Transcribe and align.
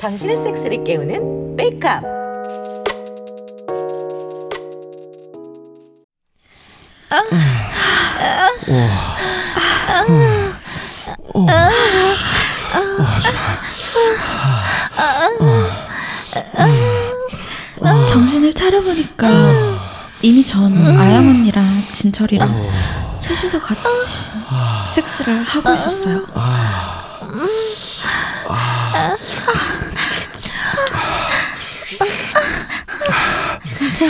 당신의 0.00 0.36
섹스를 0.36 0.82
깨우는 0.82 1.54
메이크업. 1.54 2.02
정신을 18.08 18.52
차려보니까 18.52 19.28
이미 20.22 20.44
전 20.44 20.98
아영 20.98 21.28
언니랑 21.28 21.64
진철이랑 21.92 22.48
셋이서 23.28 23.60
같이 23.60 23.82
섹스를 24.94 25.42
하고 25.42 25.72
있었어요. 25.74 26.24
진짜 33.72 34.06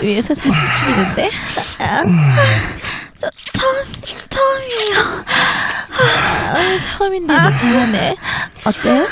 위에서 0.00 0.34
사진 0.34 0.52
찍는데 0.78 1.30
처음 3.52 3.84
처음이에요. 4.28 5.24
아, 5.90 6.78
처음인데 6.80 7.34
너 7.34 7.54
잘하네. 7.54 8.16
어때? 8.64 9.06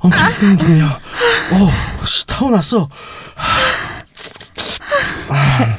엄청 0.00 0.32
힘드네요. 0.32 0.86
오, 1.52 2.06
씨, 2.06 2.26
타고났어. 2.26 2.88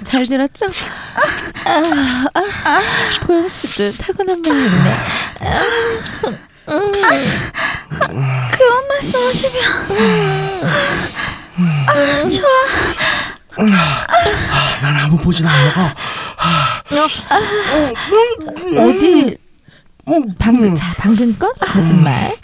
잘 0.04 0.26
들었죠? 0.26 0.68
아, 1.66 2.26
아, 2.34 2.82
보영 3.26 3.48
씨도 3.48 3.92
타고난 3.94 4.42
면이 4.42 4.66
있네. 4.66 4.98
그런 8.52 8.88
말씀하시면 8.90 9.64
아, 14.50 14.80
난 14.82 14.96
아무 14.98 15.18
보진 15.18 15.46
않아. 15.48 15.96
어디 18.78 19.38
음, 20.10 20.36
방금 20.40 20.76
자 20.76 20.94
방금 20.98 21.38
건 21.38 21.52
거짓말. 21.60 22.36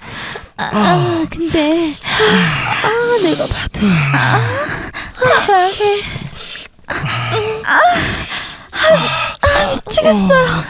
아, 0.57 0.69
아 0.73 1.25
근데 1.29 1.91
아 2.03 3.17
내가 3.21 3.45
봐도 3.47 3.87
아, 4.13 4.39
미치겠어요. 9.85 10.63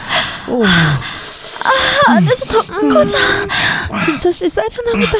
아, 2.06 2.10
안에서 2.12 2.44
더 2.46 2.62
커져. 2.88 3.16
진철 4.04 4.32
씨 4.32 4.48
싸려나 4.48 4.92
보다. 4.92 5.18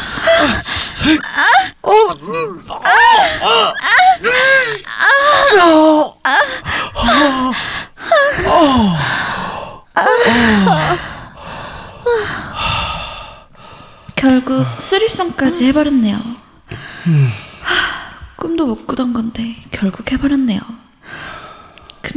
결국 14.16 14.64
수리성까지 14.80 15.66
해버렸네요. 15.66 16.16
하, 16.16 18.16
꿈도 18.36 18.66
못 18.66 18.86
꾸던 18.86 19.12
건데 19.12 19.56
결국 19.70 20.11
해버렸네요. 20.11 20.61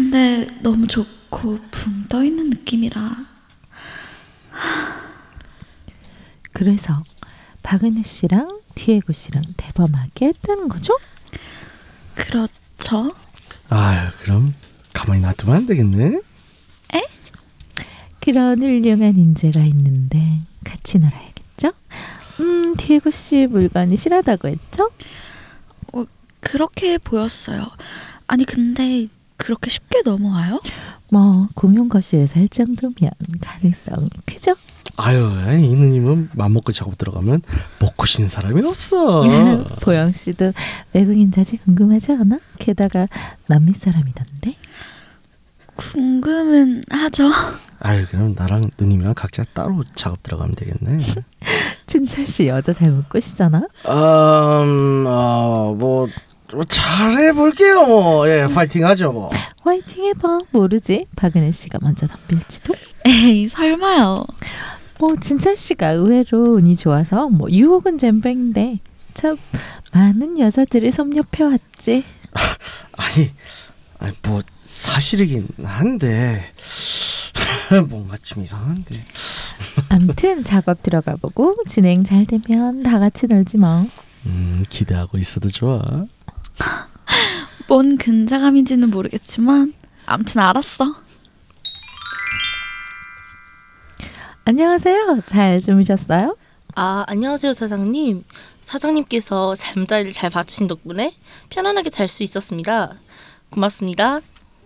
근데 0.09 0.47
너무 0.61 0.87
좋고 0.87 1.59
붕 1.69 2.05
떠있는 2.05 2.49
느낌이라 2.49 3.17
그래서 6.53 7.03
박은혜 7.61 8.03
씨랑 8.03 8.61
디에고 8.73 9.11
씨랑 9.11 9.43
대범하게 9.57 10.27
했다는 10.27 10.69
거죠? 10.69 10.97
그렇죠. 12.15 13.13
아유, 13.67 14.09
그럼 14.21 14.55
가만히 14.93 15.19
놔두면 15.19 15.55
안 15.57 15.65
되겠네. 15.65 16.21
그런 18.21 18.61
훌륭한 18.61 19.17
인재가 19.17 19.59
있는데 19.61 20.39
같이 20.63 20.99
놀아야겠죠? 20.99 21.73
음, 22.39 22.75
디에고 22.77 23.11
씨 23.11 23.45
물건이 23.45 23.97
실하다고 23.97 24.47
했죠? 24.47 24.89
그렇게 26.39 26.97
보였어요. 26.97 27.67
아니 28.27 28.45
근데 28.45 29.07
그렇게 29.37 29.69
쉽게 29.69 30.01
넘어와요? 30.03 30.59
뭐 31.09 31.47
공용 31.55 31.89
거실에서 31.89 32.39
할 32.39 32.47
정도면 32.47 33.11
가능성이 33.41 34.09
크죠? 34.25 34.55
아유, 34.99 35.29
이 35.59 35.75
누님은 35.75 36.29
맘먹고 36.33 36.71
작업 36.71 36.97
들어가면 36.97 37.43
먹고 37.79 38.05
쉬는 38.07 38.27
사람이 38.29 38.65
없어. 38.65 39.23
보영 39.81 40.11
씨도 40.11 40.53
외국인 40.93 41.31
자지 41.31 41.57
궁금하지 41.57 42.13
않아? 42.13 42.39
게다가 42.57 43.07
남미 43.45 43.73
사람이던데. 43.73 44.55
궁금은 45.75 46.81
하죠. 46.89 47.29
아유, 47.79 48.07
그럼 48.09 48.33
나랑 48.35 48.71
누님이랑 48.79 49.13
각자 49.13 49.43
따로 49.53 49.83
작업 49.93 50.23
들어가면 50.23 50.55
되겠네. 50.55 50.97
춘철 51.85 52.25
씨 52.25 52.47
여자 52.47 52.73
잘 52.73 52.89
못 52.91 53.07
꼬시잖아. 53.07 53.59
음, 53.59 55.05
어, 55.07 55.75
뭐, 55.77 56.07
뭐 56.07 56.07
잘해볼게요, 56.67 57.85
뭐. 57.85 58.29
예, 58.29 58.47
파이팅하죠, 58.47 59.11
뭐. 59.11 59.29
화이팅 59.61 60.05
해봐. 60.05 60.39
모르지. 60.51 61.07
박은혜 61.15 61.51
씨가 61.51 61.79
먼저 61.81 62.07
덤빌지도. 62.07 62.73
에이 63.05 63.49
설마요. 63.49 64.25
뭐 64.99 65.15
진철 65.19 65.55
씨가 65.57 65.89
의외로 65.91 66.55
운이 66.55 66.75
좋아서 66.77 67.27
뭐 67.29 67.49
유혹은 67.51 67.97
잼뱅인데 67.97 68.79
참 69.13 69.37
많은 69.93 70.39
여자들이 70.39 70.89
섭렵해 70.91 71.43
왔지. 71.43 72.03
아니, 72.97 73.29
아니 73.99 74.13
뭐 74.23 74.41
사실이긴 74.55 75.47
한데 75.63 76.41
뭔가 77.89 78.15
좀 78.23 78.41
이상한데. 78.43 79.05
암튼 79.89 80.43
작업 80.43 80.81
들어가 80.81 81.15
보고 81.17 81.55
진행 81.67 82.03
잘 82.03 82.25
되면 82.25 82.83
다 82.83 82.99
같이 82.99 83.27
놀지 83.27 83.57
뭐. 83.57 83.85
음, 84.25 84.63
기대하고 84.69 85.17
있어도 85.17 85.49
좋아. 85.49 85.81
뭔 87.67 87.97
근자감인지는 87.97 88.89
모르겠지만 88.89 89.73
암튼 90.05 90.41
알았어. 90.41 90.95
안녕하세요. 94.45 95.21
잘 95.25 95.59
주무셨어요? 95.59 96.37
아, 96.75 97.03
안녕하세요, 97.07 97.53
사장님. 97.53 98.23
사장님께서 98.61 99.55
잠자리를 99.55 100.13
잘 100.13 100.29
봐주신 100.29 100.67
덕분에 100.67 101.13
편안하게 101.49 101.89
잘 101.89 102.07
수 102.07 102.23
있었습니다. 102.23 102.93
고맙습니다. 103.49 104.21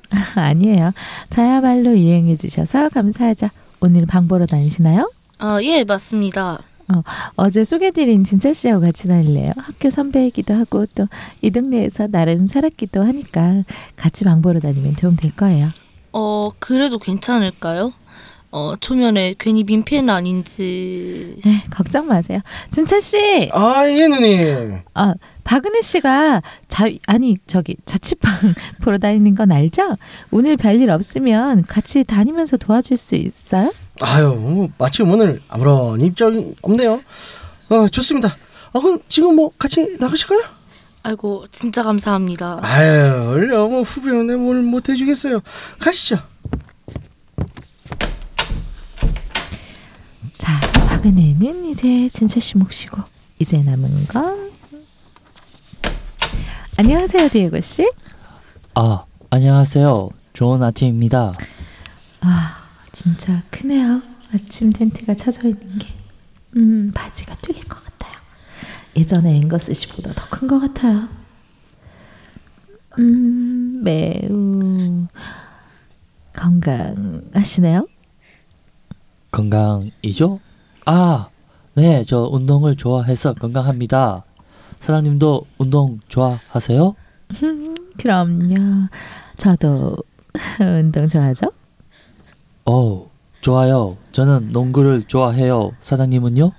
아니에요. 0.36 0.92
저야말로 1.30 1.98
유행해 1.98 2.36
주셔서 2.36 2.90
감사하죠. 2.90 3.50
오늘 3.80 4.06
방 4.06 4.28
보러 4.28 4.46
다니시나요? 4.46 5.12
아, 5.40 5.60
예, 5.64 5.84
맞습니다. 5.84 6.62
어제 7.36 7.64
소개드린 7.64 8.24
진철 8.24 8.54
씨하고 8.54 8.82
같이 8.82 9.08
다닐래요. 9.08 9.52
학교 9.58 9.90
선배이기도 9.90 10.54
하고 10.54 10.86
또 10.96 11.08
이 11.42 11.50
동네에서 11.52 12.08
나름 12.08 12.48
살았기도 12.48 13.04
하니까 13.04 13.64
같이 13.96 14.24
방 14.26 14.42
보러 14.42 14.60
다니면 14.60 14.96
도움 14.96 15.16
될 15.16 15.36
거예요. 15.36 15.70
어, 16.14 16.52
그래도 16.60 17.00
괜찮을까요? 17.00 17.94
어, 18.52 18.76
초면에 18.80 19.34
괜히 19.40 19.64
민폐는 19.64 20.10
아닌지. 20.14 21.38
네, 21.46 21.64
걱정 21.72 22.08
마세요. 22.08 22.40
진철 22.70 23.02
씨, 23.02 23.50
아, 23.54 23.88
예, 23.88 24.08
누님. 24.08 24.80
아 24.94 25.14
박은혜 25.44 25.82
씨가 25.82 26.42
자 26.68 26.86
아니 27.08 27.38
저기 27.48 27.76
자취방 27.86 28.32
보러 28.84 28.98
다니는 28.98 29.36
건 29.36 29.52
알죠? 29.52 29.96
오늘 30.32 30.58
별일 30.58 30.90
없으면 30.90 31.64
같이 31.66 32.04
다니면서 32.04 32.58
도와줄 32.58 32.98
수 32.98 33.16
있어요? 33.16 33.74
아유, 34.00 34.34
뭐, 34.34 34.70
마침 34.78 35.10
오늘 35.10 35.42
아무런 35.50 36.00
입장이 36.02 36.56
없네요. 36.62 37.02
어, 37.70 37.88
좋습니다. 37.90 38.36
아, 38.74 38.80
그럼 38.80 39.00
지금 39.10 39.36
뭐 39.36 39.52
같이 39.58 39.98
나가실까요? 40.00 40.42
아이고, 41.04 41.46
진짜 41.52 41.84
감사합니다. 41.84 42.60
아유, 42.62 43.26
원래 43.28 43.56
뭐 43.56 43.82
후배인데 43.82 44.36
뭘못 44.36 44.90
해 44.90 44.96
주겠어요. 44.96 45.42
가시죠. 45.80 46.20
자, 50.38 50.60
박은혜는 50.88 51.66
이제 51.66 52.08
진철 52.10 52.42
씨 52.42 52.58
몫이고 52.58 53.02
이제 53.40 53.58
남은 53.62 54.08
건 54.08 54.52
안녕하세요, 56.78 57.30
디에고 57.30 57.60
씨. 57.62 57.88
아, 58.76 59.04
안녕하세요. 59.30 60.10
좋은 60.34 60.64
아침입니다. 60.64 61.34
아, 62.22 62.61
진짜 62.92 63.42
크네요. 63.50 64.02
아침 64.34 64.72
텐트가 64.72 65.14
쳐져 65.16 65.48
있는 65.48 65.78
게. 65.80 65.88
음, 66.58 66.92
바지가 66.94 67.36
뚫릴 67.42 67.64
것 67.66 67.84
같아요. 67.84 68.14
예전에 68.96 69.36
앵거스 69.38 69.74
씨보다 69.74 70.14
더 70.14 70.30
큰 70.30 70.48
것 70.48 70.60
같아요. 70.60 71.08
음, 73.00 73.82
매우 73.84 75.08
건강하시네요? 76.34 77.88
건강이죠? 79.32 80.40
아, 80.86 81.30
네, 81.76 82.04
저 82.06 82.28
운동을 82.32 82.76
좋아해서 82.76 83.34
건강합니다. 83.34 84.24
사장님도 84.82 85.46
운동 85.58 86.00
좋아하세요? 86.10 86.96
그럼요. 87.98 88.88
저도 89.38 89.96
운동 90.60 91.08
좋아하죠? 91.08 91.48
어, 92.74 93.12
좋아요. 93.42 93.98
저는 94.14 94.54
농구를 94.54 95.04
좋아해요. 95.04 95.74
사장님은요? 95.82 96.54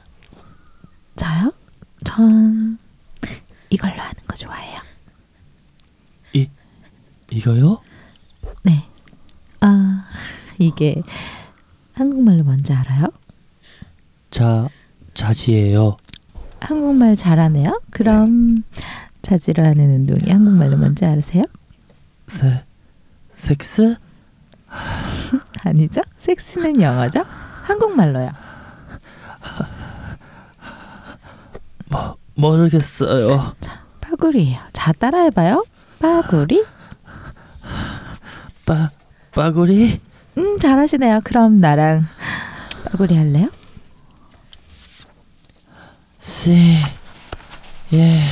저요? 1.16 1.52
전 2.04 2.78
이걸로 3.70 3.94
하는 3.94 4.14
거 4.28 4.34
좋아해요. 4.34 4.76
이거요? 7.30 7.80
네. 8.62 8.84
아, 9.60 10.04
이게 10.58 11.02
한국말로 11.94 12.44
뭔지 12.44 12.74
알아요? 12.74 13.06
자, 14.30 14.68
자지예요. 15.14 15.96
한국말 16.60 17.16
잘하네요. 17.16 17.80
그럼 17.90 18.64
자지로 19.22 19.64
하는 19.64 19.90
운동이 19.94 20.30
한국말로 20.30 20.76
뭔지 20.76 21.06
아세요? 21.06 21.42
세, 22.26 22.62
섹스? 23.34 23.96
아니죠? 25.64 26.02
섹스는 26.16 26.80
영어죠? 26.80 27.24
한국말로요. 27.62 28.30
뭐, 31.90 32.16
모르겠어요. 32.34 33.54
빠구리예요. 34.00 34.58
자, 34.72 34.92
따라해봐요. 34.92 35.64
빠구리? 36.00 36.64
빠, 38.66 38.90
빠구리? 39.34 40.00
음, 40.38 40.58
잘하시네요. 40.58 41.20
그럼 41.24 41.58
나랑 41.58 42.06
빠구리 42.90 43.16
할래요? 43.16 43.48
씨, 46.20 46.76
예. 47.92 48.22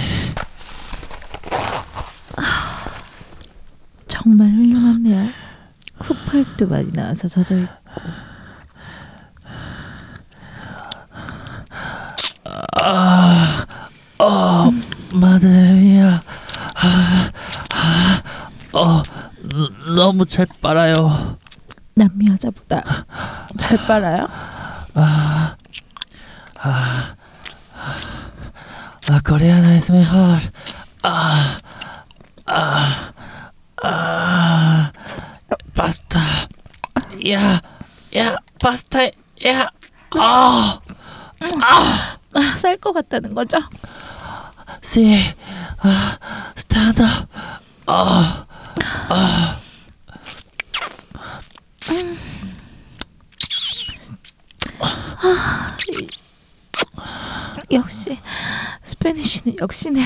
정말 4.08 4.48
훌륭하네요. 4.50 5.28
쿠파액도 6.14 6.66
많이 6.66 6.90
나와서 6.90 7.28
젖어 7.28 7.56
있고. 7.56 7.70
어, 14.18 14.70
마드레미야. 15.12 16.22
아, 16.74 17.30
아, 17.74 18.22
어, 18.72 19.02
너- 19.42 19.94
너무 19.94 20.26
잘 20.26 20.46
빨아요. 20.60 21.36
남미 21.94 22.26
여자보다 22.30 23.06
잘 23.58 23.86
빨아요? 23.86 24.28
아, 24.94 25.56
La 29.08 29.18
coreana 29.26 29.74
es 29.76 29.90
mejor. 29.90 30.40
Ah, 35.80 35.86
ah, 35.86 35.88
ah, 35.88 35.88
pasta. 35.88 36.20
Ya, 37.16 37.60
ya, 38.12 38.36
pasta. 38.60 39.08
Ya. 39.40 39.72
Ah, 40.12 40.80
아, 42.34 42.56
쌀 42.56 42.76
것 42.76 42.92
같다는 42.92 43.34
거죠? 43.34 43.56
sí. 44.82 45.16
Ah, 45.82 46.18
stand 46.54 47.00
up. 47.00 47.28
Ah, 47.88 48.44
역시 57.72 58.18
스페니쉬는 58.82 59.56
역시네 59.60 60.02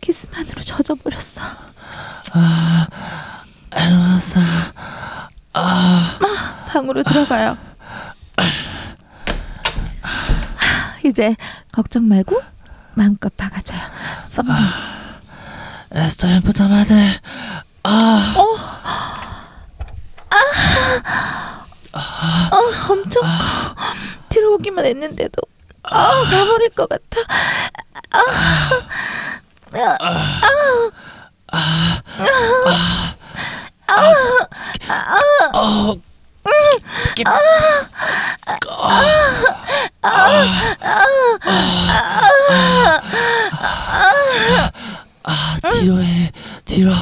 키스만으로 0.00 0.62
젖어버렸어. 0.62 1.42
Hermosa. 5.56 6.66
방으로 6.68 7.02
들어가요. 7.02 7.56
이제 11.04 11.36
걱정 11.72 12.08
말고 12.08 12.42
마음껏 12.94 13.34
박아줘요. 13.36 13.80
펌미. 14.34 14.48
Estoy 15.94 16.32
en 16.32 16.42
puta 16.42 16.66
madre. 16.68 17.20
Ah, 17.84 18.34
어, 22.52 22.58
엄청 22.92 23.22
커. 23.22 23.28
들어오기만 24.28 24.84
했는데도 24.84 25.40
아, 25.84 26.10
가버릴 26.28 26.70
것 26.70 26.88
같아. 26.88 27.20
oh, 28.12 28.82
Get- 29.72 29.96
아, 31.52 33.05
뒤로 45.72 46.02
해. 46.02 46.32
뒤로. 46.64 46.94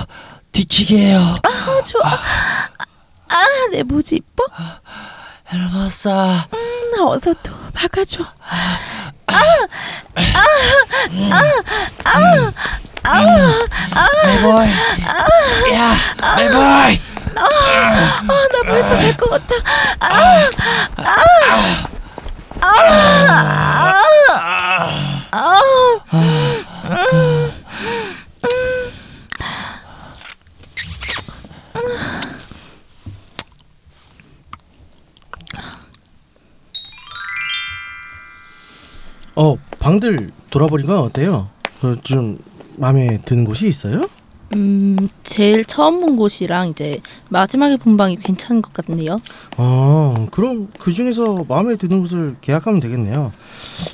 뒤치기 0.53 0.97
해요. 0.97 1.35
아, 1.43 1.83
좋아. 1.83 2.15
아, 3.29 3.45
내 3.73 3.83
모지 3.83 4.17
이뻐? 4.17 4.45
hermosa. 5.51 6.47
음, 6.53 6.91
나 6.91 7.05
어서 7.07 7.35
또 7.43 7.53
박아줘. 7.73 8.25
Voy. 9.27 9.69
Ya, 10.17 10.33
me 11.11 11.31
voy. 11.31 12.53
아, 17.37 18.49
나 18.53 18.63
벌써 18.71 18.97
갈 18.97 19.17
것 19.17 19.29
같아. 19.31 19.55
어 39.37 39.57
방들 39.81 40.31
돌아버린 40.51 40.87
건 40.87 40.99
어때요? 40.99 41.49
그 41.81 41.99
좀 42.03 42.39
마음에 42.77 43.19
드는 43.25 43.45
곳이 43.45 43.67
있어요? 43.69 44.07
음, 44.55 45.09
제일 45.25 45.65
처음 45.65 46.01
본 46.01 46.17
곳이랑 46.17 46.69
이제 46.69 47.01
마지막에 47.31 47.77
본 47.77 47.97
방이 47.97 48.17
괜찮은 48.17 48.63
것 48.63 48.73
같네요. 48.73 49.19
아 49.57 50.27
그럼 50.31 50.69
그 50.79 50.93
중에서 50.93 51.45
마음에 51.49 51.77
드는 51.77 52.01
곳을 52.01 52.37
계약하면 52.41 52.79
되겠네요. 52.81 53.33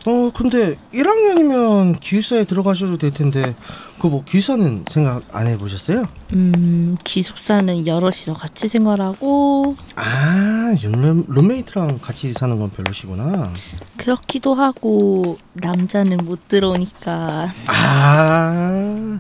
어 0.07 0.31
근데 0.35 0.77
1학년이면 0.93 2.01
기숙사에 2.01 2.45
들어가셔도 2.45 2.99
될 2.99 3.11
텐데 3.13 3.55
그 4.01 4.09
뭐 4.09 4.25
기숙사는 4.25 4.87
생각 4.89 5.23
안 5.31 5.47
해보셨어요? 5.47 6.05
음, 6.33 6.97
기숙사는 7.05 7.87
여럿이서 7.87 8.33
같이 8.33 8.67
생활하고 8.67 9.77
아 9.95 10.75
룸, 10.83 11.27
룸메이트랑 11.29 11.99
같이 12.01 12.33
사는 12.33 12.59
건 12.59 12.71
별로시구나. 12.71 13.53
그렇기도 13.99 14.55
하고 14.55 15.39
남자는 15.53 16.17
못 16.25 16.49
들어오니까 16.49 17.53
아 17.67 19.19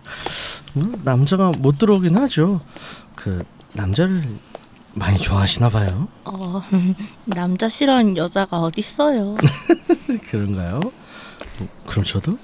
뭐, 0.72 0.92
남자가 1.04 1.52
못 1.58 1.76
들어오긴 1.78 2.16
하죠. 2.16 2.60
그 3.14 3.44
남자를 3.74 4.22
많이 4.94 5.18
좋아하시나 5.18 5.68
봐요. 5.68 6.08
어, 6.24 6.62
남자 7.26 7.68
싫어하는 7.68 8.16
여자가 8.16 8.60
어딨어요. 8.60 9.36
그런가요? 10.30 10.80
뭐, 10.80 11.68
그럼 11.86 12.04
저도? 12.04 12.38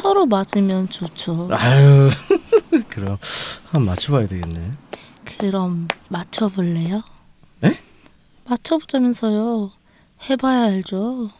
서로 0.00 0.26
맞으면 0.26 0.88
좋죠. 0.88 1.48
아유 1.52 2.08
그럼 2.88 3.18
한번 3.66 3.86
맞춰봐야 3.86 4.26
되겠네. 4.26 4.72
그럼 5.24 5.88
맞춰볼래요? 6.08 7.02
에? 7.64 7.78
맞춰보자면서요. 8.44 9.72
해봐야 10.28 10.64
알죠. 10.64 11.30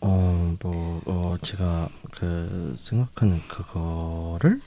어 0.00 0.38
뭐 0.60 1.00
어, 1.06 1.36
제가 1.42 1.88
그 2.12 2.74
생각하는 2.78 3.40
그거를 3.46 4.60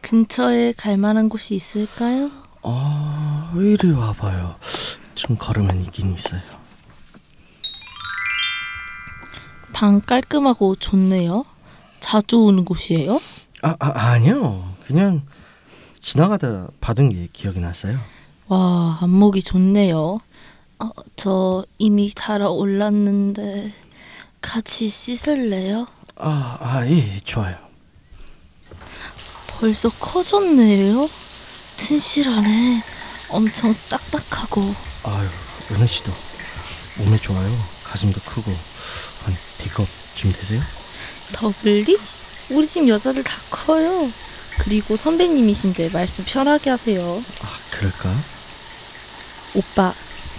근처에 0.00 0.72
갈 0.72 0.96
만한 0.96 1.28
곳이 1.28 1.54
있을까요? 1.54 2.30
어 2.62 3.52
이리 3.56 3.90
와봐요. 3.90 4.56
좀 5.14 5.36
걸으면 5.36 5.82
있긴 5.82 6.14
있어요. 6.14 6.40
방 9.72 10.00
깔끔하고 10.00 10.76
좋네요. 10.76 11.44
자주 12.02 12.36
오는 12.40 12.64
곳이에요? 12.64 13.18
아, 13.62 13.76
아 13.78 13.88
아니요 14.12 14.74
그냥 14.86 15.22
지나가다 16.00 16.68
받은 16.80 17.10
게 17.10 17.28
기억이 17.32 17.60
났어요. 17.60 17.98
와, 18.48 18.98
안목이 19.00 19.42
좋네요. 19.42 20.18
어, 20.80 20.90
저 21.16 21.64
이미 21.78 22.12
달아올랐는데 22.14 23.72
같이 24.40 24.88
씻을래요? 24.88 25.86
아, 26.16 26.58
아, 26.60 26.86
예, 26.88 27.20
좋아요. 27.20 27.56
벌써 29.60 29.88
커졌네요. 29.88 31.08
튼실하네. 31.78 32.82
엄청 33.30 33.72
딱딱하고. 33.88 34.60
아유, 34.60 35.28
은혜 35.76 35.86
씨도 35.86 36.10
몸에 36.98 37.16
좋아요. 37.16 37.48
가슴도 37.84 38.20
크고. 38.20 38.50
한 38.50 39.34
D컵 39.58 39.86
준비되세요? 40.16 40.81
더블리? 41.32 41.98
우리 42.50 42.68
집 42.68 42.86
여자들 42.88 43.22
다 43.22 43.34
커요. 43.50 44.10
그리고 44.58 44.96
선배님이신데 44.96 45.90
말씀 45.90 46.24
편하게 46.24 46.70
하세요. 46.70 47.22
아, 47.42 47.58
그럴까? 47.70 48.14
오빠, 49.54 49.92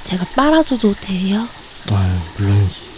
제가 0.06 0.26
빨아줘도 0.36 0.94
돼요? 0.94 1.48
아유, 1.92 2.20
물론이지. 2.38 2.94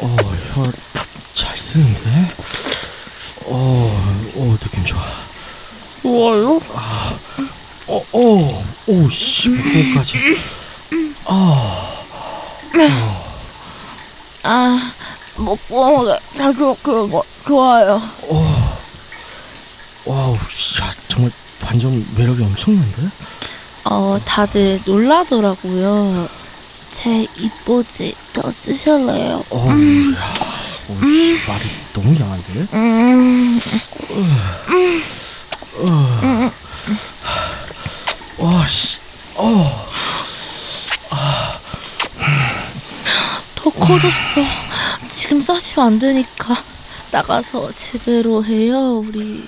어, 0.00 0.06
혀 0.54 0.72
잘 1.34 1.56
쓰는데? 1.58 2.28
어, 3.46 4.32
어, 4.36 4.56
느낌 4.60 4.84
좋아. 4.84 5.02
좋아요? 6.16 6.60
어, 7.88 8.02
어, 8.12 8.64
오, 8.86 9.10
씨, 9.10 9.50
목까지. 9.50 10.16
아, 14.42 14.92
먹고 15.36 16.16
자주 16.36 16.74
그거 16.82 17.22
좋아요. 17.46 18.00
와우, 20.06 20.32
야, 20.34 20.92
정말 21.08 21.30
반전 21.60 22.06
매력이 22.16 22.42
엄청난데? 22.42 23.02
어, 23.84 24.18
다들 24.24 24.80
놀라더라고요. 24.86 26.28
제 26.92 27.26
입꼬지 27.36 28.14
더 28.32 28.50
쓰실래요? 28.50 29.44
어, 29.50 29.68
야, 29.68 30.34
오, 30.88 30.94
씨, 30.94 31.38
말이 31.46 31.64
너무 31.92 32.18
양한데? 32.18 32.66
음, 32.72 33.60
와, 38.38 38.66
씨, 38.66 38.98
어, 39.36 39.66
더 43.56 43.70
커졌어. 43.70 44.42
지금 45.10 45.40
싸시면 45.42 45.86
안 45.86 45.98
되니까 45.98 46.54
나가서 47.12 47.72
제대로 47.72 48.44
해요, 48.44 49.00
우리. 49.00 49.44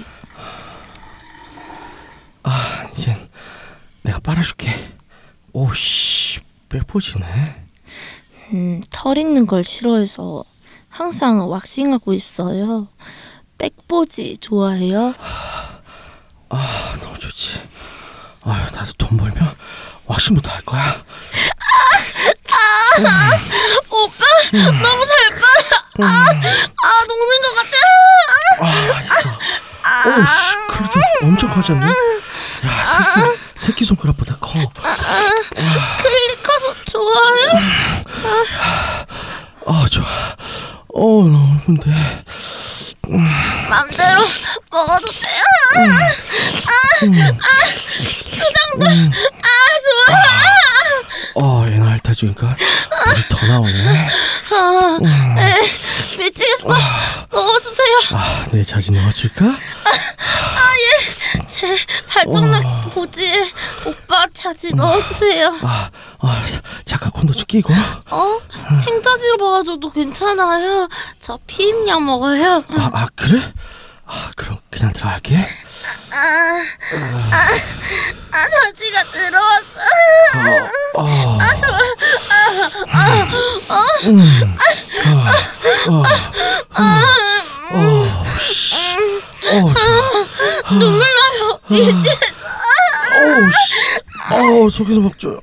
아, 2.43 2.89
이젠 2.97 3.17
내가 4.03 4.19
빨아줄게. 4.21 4.71
오, 5.53 5.73
씨, 5.73 6.41
빼포지네. 6.69 7.27
음, 8.53 8.83
털 8.91 9.19
있는 9.19 9.47
걸 9.47 9.65
싫어해서 9.65 10.45
항상 10.89 11.49
왁싱하고 11.51 12.13
있어요. 12.13 12.89
백보지 13.59 14.39
좋아해요? 14.41 15.15
아, 16.51 16.95
너무 17.01 17.19
좋지. 17.19 17.61
아유, 18.45 18.65
나도 18.75 18.93
돈 18.99 19.17
벌면 19.17 19.55
왁싱부터 20.07 20.51
할 20.51 20.63
거야. 20.63 21.03
너무 24.83 25.07
잘 25.07 25.17
빨아. 25.41 25.85
아, 26.01 26.31
아, 26.31 27.05
녹는 27.07 27.43
것 27.43 27.55
같아. 27.57 27.77
아, 28.61 29.01
있어. 29.03 29.29
오, 30.09 30.11
씨, 30.25 30.57
그래 30.69 30.89
좀 30.93 31.03
엄청 31.29 31.51
커졌네. 31.51 31.87
야, 31.87 31.93
새끼, 32.85 33.39
새끼 33.55 33.85
손가락보다 33.85 34.37
커. 34.41 34.53
클릭 36.03 36.43
커서 36.43 36.75
좋아요? 36.91 37.51
아, 39.67 39.87
좋아. 39.91 40.07
어, 40.95 41.01
너무 41.25 41.61
근데. 41.67 41.91
맘대로 43.69 44.27
먹어도 44.71 45.07
돼요? 45.11 45.45
핥아주니까 52.19 52.47
물이 53.07 53.29
더 53.31 53.47
나오네. 53.47 54.09
아, 54.51 54.99
네, 55.37 55.61
미치겠어. 56.19 56.69
넣어주세요. 57.31 57.99
아, 58.13 58.47
내 58.51 58.65
자진 58.65 58.97
넣어줄까? 58.97 59.57
제 61.49 61.77
발정락 62.09 62.91
보지에 62.95 63.51
오빠 63.87 64.27
자지 64.35 64.75
넣어주세요. 64.75 65.59
아, 65.63 65.91
아, 66.21 66.45
잠깐 66.85 67.11
콘도 67.11 67.33
좀 67.35 67.47
끼고. 67.47 67.73
어? 68.11 68.41
생자지로 68.85 69.37
박아줘도 69.39 69.91
괜찮아요. 69.93 70.89
저 71.21 71.39
피임약 71.47 72.03
먹어요. 72.03 72.65
아, 72.77 72.91
아 72.93 73.07
그래? 73.15 73.53
아, 74.07 74.31
그럼 74.37 74.59
그냥 74.71 74.93
들어갈게. 74.93 75.37
아, 75.37 76.17
아, 77.31 77.49
아 78.33 78.49
자지가 78.49 79.05
들어왔어. 79.05 79.79
어, 80.95 81.03
어. 81.03 81.39
음, 84.07 84.57
어, 85.87 85.93
어, 85.93 86.03
어, 87.71 88.39
씨. 88.41 88.75
어, 89.51 89.75
좋아. 89.75 90.79
눈물 90.79 91.01
나요. 91.01 91.61
이제 91.71 91.91
어, 91.91 93.51
씨. 93.67 94.35
어, 94.35 94.68
속에서 94.79 95.01
막 95.01 95.19
줘. 95.19 95.38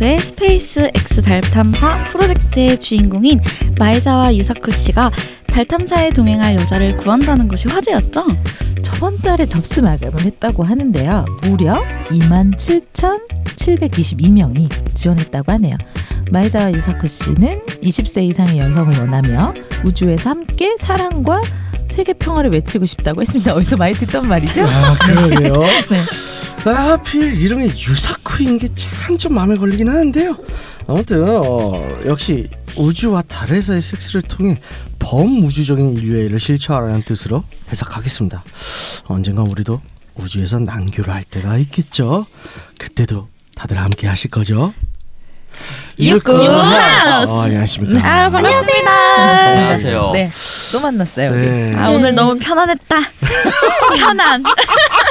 머스크의 0.00 0.18
스페이스 0.18 0.90
X 0.94 1.22
달 1.22 1.40
탐사 1.42 2.02
프로젝트의 2.04 2.80
주인공인 2.80 3.38
마에자와 3.78 4.34
유사쿠 4.34 4.72
씨가 4.72 5.10
달 5.46 5.64
탐사에 5.64 6.10
동행할 6.10 6.56
여자를 6.56 6.96
구한다는 6.96 7.46
것이 7.48 7.68
화제였죠. 7.68 8.24
저번 8.82 9.16
달에 9.18 9.46
접수 9.46 9.80
마감을 9.82 10.22
했다고 10.22 10.64
하는데요. 10.64 11.24
무려 11.42 11.84
27,722명이 12.08 14.68
지원했다고 14.94 15.52
하네요. 15.52 15.76
마에자와 16.32 16.72
유사쿠 16.72 17.06
씨는 17.06 17.60
20세 17.82 18.24
이상의 18.24 18.58
여성을 18.58 18.98
원하며 18.98 19.52
우주에서 19.84 20.30
함께 20.30 20.74
사랑과 20.78 21.42
세계 21.88 22.14
평화를 22.14 22.50
외치고 22.52 22.86
싶다고 22.86 23.20
했습니다. 23.20 23.54
어디서 23.54 23.76
많이 23.76 23.92
듣던 23.94 24.26
말이죠? 24.28 24.64
아, 24.64 24.96
그러게요. 24.98 25.52
네. 25.90 26.00
아, 26.66 26.70
하필 26.92 27.34
이름이 27.34 27.64
유사쿠인 27.66 28.58
게 28.58 28.68
참 28.74 29.16
좀 29.18 29.34
마음에 29.34 29.56
걸리긴 29.56 29.88
하는데요. 29.88 30.36
아무튼 30.86 31.24
어, 31.28 31.72
역시 32.06 32.48
우주와 32.76 33.22
달에서의 33.22 33.80
섹스를 33.82 34.22
통해 34.22 34.60
범우주적인 34.98 35.94
인류애를 35.98 36.38
실천하라는 36.38 37.02
뜻으로 37.02 37.44
해석하겠습니다. 37.70 38.42
언젠가 39.06 39.42
우리도 39.42 39.80
우주에서 40.14 40.58
난교를 40.60 41.12
할 41.12 41.24
때가 41.24 41.56
있겠죠. 41.58 42.26
그때도 42.78 43.28
다들 43.56 43.78
함께 43.78 44.06
하실 44.06 44.30
거죠? 44.30 44.72
육구 45.98 46.32
하우스! 46.32 47.30
어, 47.30 47.40
안녕하십니까. 47.42 47.98
아 48.06 48.30
반갑습니다. 48.30 48.90
안녕하세요. 48.90 50.10
네, 50.12 50.30
또 50.72 50.80
만났어요. 50.80 51.30
우리. 51.32 51.46
네. 51.46 51.74
아 51.76 51.90
오늘 51.90 52.14
너무 52.14 52.38
편안했다. 52.38 52.96
편안. 53.98 54.42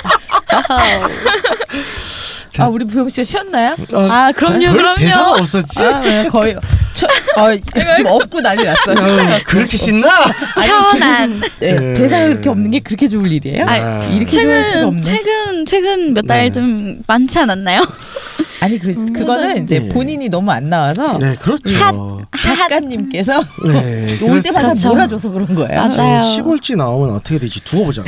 oh. 0.69 2.35
아 2.57 2.67
우리 2.67 2.85
부영 2.85 3.07
씨 3.09 3.23
쉬었나요? 3.23 3.75
어, 3.93 4.07
아 4.09 4.31
그럼요, 4.31 4.59
별 4.59 4.73
그럼요. 4.73 4.95
대사가 4.97 5.31
없었지? 5.33 5.83
아, 5.83 5.99
네, 5.99 6.27
거의 6.27 6.55
저, 6.93 7.07
아, 7.35 7.55
지금 7.95 8.11
없고 8.11 8.41
난리 8.41 8.63
났어. 8.65 8.91
어, 8.91 9.39
그렇게 9.45 9.77
신나? 9.77 10.09
편안. 10.55 11.41
네, 11.59 11.73
네. 11.73 11.93
대사가 11.93 12.27
그렇게 12.27 12.49
없는 12.49 12.71
게 12.71 12.79
그렇게 12.79 13.07
좋을 13.07 13.31
일이에요? 13.31 13.65
아, 13.67 14.03
이렇게 14.07 14.25
좋을 14.25 14.63
수가 14.63 14.79
최근. 14.79 14.97
최근 15.01 15.65
최근 15.65 16.13
몇달 16.13 16.39
네. 16.39 16.51
좀 16.51 17.01
많지 17.07 17.39
않았나요? 17.39 17.81
아니 18.61 18.77
그 18.77 18.93
그거는 19.13 19.63
이제 19.63 19.79
네. 19.79 19.89
본인이 19.89 20.27
너무 20.27 20.51
안 20.51 20.69
나와서 20.69 21.17
네, 21.17 21.35
그렇죠. 21.35 22.19
작가님께서 22.43 23.41
네, 23.65 24.17
올 24.27 24.41
때마다 24.41 24.67
그렇죠. 24.69 24.89
몰아줘서 24.89 25.29
그런 25.29 25.55
거예요. 25.55 25.79
맞아. 25.81 26.03
맞아요. 26.03 26.21
시골지 26.21 26.75
나오면 26.75 27.15
어떻게 27.15 27.39
되지 27.39 27.63
두고 27.63 27.85
보자. 27.85 28.03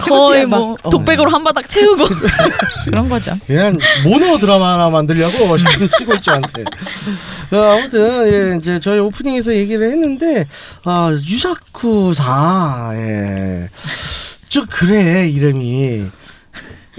거의 0.00 0.46
막, 0.46 0.58
뭐 0.58 0.76
어. 0.82 0.90
독백으로 0.90 1.30
한 1.30 1.44
바닥 1.44 1.68
채우고. 1.68 2.04
그런 2.86 3.08
거죠. 3.08 3.36
그냥 3.46 3.78
모노 4.04 4.38
드라마 4.38 4.74
하나 4.74 4.90
만들려고 4.90 5.56
지금 5.58 5.88
시골지한테. 5.98 6.64
어, 7.52 7.56
아무튼 7.56 8.52
예, 8.52 8.56
이제 8.56 8.80
저희 8.80 8.98
오프닝에서 9.00 9.54
얘기를 9.54 9.90
했는데 9.90 10.46
아 10.84 11.12
유사쿠사 11.12 12.92
예. 12.94 13.68
저 14.48 14.64
그래 14.68 15.28
이름이 15.28 16.06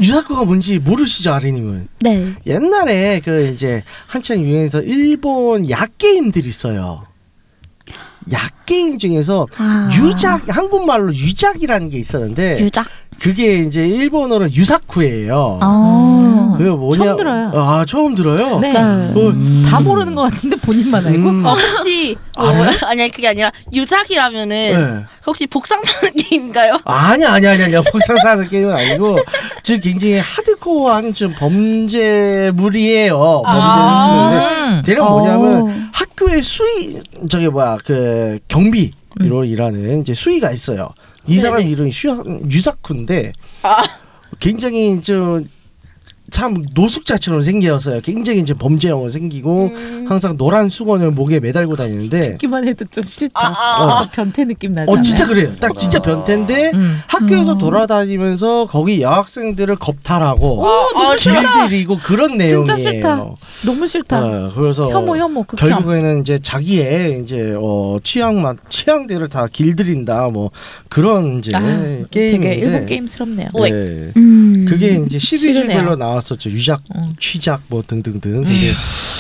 유사쿠가 0.02 0.46
뭔지 0.46 0.80
모르시죠 0.80 1.34
아리님은? 1.34 1.88
네. 2.02 2.34
옛날에 2.48 3.22
그 3.24 3.48
이제 3.54 3.84
한창 4.08 4.40
유행해서 4.40 4.82
일본 4.82 5.70
약 5.70 5.98
게임들이 5.98 6.48
있어요. 6.48 7.06
약 8.32 8.66
게임 8.66 8.98
중에서 8.98 9.48
아. 9.58 9.90
유작 10.00 10.44
한국말로 10.48 11.14
유작이라는 11.14 11.90
게 11.90 11.98
있었는데 12.00 12.60
유작. 12.60 12.88
그게 13.20 13.60
이제 13.60 13.88
일본어로 13.88 14.52
유사쿠예요. 14.52 15.60
아. 15.62 16.56
그게 16.58 16.70
뭐냐? 16.70 17.04
처음 17.06 17.18
들어요. 17.18 17.52
아 17.54 17.86
처음 17.88 18.16
들어요. 18.16 18.60
네. 18.60 18.74
네. 18.74 18.80
어, 18.80 19.34
다 19.70 19.80
모르는 19.80 20.14
것 20.16 20.24
같은데 20.24 20.56
본인만 20.58 21.06
알고. 21.06 21.30
음, 21.30 21.46
어, 21.46 21.54
혹시 21.54 22.18
어? 22.38 22.44
아니 22.86 23.10
그게 23.12 23.28
아니라 23.30 23.52
유작이라면은 23.72 24.50
네. 24.50 25.04
혹시 25.26 25.46
복상 25.48 25.82
사는 25.84 26.12
게임인가요? 26.18 26.80
아니 26.86 27.24
아니 27.26 27.48
아니 27.48 27.64
아니 27.64 27.74
복상 27.92 28.18
사는 28.18 28.48
게임은 28.50 28.74
아니고 28.74 29.20
지금 29.62 29.80
굉장히 29.82 30.18
하드코어한 30.20 31.14
좀 31.14 31.34
범죄물이에요. 31.38 33.44
범죄 33.46 33.80
핵심인데 33.80 34.76
음. 34.78 34.82
대략 34.86 35.04
어. 35.08 35.20
뭐냐면 35.20 35.90
학교에 35.94 36.42
수위 36.42 36.98
저기 37.30 37.48
뭐야 37.48 37.78
그 37.86 37.94
경비로 38.48 39.46
일하는 39.46 40.02
이제 40.02 40.14
수위가 40.14 40.52
있어요. 40.52 40.90
이 41.28 41.40
사람 41.40 41.60
네네. 41.60 41.72
이름이 41.72 41.92
슈, 41.92 42.24
유사쿠인데 42.50 43.34
아. 43.64 43.84
굉장히 44.40 45.02
좀 45.02 45.48
참 46.34 46.64
노숙자처럼 46.74 47.44
생겼어요. 47.44 48.02
굉장히 48.02 48.40
이제 48.40 48.56
범죄형으로 48.56 49.08
생기고 49.08 49.66
음. 49.76 50.06
항상 50.10 50.36
노란 50.36 50.68
수건을 50.68 51.12
목에 51.12 51.40
매달고 51.40 51.76
다니는데 51.76 52.22
듣기만 52.22 52.68
해도 52.68 52.86
좀 52.86 53.04
싫다. 53.04 53.40
아, 53.40 53.54
아, 53.56 54.02
어. 54.02 54.10
변태 54.12 54.44
느낌 54.46 54.72
나잖아요. 54.72 55.00
어 55.00 55.02
진짜 55.04 55.28
그래요. 55.28 55.54
딱 55.62 55.78
진짜 55.78 56.00
변태인데 56.00 56.72
음. 56.74 57.02
학교에서 57.06 57.54
음. 57.54 57.58
돌아다니면서 57.60 58.66
거기 58.66 59.04
여학생들을 59.04 59.76
겁탈하고 59.76 60.66
아, 60.66 60.88
아, 60.96 61.16
길들이고 61.16 62.00
그런 62.00 62.36
내용이에요. 62.38 62.64
진짜 62.64 62.78
싫다. 62.78 63.26
너무 63.64 63.86
싫다. 63.86 64.26
어, 64.26 64.52
그래서 64.56 64.90
혐오 64.90 65.16
혐오 65.16 65.44
극혐. 65.44 65.70
결국에는 65.70 66.22
이제 66.22 66.40
자기의 66.40 67.22
이제 67.22 67.54
어 67.56 67.98
취향만 68.04 68.58
취향들을 68.70 69.30
다 69.30 69.46
길들인다 69.52 70.30
뭐 70.30 70.50
그런 70.90 71.36
이제 71.36 71.52
아, 71.54 71.60
게임인데 72.10 72.10
되게 72.50 72.54
일본 72.56 72.86
게임스럽네요. 72.88 73.50
네. 73.54 73.70
음. 74.18 74.66
그게 74.68 75.00
이제 75.06 75.20
시리즈별로 75.20 75.70
싫으네요. 75.70 75.96
나왔었죠. 76.24 76.50
유작, 76.50 76.82
음. 76.96 77.16
취작 77.20 77.62
뭐 77.68 77.84
등등등. 77.86 78.42
근데 78.44 78.72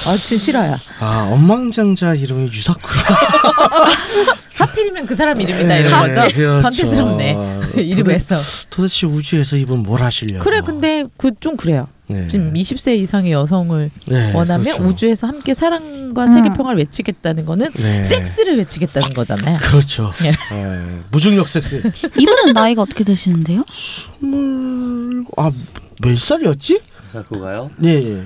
아 0.08 0.16
진짜 0.16 0.44
싫어요. 0.44 0.76
아 1.00 1.30
엉망장자 1.32 2.16
이름이 2.16 2.48
유사쿠라. 2.52 3.04
하필이면 4.54 5.06
그 5.08 5.16
사람 5.16 5.42
이름이다 5.42 5.68
네, 5.68 5.80
이런 5.82 6.00
거죠. 6.08 6.36
그렇죠. 6.36 6.62
변태스럽네. 6.62 7.38
이름에서. 7.78 8.38
도대체 8.70 9.06
우주에서 9.08 9.58
이분 9.58 9.80
뭘 9.84 10.02
하시려고? 10.02 10.44
그래 10.44 10.62
근데 10.62 11.06
그 11.18 11.32
좀 11.40 11.58
그래요. 11.58 11.88
네. 12.08 12.28
지금 12.28 12.54
20세 12.54 12.98
이상의 13.00 13.32
여성을 13.32 13.90
네, 14.08 14.32
원하면 14.34 14.76
그렇죠. 14.78 14.84
우주에서 14.84 15.26
함께 15.28 15.54
사랑과 15.54 16.24
음. 16.26 16.28
세계 16.28 16.50
평화를 16.56 16.80
외치겠다는 16.80 17.46
거는 17.46 17.72
네. 17.76 18.04
섹스를 18.04 18.58
외치겠다는 18.58 19.10
거잖아요. 19.14 19.58
그렇죠. 19.60 20.12
예. 20.24 20.32
네. 20.32 21.00
무중력 21.12 21.50
섹스. 21.50 21.82
이분은 22.18 22.54
나이가 22.54 22.82
어떻게 22.84 23.04
되시는데요? 23.04 23.64
스물 23.70 25.24
아몇 25.36 26.20
살이었지? 26.20 26.80
그거요? 27.22 27.70
네. 27.78 27.90
예. 28.04 28.24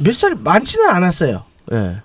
몇살 0.00 0.36
많지는 0.36 0.88
않았어요. 0.88 1.42
예. 1.72 1.96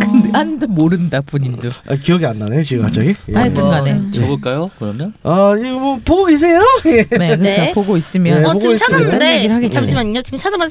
근데 0.00 0.30
한도 0.32 0.66
모른다 0.66 1.20
본인도. 1.20 1.68
아, 1.88 1.94
기억이 1.94 2.26
안 2.26 2.38
나네 2.38 2.62
지금 2.64 2.82
갑자기. 2.82 3.14
예. 3.28 3.34
하여튼간에. 3.34 3.92
음. 3.92 4.10
적을까요? 4.12 4.70
그러면? 4.78 5.12
어 5.22 5.54
이거 5.56 5.78
뭐 5.78 6.00
보고 6.04 6.24
계세요? 6.26 6.60
예. 6.86 7.04
네, 7.04 7.36
그렇죠. 7.36 7.42
네. 7.42 7.72
보고 7.72 7.96
있으면 7.96 8.40
네, 8.42 8.44
어 8.44 8.48
보고 8.48 8.60
지금 8.60 8.74
있어요. 8.74 8.86
찾았는데 8.98 9.36
얘기를 9.36 9.54
하겠죠. 9.56 9.74
잠시만요. 9.74 10.22
지금 10.22 10.38
40, 10.38 10.70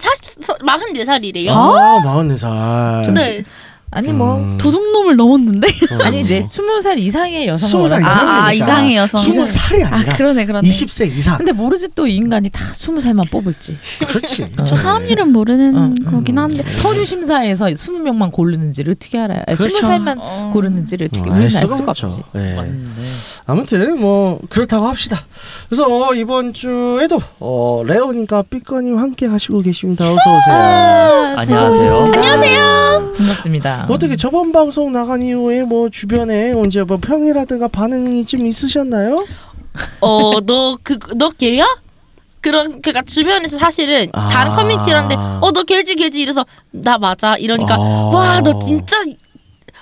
44살이래요. 0.60 1.50
아 1.50 2.02
마흔네 2.04 2.36
살. 2.38 3.14
네. 3.14 3.44
아니 3.94 4.12
뭐 4.14 4.38
음. 4.38 4.58
도둑놈을 4.58 5.16
넘었는데. 5.16 5.68
아니 6.04 6.22
이제 6.22 6.44
스무 6.44 6.82
살 6.82 6.98
이상의 7.00 7.48
여성을 7.48 7.70
스무 7.70 7.90
살 7.90 8.02
원하는 8.02 8.16
이상이니까. 8.16 8.44
아, 8.44 8.46
아 8.48 8.54
이상의 8.54 8.96
여성. 8.96 9.20
스무 9.20 9.48
살이 9.48 9.84
아 9.84 9.96
아니라 9.96 10.16
그러네 10.16 10.46
그러네. 10.46 10.68
20세 10.70 11.16
이상. 11.16 11.38
근데 11.38 11.52
모르지 11.52 11.90
또 11.96 12.08
이 12.08 12.16
인간이 12.16 12.50
다 12.50 12.60
스무 12.74 13.00
살만 13.02 13.26
뽑을지. 13.32 13.78
그렇지. 14.08 14.52
저 14.66 14.76
사람 14.76 15.08
이름 15.08 15.32
모르는 15.32 15.76
어, 15.78 16.12
거긴 16.12 16.38
한데. 16.38 16.64
서류 16.68 17.06
심사에서 17.06 17.74
스무 17.76 18.00
명만 18.00 18.30
고르는지를 18.32 18.94
어떻게 18.96 19.20
알아요? 19.20 19.42
스무 19.48 19.56
그렇죠. 19.58 19.80
살만 19.82 20.18
어. 20.22 20.52
고르는지를 20.54 21.08
어떻게 21.12 21.22
어, 21.30 21.34
우리는 21.34 21.48
알알 21.48 21.52
수가 21.52 21.76
수가 21.76 21.92
없죠. 21.92 22.08
없지. 22.08 22.24
예. 22.36 22.72
아무튼 23.46 24.00
뭐 24.00 24.40
그렇다고 24.50 24.88
합시다. 24.88 25.26
그래서 25.70 25.86
어, 25.88 26.14
이번 26.14 26.54
주에도 26.54 27.20
어, 27.40 27.84
레오님과 27.86 28.44
삐꺼님 28.50 28.98
함께 28.98 29.26
하시고 29.26 29.62
계십니다. 29.62 30.06
어서 30.06 30.14
오세요. 30.16 30.56
아, 30.56 31.34
안녕하세요. 31.38 32.10
안녕하세요. 32.14 33.14
반갑습니다. 33.18 33.83
어떻게 33.90 34.16
저번 34.16 34.52
방송 34.52 34.92
나간 34.92 35.22
이후에 35.22 35.64
뭐 35.64 35.90
주변에 35.90 36.52
언제 36.54 36.84
뭐 36.84 36.98
평이라든가 36.98 37.68
반응이 37.68 38.26
좀 38.26 38.46
있으셨나요? 38.46 39.26
어, 40.02 40.40
너 40.46 40.78
그 40.84 40.98
너 41.16 41.30
걔야? 41.32 41.66
그런 42.42 42.82
그니까 42.82 43.02
주변에서 43.04 43.58
사실은 43.58 44.08
아. 44.14 44.28
다른 44.30 44.54
커뮤니티라는데 44.56 45.16
어 45.16 45.52
너 45.54 45.64
걔지 45.64 45.96
걔지 45.96 46.22
이래서 46.22 46.46
나 46.72 46.98
맞아 46.98 47.38
이러니까 47.38 47.76
아. 47.76 47.80
와 47.80 48.42
너 48.42 48.60
진짜 48.60 48.98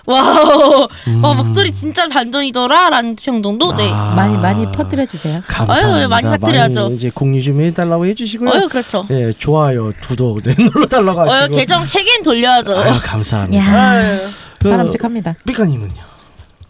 와우 0.05 0.87
음. 1.07 1.23
와 1.23 1.33
목소리 1.33 1.71
진짜 1.71 2.07
반전이더라라는 2.07 3.15
평 3.21 3.41
정도 3.43 3.75
네 3.75 3.89
아. 3.93 4.13
많이 4.15 4.35
많이 4.37 4.71
퍼뜨려 4.71 5.05
주세요. 5.05 5.41
감사합니다. 5.47 5.97
아유, 5.97 6.07
많이 6.07 6.27
퍼뜨려야죠. 6.27 6.81
많이 6.83 6.95
이제 6.95 7.11
공유 7.13 7.41
좀 7.41 7.61
해달라고 7.61 8.05
해주시고요. 8.07 8.49
어유 8.49 8.67
그렇죠 8.69 9.05
예, 9.11 9.31
좋아요, 9.33 9.91
구독 10.01 10.41
네, 10.43 10.53
눌러달라고 10.57 11.21
하시고. 11.21 11.35
어유 11.35 11.49
계정 11.59 11.85
세 11.85 12.03
개는 12.03 12.23
돌려야죠 12.23 12.77
아유, 12.77 12.99
감사합니다. 13.03 13.63
야. 13.63 14.17
그, 14.59 14.69
바람직합니다. 14.69 15.35
삐까님은요? 15.45 16.11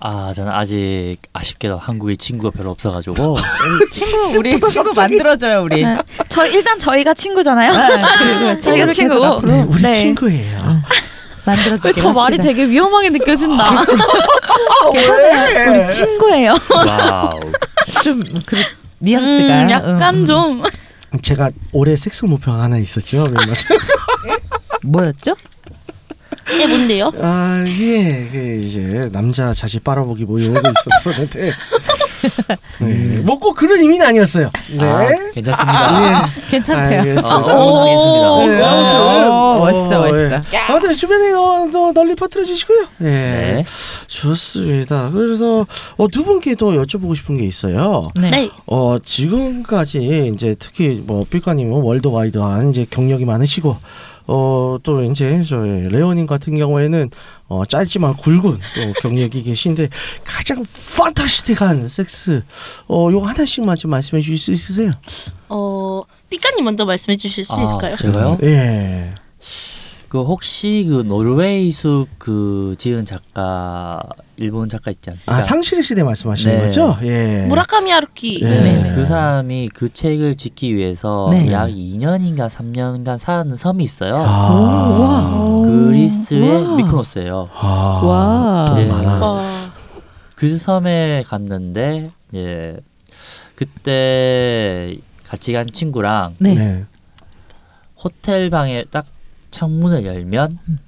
아 0.03 0.33
저는 0.33 0.51
아직 0.51 1.17
아쉽게도 1.31 1.77
한국에 1.77 2.15
친구가 2.15 2.49
별로 2.57 2.71
없어가지고 2.71 3.37
친구 3.91 4.33
우리 4.39 4.59
친구 4.59 4.91
만들어줘요 4.95 5.61
우리. 5.61 5.83
네. 5.83 5.97
저 6.27 6.45
일단 6.47 6.79
저희가 6.79 7.13
친구잖아요. 7.13 7.71
아, 7.71 8.17
그리고 8.17 8.57
저희가 8.57 8.57
친구를 8.59 8.93
친구고. 8.93 9.19
계속 9.21 9.25
앞으로 9.37 9.51
네, 9.51 9.61
우리 9.69 9.81
네. 9.83 9.91
친구예요. 9.93 10.81
만들어줘. 11.45 11.89
왜저 11.89 12.13
말이 12.13 12.37
되게 12.37 12.65
위험하게 12.67 13.09
느껴진다. 13.09 13.83
괜찮아요. 14.91 15.71
우리 15.71 15.87
친구예요. 15.91 16.55
wow 16.69 17.39
좀 18.03 18.23
그, 18.45 18.57
뉘앙스가 18.99 19.63
음, 19.63 19.71
약간 19.71 20.15
음, 20.15 20.19
음. 20.21 20.25
좀 20.25 20.63
제가 21.21 21.51
올해 21.71 21.95
섹스 21.95 22.25
목표 22.25 22.51
하나 22.51 22.77
있었죠. 22.77 23.23
뭐였죠? 24.83 25.35
예 26.59 26.65
뭔데요 26.67 27.11
아, 27.21 27.61
예, 27.65 28.27
그 28.31 28.63
이제 28.65 29.09
남자 29.11 29.53
자식 29.53 29.83
빨아보기 29.83 30.25
뭐 30.25 30.39
이런 30.39 30.61
거 30.61 30.71
있었었는데, 30.71 31.53
네, 32.79 33.17
뭐꼭 33.23 33.55
그런 33.55 33.79
의미는 33.79 34.05
아니었어요. 34.05 34.49
네. 34.77 34.83
아, 34.83 34.99
괜찮습니다 35.33 36.29
괜찮대요. 36.49 36.99
알겠습니다. 37.01 37.35
아, 37.35 37.37
응원하겠습니다 37.39 38.45
네, 38.45 38.63
아무튼 38.63 39.31
오, 39.31 39.59
멋있어, 39.59 40.07
예. 40.07 40.11
멋있어. 40.11 40.41
아무튼 40.69 40.95
주변에 40.95 41.31
어, 41.31 41.69
더 41.71 41.91
널리 41.91 42.15
퍼뜨려 42.15 42.45
주시고요. 42.45 42.85
예, 43.01 43.05
네. 43.05 43.65
좋습니다. 44.07 45.09
그래서 45.11 45.65
어, 45.97 46.07
두 46.07 46.23
분께 46.23 46.55
또 46.55 46.71
여쭤보고 46.71 47.15
싶은 47.15 47.37
게 47.37 47.45
있어요. 47.45 48.09
네. 48.15 48.29
네어 48.29 48.99
지금까지 49.03 50.31
이제 50.33 50.55
특히 50.59 51.01
뭐 51.05 51.25
삐까님은 51.29 51.81
월드와이드한 51.81 52.71
이제 52.71 52.85
경력이 52.89 53.25
많으시고 53.25 53.77
어 54.31 54.61
또 54.83 55.03
이제 55.03 55.43
저희 55.43 55.89
레오님 55.89 56.25
같은 56.25 56.55
경우에는 56.55 57.09
어 57.47 57.65
짧지만 57.65 58.15
굵은 58.17 58.41
또 58.75 58.93
경력이 59.01 59.43
계신데 59.43 59.89
가장 60.23 60.63
판타스틱한 60.97 61.89
섹스 61.89 62.43
어 62.87 63.09
요거 63.11 63.27
하나씩만 63.27 63.75
좀 63.75 63.91
말씀해 63.91 64.21
주실 64.21 64.37
수 64.37 64.51
있으세요? 64.51 64.91
어 65.49 66.03
삐까님 66.29 66.63
먼저 66.63 66.85
말씀해 66.85 67.17
주실 67.17 67.45
수 67.45 67.53
아, 67.53 67.63
있을까요 67.63 67.95
제가요? 67.97 68.37
예. 68.43 69.13
그 70.11 70.21
혹시 70.23 70.85
그 70.89 71.03
노르웨이 71.07 71.71
숲그 71.71 72.75
지은 72.77 73.05
작가 73.05 74.03
일본 74.35 74.67
작가 74.67 74.91
있지 74.91 75.09
않습니까? 75.09 75.33
아 75.33 75.39
상실의 75.39 75.85
시대 75.85 76.03
말씀하시는 76.03 76.53
네. 76.53 76.63
거죠? 76.65 76.97
예. 77.03 77.45
무라카미 77.47 77.91
하루키. 77.91 78.41
네. 78.43 78.61
네네. 78.61 78.95
그 78.95 79.05
사람이 79.05 79.69
그 79.73 79.87
책을 79.87 80.35
짓기 80.35 80.75
위해서 80.75 81.29
네. 81.31 81.49
약 81.53 81.69
2년인가 81.69 82.49
3년간 82.49 83.19
살았는 83.19 83.55
섬이 83.55 83.85
있어요. 83.85 84.17
아. 84.17 85.33
오, 85.33 85.61
그리스의 85.61 86.61
와. 86.61 86.75
미코노스예요. 86.75 87.49
아. 87.53 88.01
와. 88.03 88.65
돈 88.67 88.75
네. 88.75 88.89
와. 88.89 89.71
그 90.35 90.57
섬에 90.57 91.23
갔는데 91.25 92.09
예 92.33 92.75
그때 93.55 94.97
같이 95.25 95.53
간 95.53 95.67
친구랑 95.71 96.35
네. 96.39 96.53
네. 96.53 96.85
호텔 98.03 98.49
방에 98.49 98.83
딱 98.91 99.05
창문을 99.51 100.05
열면 100.05 100.57
음. 100.67 100.79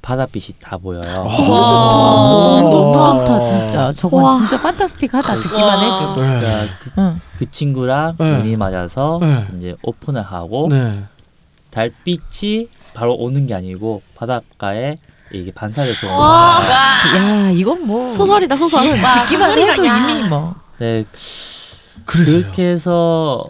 바닷빛이 0.00 0.56
다 0.60 0.78
보여요. 0.78 1.02
와. 1.04 2.60
너무 2.60 2.70
좋다. 2.70 2.98
너무 2.98 3.26
좋다 3.26 3.40
진짜. 3.42 3.92
저건 3.92 4.24
와. 4.24 4.32
진짜 4.32 4.60
판타스틱하다 4.62 5.40
듣기만 5.40 5.62
와. 5.62 5.80
해도. 5.82 6.20
네. 6.22 6.40
그러니까 6.40 6.74
그, 6.78 6.90
응. 6.98 7.20
그 7.38 7.50
친구랑 7.50 8.16
네. 8.18 8.38
눈이 8.38 8.56
맞아서 8.56 9.18
네. 9.20 9.46
이제 9.58 9.76
오픈을 9.82 10.22
하고 10.22 10.68
네. 10.70 11.02
달빛이 11.70 12.68
바로 12.94 13.14
오는 13.14 13.46
게 13.46 13.54
아니고 13.54 14.00
바닷가에 14.14 14.94
이게 15.30 15.52
반사돼서 15.52 16.06
오는 16.06 16.18
와. 16.18 16.58
야 17.16 17.50
이건 17.50 17.86
뭐 17.86 18.08
소설이다 18.08 18.56
소설. 18.56 18.98
와, 19.02 19.24
듣기만 19.24 19.58
해도 19.58 19.84
야. 19.86 19.96
이미 19.98 20.26
뭐. 20.26 20.54
네, 20.78 21.04
그래서요. 22.06 22.42
그렇게 22.42 22.70
해서 22.70 23.44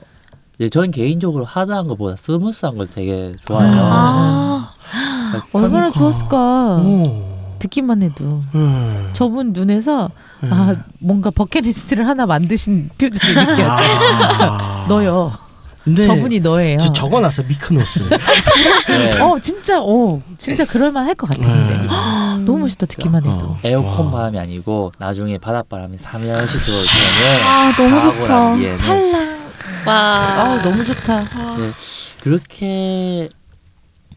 이제 0.58 0.68
전 0.68 0.90
개인적으로 0.90 1.44
하드한 1.44 1.86
것보다 1.88 2.16
스무스한 2.16 2.76
걸 2.76 2.88
되게 2.88 3.32
좋아해요. 3.46 3.80
아. 3.80 4.70
그러니까 5.30 5.48
얼마나. 5.52 5.90
좋았을까. 5.90 6.36
오. 6.82 7.28
듣기만 7.58 8.02
해도 8.02 8.40
네. 8.54 9.06
저분 9.12 9.52
눈에서 9.52 10.10
네. 10.40 10.48
아 10.52 10.76
뭔가 11.00 11.30
버킷리스트를 11.30 12.06
하나 12.06 12.24
만드신 12.24 12.90
표정이 12.98 13.34
느껴져. 13.34 13.64
아. 13.68 14.86
너요. 14.88 15.32
네. 15.84 16.02
저분이 16.02 16.38
너예요. 16.40 16.78
저 16.78 16.92
적어놨어 16.92 17.42
미크노스. 17.48 18.08
네. 18.88 19.20
어 19.20 19.38
진짜 19.40 19.80
어 19.82 20.20
진짜 20.38 20.64
그럴만 20.64 21.06
할 21.06 21.14
것 21.16 21.28
같은데. 21.30 21.76
네. 21.78 21.86
너무 22.44 22.58
멋있다 22.58 22.86
듣기만 22.86 23.24
해도. 23.26 23.36
어. 23.46 23.58
에어컨 23.64 24.06
와. 24.06 24.12
바람이 24.12 24.38
아니고 24.38 24.92
나중에 24.98 25.38
바닷바람이 25.38 25.96
살며시 25.98 26.58
들어오면은 26.58 27.42
아 27.46 27.72
너무 27.76 28.02
좋다. 28.02 28.72
살랑. 28.76 29.27
와. 29.86 29.94
아 29.94 30.62
너무 30.62 30.84
좋다. 30.84 31.56
네, 31.58 31.72
그렇게 32.20 33.28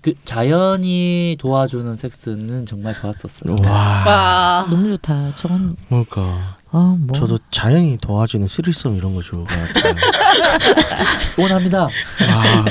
그 0.01 0.13
자연이 0.25 1.37
도와주는 1.39 1.95
섹스는 1.95 2.65
정말 2.65 2.93
좋았었어요. 2.93 3.55
와. 3.63 3.71
와. 4.05 4.67
너무 4.69 4.89
좋다. 4.89 5.35
저건 5.35 5.75
뭘까? 5.89 6.57
아 6.71 6.95
뭐. 6.99 7.15
저도 7.17 7.37
자연이 7.51 7.97
도와주는 7.97 8.47
스리썸 8.47 8.95
이런 8.95 9.13
거 9.13 9.21
같아요. 9.21 9.95
원합니다. 11.37 11.89
아. 12.29 12.65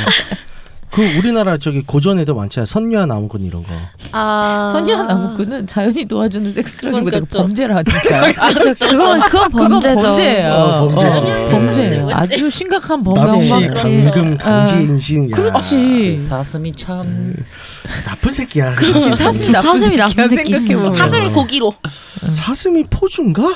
그 0.92 1.02
우리나라 1.16 1.56
저기 1.56 1.82
고전에도 1.82 2.34
많잖아요. 2.34 2.66
선녀와 2.66 3.06
나무꾼 3.06 3.44
이런 3.44 3.62
거. 3.62 3.68
아. 4.12 4.70
선녀 4.72 5.02
나무꾼은 5.04 5.66
자연이 5.66 6.04
도와주는 6.06 6.52
섹스라기보다 6.52 7.20
그건 7.20 7.22
이거 7.22 7.26
그렇죠. 7.26 7.42
범죄라니까. 7.46 8.18
아, 8.44 8.52
그렇죠. 8.52 8.88
그건 8.88 9.20
그건 9.20 9.50
범죄죠. 9.52 9.94
그건 9.94 10.02
범죄예요. 10.02 10.52
어, 10.52 10.88
범죄지. 10.88 11.22
어, 11.22 11.48
범죄예요. 11.50 12.08
아주 12.12 12.50
심각한 12.50 13.04
범죄. 13.04 13.20
납치, 13.20 13.50
막 13.52 13.58
그렇죠. 13.60 13.82
감금, 13.82 14.38
강제 14.38 14.74
아, 14.74 14.80
인신. 14.80 15.30
야. 15.30 15.36
그렇지. 15.36 16.16
그 16.20 16.26
사슴이 16.28 16.72
참 16.74 17.34
나쁜 18.04 18.32
새끼야. 18.32 18.74
그렇지 18.74 19.12
사슴이 19.12 19.32
진짜 19.44 19.62
나쁜 19.62 19.78
사슴이 19.78 19.96
새끼야 19.96 20.06
나쁜 20.06 20.28
새끼. 20.28 20.52
생각해보면. 20.52 20.92
사슴이 20.92 21.32
고기로. 21.32 21.72
사슴이 22.30 22.84
포주인가? 22.90 23.42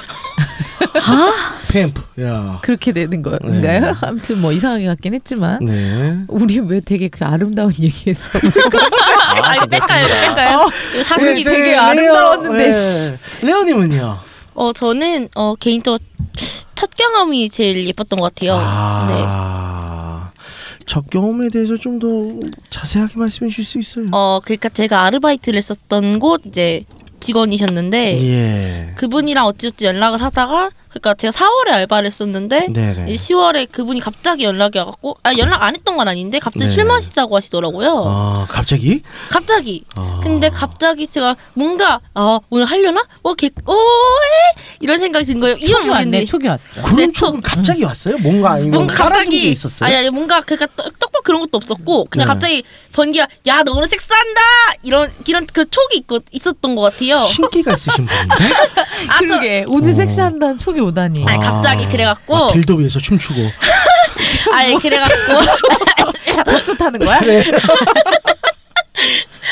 아? 0.81 1.59
팸프. 1.69 2.23
야. 2.23 2.59
그렇게 2.63 2.93
되는 2.93 3.23
거인가요? 3.23 3.81
네. 3.81 3.93
아무튼 4.03 4.41
뭐 4.41 4.53
이상하게 4.53 4.87
같긴 4.87 5.15
했지만 5.15 5.65
네. 5.65 6.19
우리 6.29 6.59
왜 6.61 6.81
되게 6.81 7.09
그 7.09 7.25
아름다운 7.25 7.73
얘기해서 7.79 8.31
아, 9.43 9.57
이거 9.57 9.67
뺄까요? 9.67 10.07
이거 10.07 10.15
뺄까요? 10.15 10.71
이거 10.95 11.03
사슴이 11.03 11.35
네, 11.35 11.51
되게 11.51 11.71
레오, 11.73 11.81
아름다웠는데, 11.81 12.71
네. 12.71 13.19
레오님은요? 13.43 14.19
어 14.55 14.73
저는 14.73 15.29
어 15.35 15.55
개인적으로 15.59 15.99
첫 16.75 16.91
경험이 16.97 17.51
제일 17.51 17.87
예뻤던 17.89 18.19
것 18.21 18.35
같아요. 18.35 18.57
네. 19.09 19.23
아. 19.27 20.31
첫 20.87 21.09
경험에 21.11 21.49
대해서 21.49 21.77
좀 21.77 21.99
더 21.99 22.09
자세하게 22.69 23.15
말씀해 23.17 23.49
주실 23.51 23.65
수 23.65 23.79
있어요? 23.79 24.07
어 24.13 24.41
그러니까 24.45 24.69
제가 24.69 25.03
아르바이트를 25.05 25.57
했었던 25.57 26.19
곳 26.21 26.43
이제 26.45 26.85
직원이셨는데 27.25 28.21
예. 28.23 28.93
그분이랑 28.97 29.47
어찌어찌 29.47 29.87
연락을 29.87 30.23
하다가 30.23 30.71
그러니까 30.91 31.15
제가 31.15 31.33
4월에 31.33 31.71
알바를 31.73 32.07
했었는데 32.07 32.69
네네. 32.73 33.07
이제 33.11 33.35
10월에 33.35 33.69
그분이 33.73 33.99
갑자기 33.99 34.45
연락이 34.45 34.79
와갖고 34.79 35.17
아 35.25 35.37
연락 35.37 35.63
안 35.65 35.75
했던 35.75 35.97
건 35.97 36.07
아닌데 36.07 36.39
갑자기 36.39 36.67
네. 36.67 36.71
술 36.71 36.85
마시자고 36.85 37.35
하시더라고요. 37.37 38.05
아 38.07 38.47
갑자기? 38.49 39.03
갑자기. 39.29 39.85
아. 39.97 40.21
근데 40.23 40.51
갑자기 40.51 41.09
제가 41.09 41.35
뭔가 41.55 42.01
아 42.15 42.39
오늘 42.49 42.65
하려나? 42.67 43.03
어개 43.23 43.51
오에 43.67 43.77
이런 44.79 44.99
생각이 44.99 45.25
든 45.25 45.41
거예요. 45.41 45.57
이건 45.57 45.67
초기 45.67 45.89
왔네 45.89 45.89
모르겠는데 45.89 46.25
초기 46.27 46.47
왔어 46.47 46.83
그런 46.83 46.97
네, 46.97 47.11
쪽은 47.13 47.41
갑자기 47.41 47.83
왔어요? 47.83 48.17
뭔가 48.19 48.53
아니면 48.53 48.75
뭔가 48.75 48.95
깔아둔 48.95 49.25
게 49.31 49.37
갑자기 49.37 49.51
있었어요? 49.51 49.87
아니 49.89 49.97
아니 49.97 50.11
뭔가 50.11 50.43
그러니까 50.43 50.67
떡- 50.77 50.97
떡밥 51.01 51.14
그런 51.25 51.41
것도 51.41 51.57
없었고 51.57 52.05
그냥 52.11 52.27
네. 52.29 52.33
갑자기 52.33 52.65
번기가 52.93 53.27
야 53.47 53.63
너 53.65 53.73
오늘 53.73 53.89
섹스한다 53.89 54.41
이런 54.83 55.11
이런 55.27 55.47
그 55.53 55.69
촉이 55.69 55.97
있고 55.97 56.19
있었던 56.31 56.77
것 56.77 56.83
같아요. 56.83 57.19
신기가 57.25 57.73
있으신 57.73 58.05
분인데? 58.07 58.35
아, 59.09 59.19
저, 59.19 59.27
그러게 59.27 59.65
오늘 59.67 59.91
어. 59.91 59.95
섹시한다는 59.95 60.57
촉이 60.59 60.81
오다니 60.81 61.25
아니, 61.27 61.43
갑자기 61.45 61.87
그래갖고. 61.89 62.37
막 62.37 62.53
길도 62.53 62.75
위에서 62.77 62.99
춤추고 63.01 63.41
아니 64.53 64.79
그래갖고 64.79 65.41
젖도 66.47 66.75
타는 66.77 67.05
거야? 67.05 67.19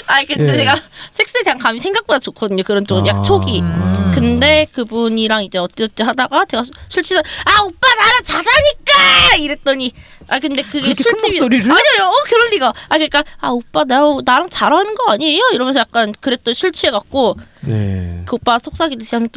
아 0.06 0.24
근데 0.26 0.52
예. 0.52 0.56
제가 0.56 0.76
섹스에 1.10 1.42
대한 1.42 1.58
감이 1.58 1.78
생각보다 1.78 2.18
좋거든요. 2.18 2.62
그런 2.62 2.86
쪽 2.86 3.04
아. 3.04 3.06
약촉이. 3.08 3.60
음. 3.60 4.12
근데 4.14 4.66
그분이랑 4.72 5.44
이제 5.44 5.58
어찌어찌 5.58 6.02
하다가 6.02 6.44
제가 6.44 6.62
술- 6.64 6.74
술 6.88 7.02
취해서 7.02 7.22
아 7.44 7.62
오빠 7.62 7.88
나랑 7.88 8.22
자자니까 8.22 9.36
이랬더니 9.38 9.92
아 10.32 10.38
근데 10.38 10.62
그게 10.62 10.80
그렇게 10.80 11.02
큰 11.04 11.10
술집이 11.12 11.26
목소리를? 11.40 11.70
아니 11.70 11.80
아니 11.94 12.00
어 12.00 12.12
그럴 12.26 12.48
리가 12.50 12.68
아 12.68 12.88
그러니까 12.96 13.22
아 13.38 13.50
오빠 13.50 13.84
나 13.84 14.00
나랑 14.24 14.48
잘하는 14.48 14.94
거 14.94 15.12
아니에요 15.12 15.42
이러면서 15.52 15.80
약간 15.80 16.12
그랬더니 16.20 16.54
술 16.54 16.72
취해갖고 16.72 17.36
네. 17.62 18.22
그 18.26 18.36
오빠 18.36 18.58
속삭이듯이 18.58 19.14
하면 19.14 19.28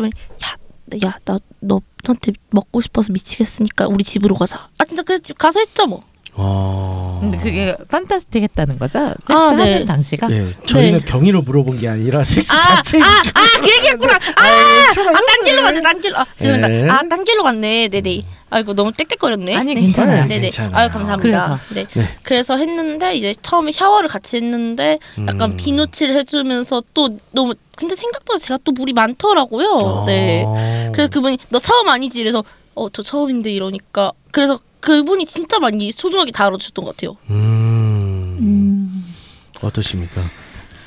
야야나 0.94 1.40
너 1.60 1.82
너한테 2.04 2.32
먹고 2.52 2.80
싶어서 2.82 3.12
미치겠으니까 3.12 3.88
우리 3.88 4.04
집으로 4.04 4.36
가자 4.36 4.70
아 4.78 4.86
진짜 4.86 5.02
그 5.04 5.20
집 5.20 5.38
가서 5.38 5.60
했죠 5.60 5.86
뭐 5.88 6.04
어... 6.38 7.18
근데 7.22 7.38
그게 7.38 7.76
판타스틱했다는 7.90 8.78
거죠? 8.78 9.14
섹스 9.26 9.32
아, 9.34 9.48
하는 9.48 9.64
네. 9.66 9.86
당시가? 9.86 10.30
예, 10.32 10.52
저희는 10.66 11.00
네. 11.00 11.06
경위로 11.06 11.42
물어본 11.44 11.80
게 11.80 11.88
아니라 11.88 12.24
섹스 12.24 12.52
아 12.54 12.60
자체 12.62 13.00
아 13.02 13.06
아 13.06 13.62
그 13.62 13.70
얘기했구나 13.78 14.14
아아딴 14.36 15.44
길로 15.46 15.62
갔네 15.64 15.82
딴 15.82 16.02
길로 16.02 16.18
아 16.18 16.26
네. 16.38 16.52
그러니까 16.52 16.94
아딴 16.96 17.24
길로 17.24 17.44
갔네 17.44 17.88
네네 17.88 18.24
아이고 18.50 18.74
너무 18.74 18.92
땡땡거렸네 18.92 19.56
아니, 19.56 19.74
네. 19.76 19.82
괜찮아요. 19.82 20.28
네네 20.28 20.42
괜찮아요. 20.42 20.72
아유 20.76 20.90
감사합니다 20.90 21.62
네 21.74 21.86
네. 21.86 22.04
그래서 22.24 22.58
했는데 22.58 23.16
이제 23.16 23.34
처음에 23.42 23.72
샤워를 23.72 24.10
같이 24.10 24.36
했는데 24.36 25.00
약간 25.28 25.52
음. 25.52 25.58
비누칠 25.58 26.14
해주면서 26.14 26.84
또 26.94 27.18
너무 27.32 27.54
근데 27.78 27.96
생각보다 27.96 28.40
제가 28.40 28.60
또 28.64 28.72
물이 28.74 28.94
많더라고요 28.94 29.70
어. 29.70 30.06
네 30.06 30.46
그래서 30.94 31.10
그분이 31.10 31.38
너 31.50 31.60
처음 31.60 31.88
아니지 31.90 32.20
이래서 32.20 32.44
어 32.76 32.90
저 32.92 33.02
처음인데 33.02 33.52
이러니까 33.52 34.12
그래서 34.32 34.60
그분이 34.86 35.26
진짜 35.26 35.60
많이 35.60 35.92
소중하게 35.92 36.32
다뤄주셨던 36.32 36.86
것 36.86 36.96
같아요 36.96 37.18
음... 37.30 38.38
음, 38.40 39.14
어떠십니까? 39.62 40.22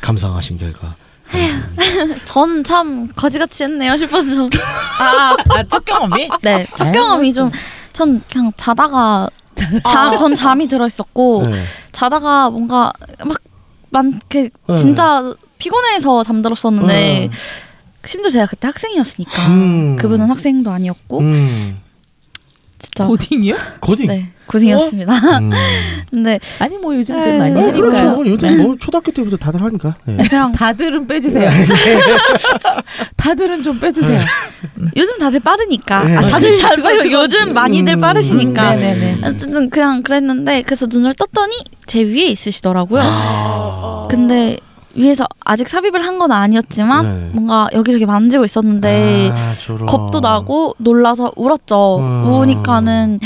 감상하신 0.01 0.59
결과. 0.59 0.95
저는 2.25 2.63
참 2.65 3.09
거지같이 3.15 3.65
했네요 3.65 3.97
싶어서. 3.97 4.49
아 5.01 5.37
아, 5.51 5.63
첫 5.65 5.85
경험이? 5.85 6.29
네, 6.43 6.67
첫 6.77 6.87
아유, 6.87 6.93
경험이 6.93 7.33
좀 7.33 7.51
전 7.99 8.23
그냥 8.31 8.53
자다가 8.57 9.29
잠, 9.85 10.17
전 10.17 10.33
잠이 10.33 10.69
들어 10.69 10.87
있었고 10.87 11.49
네. 11.51 11.65
자다가 11.91 12.49
뭔가 12.49 12.93
막 13.25 13.37
많게 13.91 14.51
네. 14.69 14.77
진짜 14.77 15.35
피곤해서 15.59 16.23
잠들었었는데 16.23 16.95
네. 16.95 17.31
심지어 18.05 18.31
제가 18.31 18.47
그때 18.47 18.69
학생이었으니까 18.69 19.47
음. 19.49 19.97
그분은 19.97 20.31
학생도 20.31 20.71
아니었고 20.71 21.19
음. 21.19 21.81
진짜 22.99 23.07
고딩이요? 23.07 23.55
고딩. 23.81 24.07
네 24.07 24.29
고생이었습니다. 24.47 25.13
음. 25.39 25.51
근데 26.11 26.41
아니 26.59 26.79
뭐 26.79 26.95
요즘 26.95 27.23
좀 27.23 27.33
네. 27.33 27.39
많이 27.39 27.55
어, 27.55 27.69
하니까요. 27.69 27.81
그렇죠. 27.91 28.23
요즘 28.27 28.49
네. 28.49 28.57
뭐 28.57 28.77
초등학교 28.79 29.13
때부터 29.13 29.37
다들 29.37 29.63
하니까. 29.63 29.95
네. 30.07 30.17
그냥 30.29 30.53
다들은 30.53 31.07
빼주세요. 31.07 31.51
다들은 33.17 33.63
좀 33.63 33.79
빼주세요. 33.79 34.21
요즘 34.97 35.19
다들 35.19 35.41
빠르니까 35.41 36.05
네. 36.05 36.17
아, 36.17 36.27
다들 36.27 36.57
잘 36.57 36.77
그거. 36.77 37.11
요즘 37.11 37.53
많이들 37.53 37.95
음, 37.97 38.01
빠르시니까 38.01 38.75
음, 38.75 38.81
네네네. 38.81 39.19
어쨌든 39.29 39.71
그냥 39.71 40.03
그랬는데 40.03 40.63
그래서 40.63 40.87
눈을 40.89 41.15
떴더니 41.15 41.55
제 41.87 42.03
위에 42.03 42.27
있으시더라고요. 42.29 43.03
아. 43.05 44.03
근데 44.09 44.59
위에서 44.99 45.27
아직 45.45 45.69
삽입을 45.69 46.05
한 46.07 46.19
건 46.19 46.33
아니었지만 46.33 47.05
네. 47.05 47.31
뭔가 47.33 47.69
여기저기 47.73 48.05
만지고 48.05 48.45
있었는데 48.45 49.31
아. 49.33 49.55
겁도 49.87 50.19
나고 50.21 50.75
놀라서 50.79 51.31
울었죠. 51.37 51.99
음. 52.01 52.27
우니까는 52.29 53.21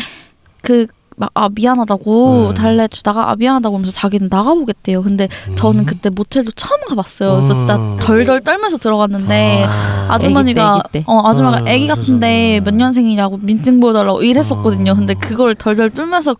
그 0.63 0.87
막아 1.17 1.49
미안하다고 1.55 2.49
네. 2.49 2.55
달래주다가 2.55 3.31
아 3.31 3.37
미안하다고 3.37 3.77
하면서 3.77 3.93
자기는 3.93 4.29
나가보겠대요. 4.31 5.03
근데 5.03 5.29
저는 5.57 5.87
그때 5.87 6.11
모텔도 6.11 6.53
처음 6.53 6.81
가봤어요. 6.89 7.37
그래서 7.37 7.55
진짜 7.55 7.77
음. 7.77 7.97
덜덜 8.01 8.43
떨면서 8.43 8.77
들어갔는데 8.77 9.65
아. 9.67 10.07
아주머니가 10.11 10.83
애기 10.83 10.93
때, 10.93 10.99
애기 10.99 11.05
때. 11.07 11.11
어 11.11 11.29
아주머니가 11.29 11.61
음, 11.63 11.69
애기 11.69 11.87
같은데. 11.87 12.61
몇 12.65 12.75
년생이냐고 12.75 13.39
민증 13.41 13.81
보여달라고 13.81 14.23
이랬었거든요. 14.23 14.93
어. 14.93 14.95
근데 14.95 15.15
그걸 15.15 15.55
덜덜 15.55 15.91
떨면서 15.91 16.37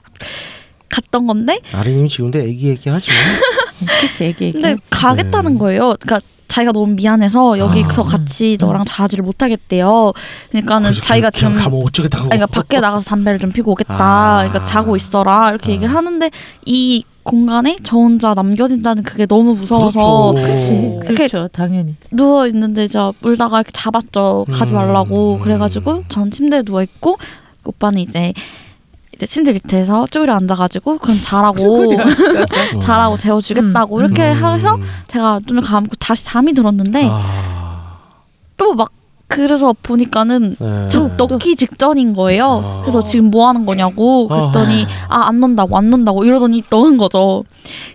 갔던 0.93 1.27
건데 1.27 1.59
아리님 1.73 2.07
지금도 2.07 2.39
애기 2.39 2.69
얘기하지 2.69 3.11
마. 3.11 3.17
그치, 4.01 4.25
애기 4.25 4.45
얘기. 4.47 4.53
근데 4.61 4.77
가겠다는 4.91 5.55
네. 5.55 5.59
거예요. 5.59 5.97
그러니까 5.99 6.21
자기가 6.47 6.73
너무 6.73 6.93
미안해서 6.95 7.59
여기서 7.59 8.03
아. 8.03 8.05
같이 8.05 8.59
너랑 8.61 8.85
자지를 8.85 9.25
못 9.25 9.43
하겠대요. 9.43 10.13
그러니까는 10.51 10.93
자기가 10.93 11.31
지금 11.31 11.57
가면 11.57 11.81
어쩌겠다고. 11.83 12.25
그러니까 12.27 12.47
밖에 12.47 12.79
나가서 12.79 13.07
담배를 13.07 13.39
좀 13.39 13.51
피고 13.51 13.73
오겠다. 13.73 13.97
아. 13.99 14.37
그러니까 14.47 14.65
자고 14.67 14.95
있어라 14.95 15.49
이렇게 15.51 15.71
아. 15.71 15.75
얘기를 15.75 15.95
하는데 15.95 16.31
이 16.67 17.05
공간에 17.23 17.79
저 17.83 17.97
혼자 17.97 18.35
남겨진다는 18.35 19.03
그게 19.05 19.27
너무 19.27 19.55
무서워서 19.55 20.35
그렇게 20.35 21.15
그렇죠, 21.15 21.49
당연히. 21.49 21.95
누워 22.11 22.47
있는데 22.49 22.87
저 22.89 23.15
울다가 23.23 23.59
이렇게 23.59 23.71
잡았죠. 23.73 24.47
가지 24.51 24.75
음. 24.75 24.77
말라고 24.77 25.39
그래가지고 25.39 26.05
전 26.09 26.31
침대에 26.31 26.63
누워 26.63 26.83
있고 26.83 27.17
오빠는 27.65 28.01
이제 28.01 28.33
이제 29.15 29.27
침대 29.27 29.53
밑에서 29.53 30.07
쭈그려 30.11 30.35
앉아가지고 30.35 30.99
그럼 30.99 31.19
자라고 31.23 31.95
어. 31.95 31.99
자라고 32.81 33.17
재워주겠다고 33.17 34.01
이렇게 34.01 34.33
음. 34.33 34.55
해서 34.55 34.79
제가 35.07 35.41
눈을 35.47 35.63
감고 35.63 35.97
다시 35.99 36.25
잠이 36.25 36.55
들었는데 36.55 37.09
아. 37.11 37.99
또막 38.57 39.02
그래서 39.35 39.75
보니까는 39.83 40.57
네. 40.59 40.89
저 40.91 41.09
넣기 41.17 41.57
직전인 41.57 42.13
거예요. 42.15 42.63
아. 42.65 42.81
그래서 42.83 43.03
지금 43.03 43.31
뭐 43.31 43.49
하는 43.49 43.65
거냐고 43.65 44.29
그랬더니 44.29 44.87
아 45.09 45.23
안 45.29 45.41
넣는다고 45.41 45.77
안 45.79 45.89
넣는다고 45.89 46.25
이러더니 46.25 46.63
넣은 46.71 46.99
거죠. 46.99 47.45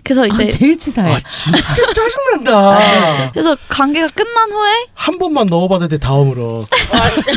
그래서 0.02 0.26
이제 0.26 0.44
아, 0.46 0.48
제일 0.50 0.76
치사해. 0.76 1.12
아 1.14 1.18
진짜 1.20 1.58
짜증난다. 1.92 3.30
그래서 3.32 3.56
관계가 3.68 4.08
끝난 4.14 4.50
후에 4.50 4.86
한 4.94 5.18
번만 5.18 5.46
넣어봐도 5.46 5.86
돼 5.88 5.98
다음으로. 5.98 6.66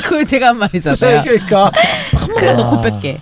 그걸 0.03 0.25
제가 0.25 0.47
한 0.47 0.57
말이잖아요. 0.57 1.21
그러니까 1.23 1.71
한번 2.15 2.55
넣고 2.55 2.81
뺄게. 2.81 3.19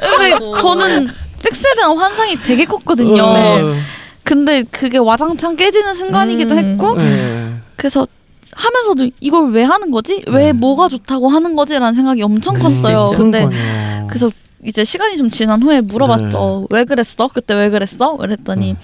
근데 0.00 0.38
저는 0.60 1.08
섹스에 1.38 1.74
대한 1.76 1.96
환상이 1.96 2.36
되게 2.42 2.64
컸거든요. 2.64 3.22
어. 3.22 3.74
근데 4.24 4.62
그게 4.64 4.98
와장창 4.98 5.56
깨지는 5.56 5.94
순간이기도 5.94 6.54
음. 6.54 6.58
했고 6.58 6.94
네. 6.96 7.54
그래서 7.76 8.06
하면서도 8.54 9.10
이걸 9.20 9.50
왜 9.52 9.62
하는 9.62 9.90
거지? 9.90 10.22
왜 10.26 10.46
네. 10.46 10.52
뭐가 10.52 10.88
좋다고 10.88 11.28
하는 11.28 11.56
거지라는 11.56 11.94
생각이 11.94 12.22
엄청 12.22 12.58
컸어요. 12.58 13.06
진짜. 13.08 13.22
근데 13.22 13.44
그러니까요. 13.46 14.06
그래서 14.08 14.30
이제 14.64 14.84
시간이 14.84 15.16
좀 15.16 15.28
지난 15.28 15.62
후에 15.62 15.80
물어봤죠. 15.80 16.66
왜 16.70 16.84
그랬어? 16.84 17.28
그때 17.28 17.54
왜 17.54 17.70
그랬어? 17.70 18.16
그랬더니 18.16 18.76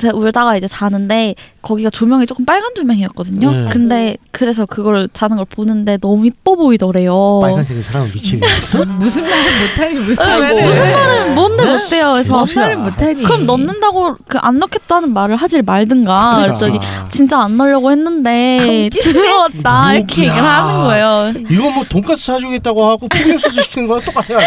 제가 0.00 0.16
울다가 0.16 0.56
이제 0.56 0.66
자는데 0.66 1.34
거기가 1.62 1.88
조명이 1.90 2.26
조금 2.26 2.44
빨간 2.44 2.74
조명이었거든요. 2.74 3.50
네. 3.50 3.68
근데 3.70 4.16
그래서 4.32 4.66
그걸 4.66 5.08
자는 5.12 5.36
걸 5.36 5.46
보는데 5.46 5.96
너무 5.98 6.26
이뻐 6.26 6.54
보이더래요. 6.56 7.38
빨간색의 7.42 7.82
사람은 7.82 8.10
미치겠어? 8.14 8.84
무슨 8.98 9.22
말을 9.24 9.44
못하니 9.68 9.94
무슨 9.96 10.24
아, 10.24 10.38
말을 10.38 10.62
무슨 10.64 10.84
해. 10.86 10.92
말은 10.92 11.34
뭔데 11.34 11.64
못돼요. 11.64 12.12
그래서 12.12 12.40
무슨 12.40 12.62
말을 12.62 12.76
못하니. 12.76 13.22
그럼 13.24 13.46
넣는다고 13.46 14.16
그 14.28 14.38
안 14.44 14.58
넣겠다는 14.58 15.14
말을 15.14 15.36
하질 15.36 15.62
말든가. 15.62 16.40
그랬더니 16.42 16.78
그러니까. 16.78 17.08
진짜 17.08 17.38
안 17.40 17.56
넣으려고 17.56 17.90
했는데 17.90 18.90
들어왔다 18.92 19.94
이렇게 19.94 20.26
뭐구나. 20.26 20.34
얘기를 20.34 20.42
하는 20.44 20.80
거예요. 20.84 21.32
이거 21.50 21.70
뭐 21.70 21.84
돈까스 21.88 22.24
사주겠다고 22.24 22.84
하고 22.86 23.08
포경수술 23.08 23.62
시키는 23.62 23.88
거랑 23.88 24.02
똑같아요. 24.04 24.38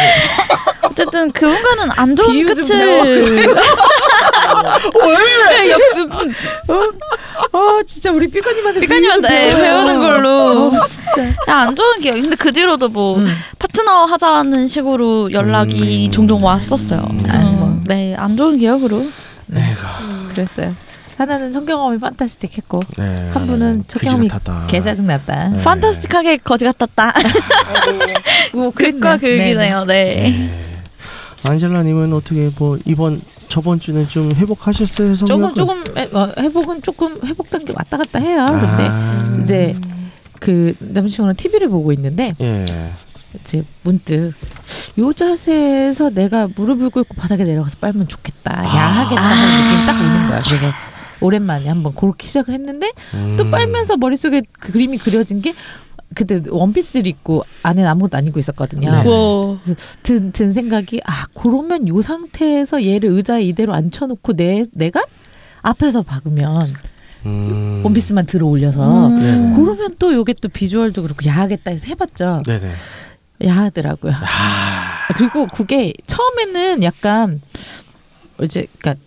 어쨌든 0.83 1.31
그분과는 1.31 1.89
안 1.97 2.15
좋은 2.15 2.45
끝을 2.45 3.17
왜? 5.07 5.17
옆, 5.69 5.81
어 7.53 7.83
진짜 7.85 8.11
우리 8.11 8.27
삐까님한테 8.29 8.79
삐까님한테. 8.81 9.27
배우는 9.55 9.99
걸로. 9.99 10.69
어, 10.73 10.87
진짜. 10.87 11.27
야, 11.49 11.55
안 11.59 11.75
좋은 11.75 11.99
기억. 12.01 12.13
근데 12.13 12.35
그 12.35 12.51
뒤로도 12.51 12.89
뭐 12.89 13.17
음. 13.17 13.27
파트너 13.59 14.05
하자는 14.05 14.67
식으로 14.67 15.31
연락이 15.31 16.07
음. 16.07 16.11
종종 16.11 16.43
왔었어요. 16.43 17.07
음. 17.09 17.25
음, 17.29 17.83
네, 17.87 18.15
안 18.15 18.35
좋은 18.37 18.57
기억으로. 18.57 19.05
내가. 19.47 20.27
그랬어요. 20.33 20.75
하나는 21.17 21.51
첫 21.51 21.65
경험이 21.65 21.97
판타스틱했고 21.99 22.83
네. 22.97 23.31
한 23.33 23.47
분은 23.47 23.85
첫 23.87 23.97
그지 23.99 24.11
경험이 24.11 24.27
같았다. 24.27 24.67
개 24.67 24.79
짜증 24.79 25.07
났다. 25.07 25.49
네. 25.49 25.63
판타스틱하게 25.63 26.37
거지 26.37 26.65
같았다. 26.65 27.13
뭐 28.53 28.69
극과 28.75 29.17
극이네요. 29.17 29.85
네. 29.85 30.66
네. 31.43 31.49
안젤라님은 31.49 32.13
어떻게 32.13 32.49
뭐 32.57 32.77
이번 32.85 33.21
저번 33.49 33.79
주는 33.79 34.07
좀 34.07 34.31
회복하셨어요? 34.33 35.15
조금 35.15 35.53
성욕은? 35.53 35.55
조금 35.55 35.83
해- 35.97 36.09
어, 36.13 36.31
회복은 36.37 36.81
조금 36.81 37.17
회복 37.25 37.49
단계 37.49 37.73
왔다 37.75 37.97
갔다 37.97 38.19
해요. 38.19 38.45
근데 38.49 38.87
아. 38.89 39.39
이제 39.41 39.75
그 40.39 40.75
남친구랑 40.79 41.35
TV를 41.35 41.69
보고 41.69 41.91
있는데 41.93 42.33
예. 42.41 42.65
이제 43.41 43.63
문득 43.83 44.33
요 44.99 45.13
자세에서 45.13 46.09
내가 46.09 46.47
무릎을 46.55 46.89
꿇고 46.89 47.13
바닥에 47.15 47.43
내려가서 47.43 47.77
빨면 47.79 48.07
좋겠다, 48.07 48.63
야하겠다는 48.63 49.57
느낌이 49.71 49.85
딱 49.85 49.99
오는 49.99 50.27
거야. 50.27 50.39
그래서 50.39 50.67
오랜만에 51.19 51.67
한번 51.67 51.95
그렇게 51.95 52.27
시작을 52.27 52.53
했는데 52.53 52.91
또 53.37 53.43
음. 53.45 53.51
빨면서 53.51 53.97
머릿속에 53.97 54.41
그 54.59 54.71
그림이 54.73 54.97
그려진 54.97 55.41
게 55.41 55.53
그때 56.15 56.41
원피스를 56.49 57.07
입고 57.07 57.43
안에는 57.63 57.89
아무것도 57.89 58.17
안 58.17 58.27
입고 58.27 58.39
있었거든요. 58.39 58.89
네. 58.89 58.97
와. 58.97 59.59
든, 60.03 60.31
든 60.31 60.53
생각이 60.53 61.01
아 61.05 61.25
그러면 61.33 61.87
요 61.87 62.01
상태에서 62.01 62.83
얘를 62.85 63.11
의자에 63.11 63.43
이대로 63.43 63.73
앉혀놓고 63.73 64.33
내 64.33 64.65
내가 64.71 65.03
앞에서 65.61 66.01
박으면 66.03 66.73
음. 67.25 67.81
원피스만 67.83 68.25
들어 68.25 68.47
올려서 68.47 69.07
음. 69.07 69.17
네. 69.17 69.55
그러면 69.55 69.95
또 69.99 70.13
요게 70.13 70.35
또 70.41 70.49
비주얼도 70.49 71.01
그렇고 71.01 71.25
야하겠다 71.25 71.71
해서 71.71 71.85
해봤죠. 71.87 72.43
네네. 72.45 72.71
야하더라고요. 73.45 74.13
아. 74.13 75.13
그리고 75.13 75.45
그게 75.47 75.93
처음에는 76.07 76.83
약간 76.83 77.41
이제 78.41 78.67
그러니까 78.79 79.03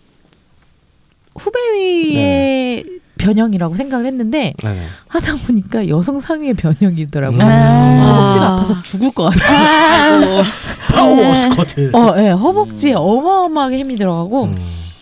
후배의 1.35 2.83
변형이라고 3.21 3.75
생각을 3.75 4.05
했는데 4.05 4.53
네네. 4.57 4.85
하다 5.07 5.35
보니까 5.47 5.87
여성 5.87 6.19
상위의 6.19 6.53
변형이더라고요. 6.55 7.39
음. 7.41 7.99
허벅지가 7.99 8.53
아파서 8.53 8.81
죽을 8.81 9.11
것 9.11 9.23
같아요. 9.33 10.43
파워 10.89 11.15
네. 11.15 11.35
스쿼트. 11.35 11.91
어, 11.95 12.15
예, 12.17 12.29
허벅지에 12.29 12.93
어마어마하게 12.93 13.77
힘이 13.79 13.95
들어가고 13.95 14.45
음. 14.45 14.55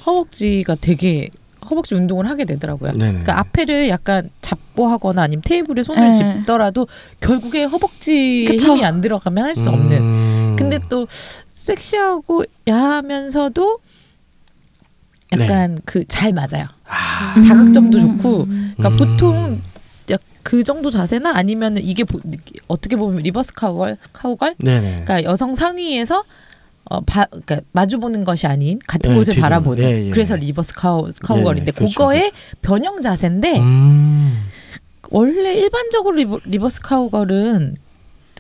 허벅지가 0.06 0.76
되게 0.82 1.30
허벅지 1.70 1.94
운동을 1.96 2.28
하게 2.30 2.46
되더라고요. 2.46 2.92
네네. 2.94 3.10
그러니까 3.10 3.40
앞에를 3.40 3.90
약간 3.90 4.30
잡고 4.42 4.88
하거나 4.88 5.22
아니면 5.24 5.42
테이블에 5.46 5.84
손을 5.84 6.10
네. 6.10 6.14
짚더라도 6.16 6.88
결국에 7.22 7.64
허벅지에 7.66 8.46
그쵸. 8.46 8.70
힘이 8.74 8.86
안 8.86 9.02
들어가면 9.02 9.44
할 9.46 9.56
수 9.56 9.70
없는. 9.70 9.98
음. 9.98 10.56
근데 10.58 10.80
또 10.90 11.06
섹시하고 11.48 12.44
야하면서도 12.68 13.80
약간 15.34 15.80
그잘 15.86 16.34
맞아요. 16.34 16.66
아. 16.90 17.40
자극점도 17.40 17.98
음. 17.98 18.18
좋고. 18.18 18.46
그러니까 18.78 18.90
음. 18.90 18.98
보통 18.98 19.62
약 20.12 20.20
그 20.42 20.64
정도 20.64 20.90
자세나 20.90 21.34
아니면 21.36 21.78
이게 21.78 22.04
보- 22.04 22.20
어떻게 22.68 22.96
보면 22.96 23.22
reverse 23.22 23.54
cowgirl 23.54 23.98
cowgirl 24.14 24.56
네네. 24.58 25.04
그러니까 25.06 25.24
여성 25.24 25.54
상위에서 25.54 26.24
어, 26.86 27.02
바, 27.02 27.26
그러니까 27.26 27.60
마주 27.72 28.00
보는 28.00 28.24
것이 28.24 28.48
아닌 28.48 28.80
같은 28.88 29.12
네, 29.12 29.18
곳을 29.18 29.34
뒤로. 29.34 29.44
바라보는 29.44 29.84
네, 29.84 30.06
예. 30.08 30.10
그래서 30.10 30.36
reverse 30.36 30.74
cow 30.74 31.08
cowgirl인데 31.22 31.68
예, 31.68 31.72
그렇죠, 31.72 31.92
그거의 32.00 32.32
변형 32.64 33.02
자세인데 33.02 33.60
음. 33.60 34.48
원래 35.12 35.54
일반적으로 35.56 36.16
rever, 36.16 36.40
reverse 36.46 36.82
cowgirl은 36.82 37.76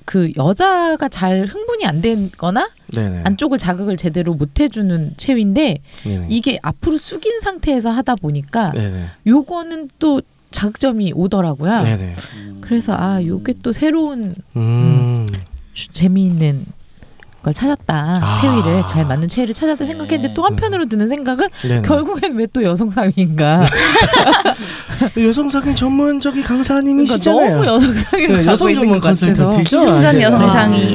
그 0.05 0.31
여자가 0.35 1.09
잘 1.09 1.45
흥분이 1.45 1.85
안 1.85 2.01
되거나 2.01 2.69
네네. 2.93 3.21
안쪽을 3.25 3.57
자극을 3.57 3.97
제대로 3.97 4.33
못 4.33 4.59
해주는 4.59 5.13
체위인데 5.17 5.77
네네. 6.03 6.27
이게 6.29 6.57
앞으로 6.61 6.97
숙인 6.97 7.39
상태에서 7.39 7.89
하다 7.91 8.15
보니까 8.15 8.71
네네. 8.71 9.05
요거는 9.27 9.89
또 9.99 10.21
자극점이 10.51 11.13
오더라고요. 11.15 11.81
네네. 11.83 12.15
그래서 12.61 12.93
아 12.97 13.23
요게 13.23 13.55
또 13.61 13.71
새로운 13.71 14.33
음. 14.55 15.27
주- 15.73 15.89
재미있는 15.89 16.65
걸 17.41 17.53
찾았다. 17.53 18.19
아. 18.21 18.33
체위를 18.33 18.83
잘 18.87 19.05
맞는 19.05 19.29
체위를 19.29 19.53
찾았다 19.53 19.85
생각했는데 19.85 20.33
또 20.33 20.43
한편으로 20.45 20.85
드는 20.85 21.07
생각은 21.07 21.47
네네. 21.61 21.81
결국엔 21.83 22.35
왜 22.35 22.49
또 22.51 22.63
여성 22.63 22.89
상위인가? 22.89 23.67
여성상의 25.17 25.75
전문적인 25.75 26.41
그러니까 26.43 26.55
강사님이시잖아요. 26.55 27.51
너무 27.57 27.65
여성 27.67 27.93
상위로 27.93 28.37
네, 28.37 28.45
여성 28.45 28.73
전문 28.73 28.99
것 28.99 29.01
같아서 29.01 29.25
컨설턴트죠. 29.27 29.77
기승전 29.79 30.15
이제. 30.15 30.21
여성 30.23 30.41
아. 30.41 30.47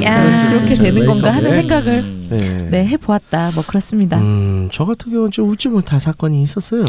아. 0.05 0.49
그렇게. 0.49 0.75
되는 0.75 1.05
건가 1.05 1.31
하는 1.33 1.49
네. 1.51 1.57
생각을 1.57 1.93
음. 1.99 2.27
네. 2.29 2.67
네 2.71 2.85
해보았다. 2.87 3.51
뭐 3.55 3.63
그렇습니다. 3.65 4.17
음, 4.17 4.69
저 4.71 4.85
같은 4.85 5.11
경우는 5.11 5.31
좀 5.31 5.49
웃지 5.49 5.69
못할 5.69 5.99
사건이 5.99 6.41
있었어요. 6.43 6.85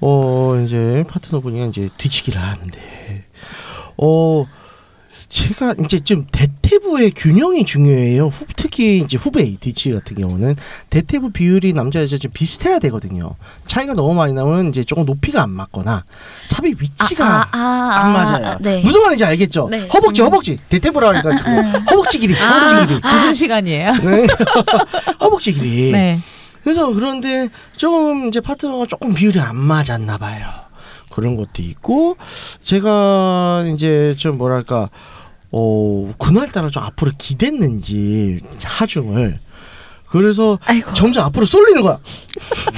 어, 0.00 0.60
이제 0.64 1.04
파트너분이 1.08 1.68
이제 1.68 1.88
뒤치기를 1.96 2.40
하는데, 2.40 3.24
어, 3.96 4.44
제가 5.28 5.74
이제 5.84 5.98
좀 5.98 6.26
대퇴부의 6.30 7.12
균형이 7.12 7.64
중요해요. 7.64 8.26
후, 8.26 8.44
특히 8.56 8.98
이제 8.98 9.16
후배 9.16 9.54
뒤치 9.58 9.92
같은 9.92 10.16
경우는 10.16 10.56
대퇴부 10.90 11.30
비율이 11.30 11.72
남자 11.72 12.00
여자 12.00 12.18
좀 12.18 12.30
비슷해야 12.32 12.78
되거든요. 12.80 13.34
차이가 13.66 13.94
너무 13.94 14.14
많이 14.14 14.32
나면 14.32 14.68
이제 14.68 14.84
조금 14.84 15.04
높이가 15.04 15.42
안 15.42 15.50
맞거나 15.50 16.04
삽입 16.44 16.80
위치가 16.80 17.48
안 17.52 18.12
맞아요. 18.12 18.58
네. 18.60 18.82
무슨 18.82 19.02
말인지 19.02 19.24
알겠죠? 19.24 19.68
네. 19.70 19.88
허벅지, 19.92 20.22
허벅지. 20.22 20.58
대퇴부라 20.68 21.22
그러니까 21.22 21.78
허벅지 21.90 22.18
길이, 22.18 22.34
허벅지 22.34 22.86
길이. 22.86 23.00
무슨 23.02 23.34
시간이에요? 23.34 23.92
네. 23.92 24.26
허벅지 25.20 25.52
길이. 25.52 25.92
네. 25.92 26.18
그래서 26.62 26.86
그런데 26.92 27.50
좀 27.76 28.28
이제 28.28 28.40
파트너가 28.40 28.86
조금 28.86 29.12
비율이 29.12 29.38
안 29.40 29.56
맞았나 29.56 30.16
봐요. 30.16 30.46
그런 31.12 31.36
것도 31.36 31.62
있고 31.62 32.16
제가 32.62 33.64
이제 33.72 34.14
좀 34.18 34.36
뭐랄까 34.36 34.90
어 35.56 36.12
그날따라 36.18 36.68
좀 36.68 36.82
앞으로 36.82 37.12
기댔는지 37.16 38.40
하중을 38.64 39.38
그래서 40.18 40.58
아이고. 40.64 40.94
점점 40.94 41.24
앞으로 41.26 41.44
쏠리는 41.44 41.82
거야. 41.82 41.98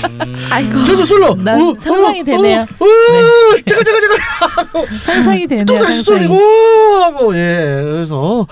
음. 0.08 0.36
아이고. 0.50 0.82
점점 0.84 1.04
쏠려. 1.04 1.34
난 1.34 1.60
어, 1.60 1.74
상상이 1.78 2.22
어, 2.22 2.24
되네요. 2.24 2.60
어, 2.62 2.84
어, 2.84 3.54
잠깐 3.66 3.84
잠깐 3.84 4.00
잠깐. 4.00 4.86
상상이 5.04 5.46
되네요. 5.46 5.64
또 5.66 5.78
다시. 5.78 6.02
쏠리고 6.02 6.34
하고 7.02 7.36
예 7.36 7.80
그래서 7.84 8.46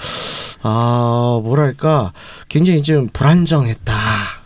아 0.63 1.41
뭐랄까 1.43 2.13
굉장히 2.49 2.83
좀 2.83 3.09
불안정했다. 3.13 3.95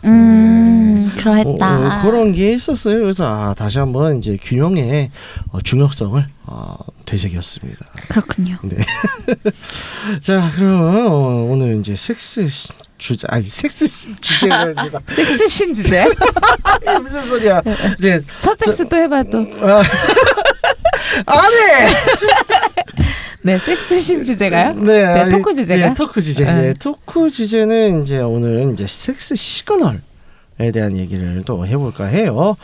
음, 0.05 1.11
그러했다. 1.17 1.79
어, 1.79 1.85
어, 1.85 2.01
그런 2.01 2.31
게 2.31 2.53
있었어요. 2.53 2.99
그래서 2.99 3.25
아, 3.27 3.53
다시 3.53 3.77
한번 3.79 4.19
이제 4.19 4.37
균형의 4.41 5.11
어, 5.51 5.61
중요성을 5.61 6.25
어, 6.45 6.75
되새겼습니다. 7.05 7.85
그렇군요. 8.07 8.57
자, 10.21 10.49
그럼 10.55 10.81
어, 10.81 11.47
오늘 11.49 11.77
이제 11.79 11.95
섹스 11.97 12.47
시- 12.47 12.69
주제 12.99 13.25
아니 13.29 13.45
섹스 13.47 13.87
시- 13.87 14.15
주제가 14.21 14.55
아니라 14.77 14.99
섹스신 15.07 15.73
주제. 15.73 16.05
무슨 17.01 17.21
소리야? 17.23 17.61
이제 17.97 18.21
첫 18.39 18.55
섹스 18.63 18.87
또 18.87 18.95
해봐 18.95 19.23
또. 19.23 19.39
아, 19.65 19.81
안해. 21.25 21.93
네, 23.41 23.57
섹스신 23.57 24.23
주제가요? 24.23 24.73
네, 24.73 25.03
아니, 25.05 25.31
토크 25.31 25.55
주제가? 25.55 25.87
네, 25.87 25.93
토크 25.93 26.21
주제. 26.21 26.43
네. 26.45 26.53
네, 26.61 26.73
토크 26.73 27.31
주제는 27.31 28.03
이제 28.03 28.19
오늘 28.19 28.71
이제 28.73 28.85
섹스 28.87 29.33
시그널. 29.35 30.01
에 30.61 30.71
대한 30.73 30.97
얘기를 30.97 31.41
또 31.45 31.65
해볼까 31.65 32.03
해요. 32.03 32.57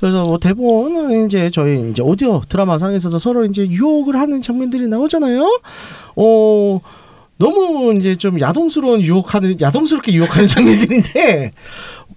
그래서 0.00 0.22
뭐 0.24 0.38
대부분 0.38 1.24
이제 1.24 1.48
저희 1.50 1.90
이제 1.90 2.02
오디오 2.02 2.42
드라마 2.46 2.78
상에서도 2.78 3.18
서로 3.18 3.46
이제 3.46 3.66
유혹을 3.66 4.16
하는 4.16 4.42
장면들이 4.42 4.86
나오잖아요. 4.86 5.60
어 6.16 6.80
너무 7.38 7.94
이제 7.96 8.16
좀 8.16 8.40
야동스러운 8.40 9.00
유혹하는 9.02 9.60
야동스럽게 9.60 10.12
유혹하는 10.12 10.48
장면들인데 10.48 11.52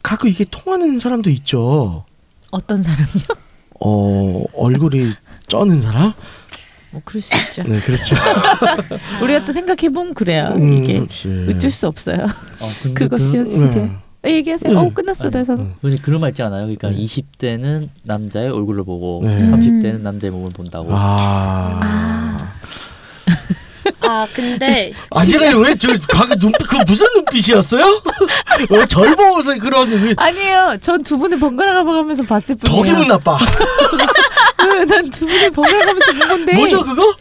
가끔 0.04 0.30
이게 0.30 0.46
통하는 0.50 1.00
사람도 1.00 1.30
있죠. 1.30 2.06
어떤 2.50 2.82
사람이요? 2.82 3.24
어 3.80 4.44
얼굴이 4.54 5.14
쩌는 5.48 5.82
사람? 5.82 6.14
뭐 6.92 7.02
그럴 7.06 7.22
수 7.22 7.36
있죠. 7.38 7.64
네, 7.64 7.80
그렇죠. 7.80 8.16
우리가 9.24 9.46
또 9.46 9.54
생각해 9.54 9.90
보면 9.94 10.14
그래요. 10.14 10.54
음, 10.56 10.74
이게 10.74 10.96
그렇지. 10.96 11.48
어쩔 11.50 11.72
수 11.72 11.88
없어요. 11.88 12.26
어, 12.26 12.94
그것이요 12.94 13.44
그, 13.46 13.50
시계. 13.50 13.70
네. 13.70 13.92
네. 14.24 14.36
얘기하세요. 14.36 14.74
네. 14.74 14.78
어 14.80 14.92
끝났어, 14.94 15.30
아니, 15.34 15.44
네. 15.44 15.76
근데 15.82 15.98
그런 15.98 16.20
말 16.22 16.32
있지 16.32 16.44
않아요? 16.44 16.64
그러니까 16.64 16.90
네. 16.90 16.98
20대는 16.98 17.88
남자의 18.04 18.50
얼굴을 18.50 18.84
보고 18.84 19.22
네. 19.24 19.38
30대는 19.38 20.02
남자의 20.02 20.32
몸을 20.32 20.52
본다고. 20.52 20.90
아. 20.92 21.80
아 21.82 22.38
근데 24.34 24.94
안젤라님 25.12 25.62
왜저 25.64 25.90
방금 26.10 26.38
눈빛 26.40 26.68
그 26.68 26.78
무슨 26.88 27.08
눈빛이었어요? 27.16 28.02
왜절 28.70 29.16
보고서 29.16 29.56
그런 29.58 29.90
눈빛 29.90 30.20
아니에요. 30.20 30.78
전 30.82 31.02
두 31.04 31.18
분을 31.18 31.40
번갈아 31.40 31.84
가면서 31.84 32.24
봤을 32.24 32.56
뿐이에요. 32.56 32.78
더 32.78 32.84
기분 32.88 33.08
나빠. 33.08 33.38
난 34.88 35.10
두 35.10 35.26
분을 35.26 35.52
번갈아 35.52 35.86
가면서 35.86 36.12
본 36.14 36.28
건데. 36.28 36.54
뭐죠 36.54 36.84
그거? 36.84 37.16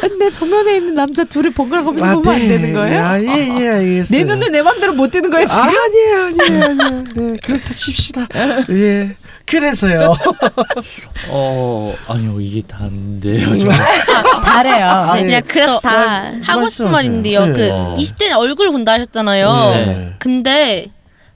근데 0.00 0.30
정면에 0.30 0.76
있는 0.76 0.94
남자 0.94 1.22
둘을 1.24 1.52
번갈아 1.52 1.82
가면서 1.84 2.20
보면 2.20 2.34
안 2.34 2.48
되는 2.48 2.72
거예요? 2.72 3.04
아, 3.04 3.20
예, 3.20 3.26
예, 3.60 3.68
알겠어요. 3.68 4.18
내 4.18 4.24
눈을 4.24 4.50
내 4.50 4.62
맘대로 4.62 4.92
못 4.94 5.10
뜨는 5.10 5.30
거예요 5.30 5.46
지금? 5.46 5.62
아, 5.62 5.66
아니에요, 5.66 6.24
아니에요, 6.24 6.64
아니에요. 6.64 7.04
네, 7.14 7.36
그렇다 7.44 7.72
칩시다. 7.74 8.26
예. 8.70 9.14
그래서요. 9.46 10.14
어 11.28 11.94
아니요 12.08 12.40
이게 12.40 12.62
다인데요. 12.62 13.46
음. 13.48 13.64
다래요. 14.44 14.86
아니, 14.86 15.22
그냥 15.24 15.42
그렇다. 15.46 16.32
하고 16.42 16.66
싶은 16.68 16.90
말씀하세요. 16.90 16.90
말인데요. 16.90 17.46
네. 17.46 17.52
그 17.52 17.70
어. 17.72 17.96
20대는 17.98 18.36
얼굴 18.38 18.70
본다 18.70 18.92
하셨잖아요. 18.92 19.52
네. 19.74 20.14
근데 20.18 20.86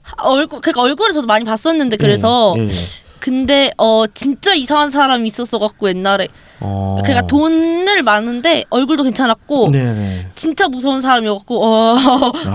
하- 0.01 0.15
얼굴 0.27 0.61
그러니까 0.61 0.81
얼굴을 0.81 1.13
저도 1.13 1.27
많이 1.27 1.45
봤었는데 1.45 1.97
그래서 1.97 2.55
예, 2.57 2.63
예. 2.67 2.71
근데 3.19 3.71
어 3.77 4.05
진짜 4.13 4.53
이상한 4.53 4.89
사람이 4.89 5.27
있었어 5.27 5.59
갖고 5.59 5.87
옛날에 5.89 6.27
어. 6.61 6.99
그러니까 7.03 7.27
돈을 7.27 8.03
많은데 8.03 8.65
얼굴도 8.69 9.03
괜찮았고 9.03 9.71
네네. 9.71 10.27
진짜 10.35 10.67
무서운 10.67 11.01
사람이었고 11.01 11.65
어 11.65 11.95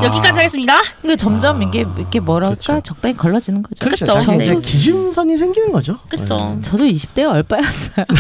여기까지 0.03 0.35
하겠습니다. 0.35 0.75
이게 1.03 1.17
점점 1.17 1.61
아, 1.61 1.65
이게 1.65 1.85
이게 1.99 2.21
뭐랄까 2.21 2.55
그쵸. 2.55 2.81
적당히 2.83 3.17
걸러지는 3.17 3.63
거죠. 3.63 3.85
그렇죠. 3.85 4.05
그쵸. 4.07 4.19
자기 4.21 4.43
이제 4.43 4.55
네. 4.55 4.61
기준선이 4.61 5.37
생기는 5.37 5.73
거죠. 5.73 5.99
그쵸. 6.09 6.37
네. 6.37 6.61
저도 6.61 6.85
20대 6.85 7.29
얼빠였어요. 7.31 8.07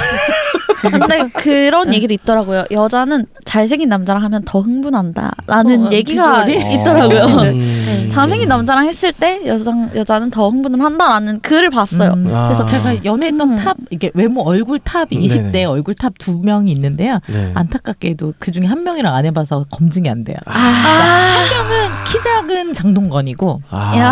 근데 0.90 1.28
그런 1.34 1.94
얘기도 1.94 2.12
있더라고요. 2.14 2.64
여자는 2.70 3.26
잘생긴 3.44 3.88
남자랑 3.88 4.22
하면 4.22 4.42
더 4.44 4.60
흥분한다라는 4.60 5.86
어, 5.86 5.90
얘기가 5.90 6.44
비주얼이? 6.44 6.74
있더라고요. 6.74 7.22
어, 7.22 7.42
네. 7.42 7.50
음. 7.52 8.08
잘생긴 8.10 8.48
남자랑 8.48 8.86
했을 8.86 9.12
때 9.12 9.40
여자 9.46 9.72
여자는 9.94 10.30
더 10.30 10.48
흥분을 10.48 10.84
한다라는 10.84 11.40
글을 11.40 11.70
봤어요. 11.70 12.12
음, 12.12 12.30
아. 12.34 12.46
그래서 12.46 12.64
제가 12.66 13.04
연애했던 13.04 13.52
음. 13.52 13.56
top 13.56 13.76
이게 13.90 14.10
외모 14.14 14.42
얼굴 14.42 14.78
top 14.78 15.08
20대 15.10 15.52
네네. 15.52 15.64
얼굴 15.74 15.94
top 15.94 16.14
두 16.18 16.38
명이 16.38 16.70
있는데요. 16.72 17.18
네. 17.28 17.52
안타깝게도 17.54 18.34
그 18.38 18.50
중에 18.50 18.64
한 18.66 18.82
명이랑 18.84 19.14
안 19.14 19.26
해봐서 19.26 19.66
검증이 19.70 20.08
안 20.08 20.24
돼요. 20.24 20.36
아, 20.46 20.52
한 20.58 21.48
명은 21.50 22.04
키 22.06 22.22
작은 22.22 22.72
장동건이고 22.72 23.62
아. 23.70 23.96
야, 23.98 24.10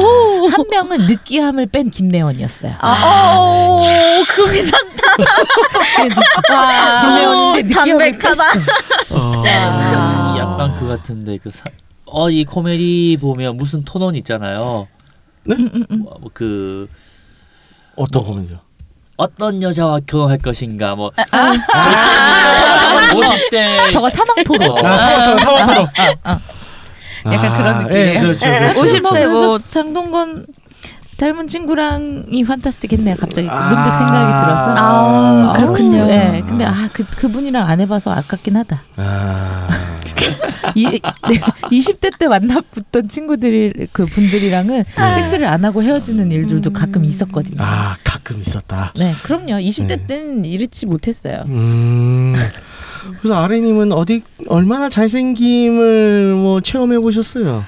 오. 0.00 0.48
한 0.48 0.64
명은 0.70 1.06
느끼함을 1.06 1.66
뺀 1.66 1.90
김래원이었어요. 1.90 2.74
아, 2.78 3.36
오, 3.38 3.76
그거 4.28 4.50
괜찮다. 4.50 5.02
와, 6.52 7.00
김래원인데 7.00 7.62
느끼함을 7.74 8.18
담백하다. 8.18 8.52
뺐어. 9.08 9.18
어. 9.20 9.44
아, 9.46 10.36
약간 10.38 10.78
그 10.78 10.86
같은데 10.86 11.38
그어이 11.38 12.44
코미디 12.44 13.18
보면 13.20 13.56
무슨 13.56 13.82
토론 13.84 14.14
있잖아요. 14.14 14.86
음. 15.50 15.84
뭐, 16.02 16.18
그 16.32 16.88
어떤 17.96 18.24
고민이죠? 18.24 18.60
어떤 19.22 19.62
여자와 19.62 20.00
결혼할 20.06 20.38
것인가 20.38 20.94
뭐 20.96 21.10
아, 21.16 21.52
아, 21.74 23.10
50대 23.12 23.90
저거 23.92 24.10
사망 24.10 24.42
토론. 24.44 24.84
아, 24.84 24.96
사와토로, 24.96 25.38
사와토로. 25.38 25.88
약간 27.32 27.56
그런 27.56 27.78
느낌이에요. 27.78 28.08
예, 28.16 28.18
그렇죠, 28.20 28.46
그렇죠. 28.46 28.82
50대 28.82 29.10
그렇죠. 29.12 29.30
뭐 29.30 29.58
장동건 29.60 30.46
닮은 31.18 31.46
친구랑이 31.46 32.42
판타스틱했네요. 32.44 33.14
갑자기 33.16 33.48
아. 33.48 33.68
문득 33.68 33.94
생각이 33.96 34.44
들어서. 34.44 34.74
아, 34.76 35.52
그렇군요. 35.54 36.08
예, 36.10 36.42
근데 36.44 36.64
아 36.64 36.88
그 36.92 37.04
그분이랑 37.04 37.68
안 37.68 37.80
해봐서 37.80 38.10
아깝긴 38.12 38.56
하다. 38.56 38.82
아. 38.96 39.68
이, 40.74 40.86
네, 40.86 41.40
20대 41.70 42.18
때 42.18 42.28
만나봤던 42.28 43.08
친구들이 43.08 43.88
그 43.92 44.06
분들이랑은 44.06 44.84
네. 44.84 45.14
섹스를 45.14 45.46
안 45.46 45.64
하고 45.64 45.82
헤어지는 45.82 46.30
일들도 46.30 46.72
가끔 46.72 47.04
있었거든요. 47.04 47.56
아, 47.62 47.96
가끔 48.04 48.40
있었다. 48.40 48.92
네, 48.96 49.12
그럼요. 49.22 49.54
20대 49.54 49.88
네. 49.88 50.06
때는 50.06 50.44
이렇지 50.44 50.86
못했어요. 50.86 51.44
음. 51.46 52.34
그래서 53.20 53.34
아래님은 53.42 53.92
어디 53.92 54.22
얼마나 54.48 54.88
잘생김을 54.88 56.34
뭐 56.34 56.60
체험해 56.60 56.98
보셨어요? 57.00 57.64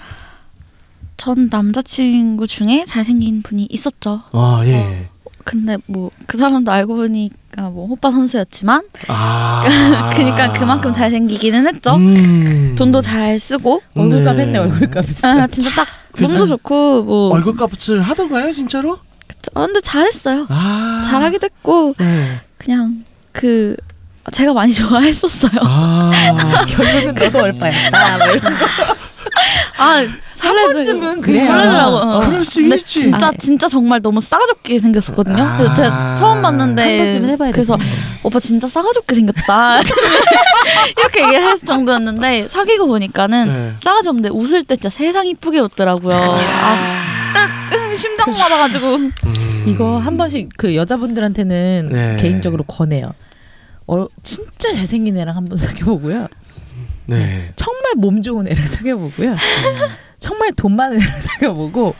전 1.17 1.49
남자친구 1.51 2.47
중에 2.47 2.85
잘생긴 2.87 3.43
분이 3.43 3.67
있었죠. 3.71 4.21
아 4.33 4.63
예. 4.67 5.09
근데 5.45 5.77
뭐 5.87 6.11
그 6.27 6.39
사람도 6.39 6.71
알고 6.73 6.97
보니까 6.97 7.69
뭐 7.71 7.87
호빠 7.87 8.11
선수였지만 8.11 8.83
아. 9.09 10.11
그니까 10.17 10.53
그만큼 10.53 10.93
잘생기기는 10.93 11.67
했죠. 11.69 11.95
음. 11.97 12.75
돈도 12.77 13.01
잘 13.03 13.39
쓰고 13.39 13.83
얼굴값 13.97 14.37
네. 14.37 14.43
했네 14.43 14.59
얼굴값. 14.59 15.05
아 15.23 15.47
진짜 15.49 15.71
딱 15.71 15.87
몸도 16.19 16.47
좋고 16.47 17.05
뭐 17.05 17.29
얼굴값을 17.31 18.01
하던가요, 18.03 18.53
진짜로? 18.53 18.99
아, 19.55 19.67
근데 19.67 19.81
잘했어요. 19.81 20.47
아. 20.49 21.03
잘하기도 21.05 21.45
했고 21.45 21.95
네. 21.99 22.41
그냥 22.57 23.05
그 23.33 23.77
제가 24.33 24.55
많이 24.55 24.73
좋아했었어요. 24.75 25.61
아. 25.63 26.11
결론은 26.67 27.15
너도 27.15 27.39
얼빠였다. 27.41 28.19
아. 29.79 30.05
번쯤은 30.75 31.21
그래요. 31.21 31.47
설레더라고. 31.47 31.97
어. 31.97 32.21
그럴 32.21 32.45
수 32.45 32.61
있지. 32.61 32.85
진짜 32.85 33.29
아. 33.29 33.33
진짜 33.39 33.69
정말 33.69 34.01
너무 34.03 34.21
싸가지없게 34.21 34.79
생겼었거든요. 34.79 35.43
아. 35.43 35.57
그래서 35.57 35.75
제가 35.75 36.15
처음 36.15 36.43
봤는데 36.43 36.83
한 36.83 36.99
번쯤은 36.99 37.29
해봐야 37.31 37.49
돼. 37.51 37.53
그래서 37.53 37.79
오빠 38.23 38.39
진짜 38.41 38.67
싸가지없게 38.67 39.15
생겼다 39.15 39.81
이렇게 40.99 41.23
얘기했을 41.25 41.67
정도였는데 41.67 42.49
사귀고 42.49 42.87
보니까는 42.87 43.53
네. 43.53 43.73
싸가지 43.83 44.09
없는데 44.09 44.31
웃을 44.31 44.65
때 44.65 44.77
진짜 44.77 44.89
세상 44.91 45.27
이쁘게 45.27 45.61
웃더라고요. 45.61 46.17
아, 46.17 47.15
으, 47.75 47.97
심장 47.97 48.31
맞아가지고 48.31 48.97
음. 48.97 49.13
이거 49.67 49.99
한 49.99 50.17
번씩 50.17 50.51
그 50.57 50.75
여자분들한테는 50.75 51.89
네. 51.91 52.17
개인적으로 52.21 52.65
권해요. 52.65 53.13
어, 53.87 54.07
진짜 54.23 54.73
잘생긴 54.73 55.17
애랑 55.19 55.37
한번 55.37 55.59
사귀어보고요. 55.59 56.29
네. 57.07 57.53
정말 57.57 57.93
몸 57.97 58.23
좋은 58.23 58.47
애랑 58.49 58.67
사귀어보고요. 58.67 59.37
정말 60.19 60.53
돈 60.53 60.75
많은 60.77 61.01
애랑 61.01 61.21
사귀어보고 61.21 61.95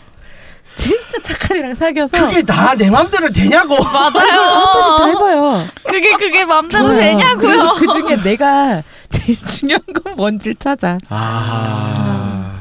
진짜 0.77 1.19
착한 1.23 1.59
애랑 1.59 1.75
사귀어서 1.75 2.27
그게 2.27 2.43
다 2.43 2.75
내 2.75 2.91
맘대로 2.91 3.31
되냐고. 3.31 3.75
한 3.77 4.13
번씩 4.13 4.23
다 4.23 4.99
맞아요. 4.99 5.09
해봐요. 5.13 5.67
그게 5.85 6.13
그게 6.15 6.45
맘대로 6.45 6.89
좋아요. 6.89 7.01
되냐고요. 7.01 7.75
그 7.79 7.87
중에 7.93 8.17
내가 8.23 8.83
제일 9.09 9.39
중요한 9.47 9.81
건 10.03 10.15
뭔지를 10.17 10.57
찾아. 10.57 10.99
아. 11.09 12.61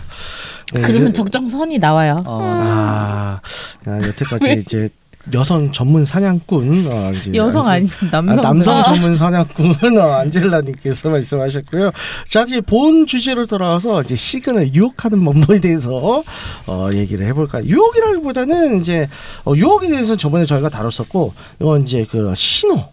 네, 0.74 0.82
그러면 0.82 1.04
이제- 1.10 1.14
적정선이 1.14 1.78
나와요. 1.80 2.20
어, 2.26 2.40
아, 2.42 3.40
아 3.88 3.98
여태까지 4.08 4.64
이제 4.66 4.90
여성 5.34 5.72
전문 5.72 6.04
사냥꾼 6.04 6.86
어, 6.92 7.12
이제 7.14 7.32
여성 7.36 7.64
안젤- 7.66 8.14
아니면 8.14 8.36
남성. 8.36 8.40
아, 8.40 8.42
남성 8.82 8.84
전문 8.84 9.16
사냥꾼 9.16 9.98
어, 9.98 10.12
안젤라님께서 10.16 11.10
말씀하셨고요. 11.10 11.92
자, 12.28 12.42
이제 12.42 12.60
본 12.60 13.06
주제로 13.06 13.46
돌아와서 13.46 14.02
이제 14.02 14.16
시그널 14.18 14.74
유혹하는 14.74 15.24
방법에 15.24 15.62
대해서 15.62 16.24
어, 16.68 16.90
얘기를 16.92 17.26
해볼까요? 17.28 17.64
유혹이라기보다는 17.64 18.82
이제 18.82 19.08
어, 19.46 19.54
유혹에 19.56 19.88
대해서 19.88 20.18
저번에 20.18 20.46
저희가 20.46 20.68
다뤘었고 20.68 21.34
이건 21.62 21.84
이제 21.84 22.06
그 22.12 22.34
신호. 22.36 22.84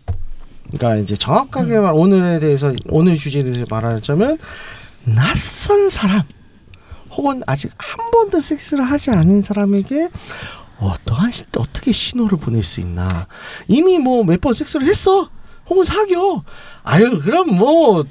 그러니까 0.70 1.02
이제 1.02 1.16
정확하게 1.16 1.78
말 1.80 1.92
오늘에 1.92 2.38
대해서 2.38 2.72
오늘 2.90 3.16
주제에 3.16 3.42
대해서 3.42 3.64
말하자면 3.68 4.38
낯선 5.04 5.88
사람 5.90 6.22
혹은 7.10 7.42
아직 7.48 7.72
한 7.76 8.10
번도 8.12 8.38
섹스를 8.40 8.84
하지 8.84 9.10
않은 9.10 9.42
사람에게 9.42 10.08
어떠한 10.80 11.30
시- 11.30 11.44
어떻게 11.56 11.92
신호를 11.92 12.38
보낼 12.38 12.62
수 12.62 12.80
있나? 12.80 13.26
이미 13.68 13.98
뭐 13.98 14.22
몇 14.24 14.40
번 14.40 14.52
섹스를 14.54 14.86
했어? 14.88 15.30
혹은 15.68 15.84
사겨 15.84 16.42
아유 16.82 17.20
그럼 17.22 17.54
뭐 17.56 18.04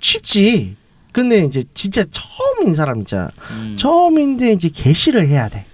쉽지. 0.00 0.76
근데 1.12 1.44
이제 1.44 1.62
진짜 1.74 2.04
처음인 2.10 2.74
사람 2.74 3.00
있잖아. 3.00 3.30
음. 3.52 3.76
처음인데 3.78 4.52
이제 4.52 4.68
개시를 4.68 5.26
해야 5.28 5.48
돼. 5.48 5.64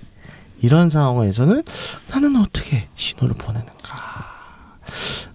이런 0.60 0.90
상황에서는 0.90 1.62
나는 2.10 2.36
어떻게 2.36 2.86
신호를 2.96 3.34
보내는가 3.36 4.28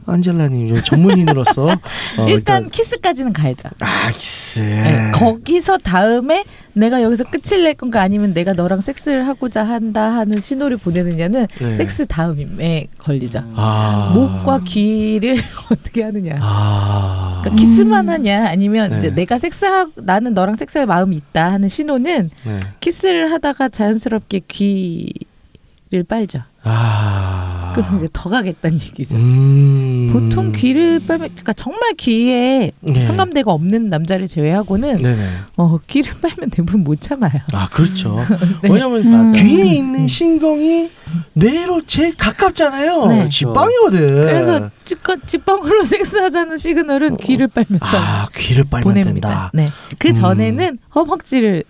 안젤라님 0.06 0.76
전문인으로서 0.84 1.68
어, 2.18 2.28
일단 2.28 2.70
키스까지는 2.70 3.34
가야죠. 3.34 3.70
아 3.80 4.10
키스 4.12 4.60
네, 4.60 5.12
거기서 5.14 5.78
다음에 5.80 6.44
내가 6.74 7.02
여기서 7.02 7.24
끝을 7.26 7.64
낼 7.64 7.74
건가 7.74 8.02
아니면 8.02 8.34
내가 8.34 8.54
너랑 8.54 8.82
섹스를 8.82 9.28
하고자 9.28 9.64
한다 9.64 10.14
하는 10.14 10.42
신호를 10.42 10.78
보내느냐는 10.78 11.48
네. 11.60 11.76
섹스 11.76 12.06
다음에 12.06 12.88
걸리죠. 13.00 13.44
아. 13.56 14.12
목과 14.14 14.60
귀를 14.66 15.38
어떻게 15.72 16.04
하느냐. 16.04 16.38
아. 16.42 17.42
그러니까 17.42 17.62
키스만 17.62 18.10
하냐 18.10 18.48
아니면 18.50 18.92
네. 18.92 18.98
이제 18.98 19.10
내가 19.10 19.40
섹스하 19.40 19.88
나는 19.96 20.34
너랑 20.34 20.56
섹스할 20.56 20.86
마음이 20.86 21.16
있다 21.16 21.52
하는 21.52 21.70
신호는 21.70 22.30
네. 22.44 22.60
키스를 22.82 23.32
하다가 23.32 23.70
자연스럽게 23.70 24.42
귀를 24.48 26.04
빨죠. 26.08 26.42
아. 26.64 27.55
그럼 27.76 27.98
이제 27.98 28.08
더 28.14 28.30
가겠다는 28.30 28.80
얘기죠. 28.80 29.18
음. 29.18 30.10
보통 30.12 30.52
귀를 30.52 31.00
빨면 31.06 31.30
그러니까 31.30 31.54
정말 31.54 31.94
귀에 31.98 32.72
네. 32.82 33.02
상감대가 33.04 33.52
없는 33.52 33.90
남자를 33.90 34.28
제외하고는 34.28 34.98
네네. 34.98 35.30
어, 35.58 35.78
귀를 35.88 36.14
빨면 36.22 36.50
대부분 36.52 36.84
못 36.84 37.00
참아요. 37.02 37.34
아 37.54 37.68
그렇죠. 37.70 38.20
네. 38.64 38.70
왜냐면 38.70 39.06
음. 39.06 39.34
귀에 39.34 39.66
있는 39.76 40.08
신경이 40.08 40.90
뇌로 41.34 41.82
제일 41.86 42.16
가깝잖아요. 42.16 43.06
네. 43.08 43.30
직방이거든. 43.30 44.08
그래서 44.24 44.70
직방, 44.84 45.20
직방으로 45.26 45.84
섹스하자는 45.86 46.58
시그널은 46.58 47.18
귀를 47.18 47.48
빨면서 47.48 47.86
아 47.98 48.28
귀를 48.36 48.64
빨면 48.70 48.84
보냅니다. 48.84 49.12
된다. 49.30 49.52
네. 49.54 49.68
그 50.00 50.10
음. 50.10 50.14
전에는 50.14 50.78
허벅지를 50.94 51.64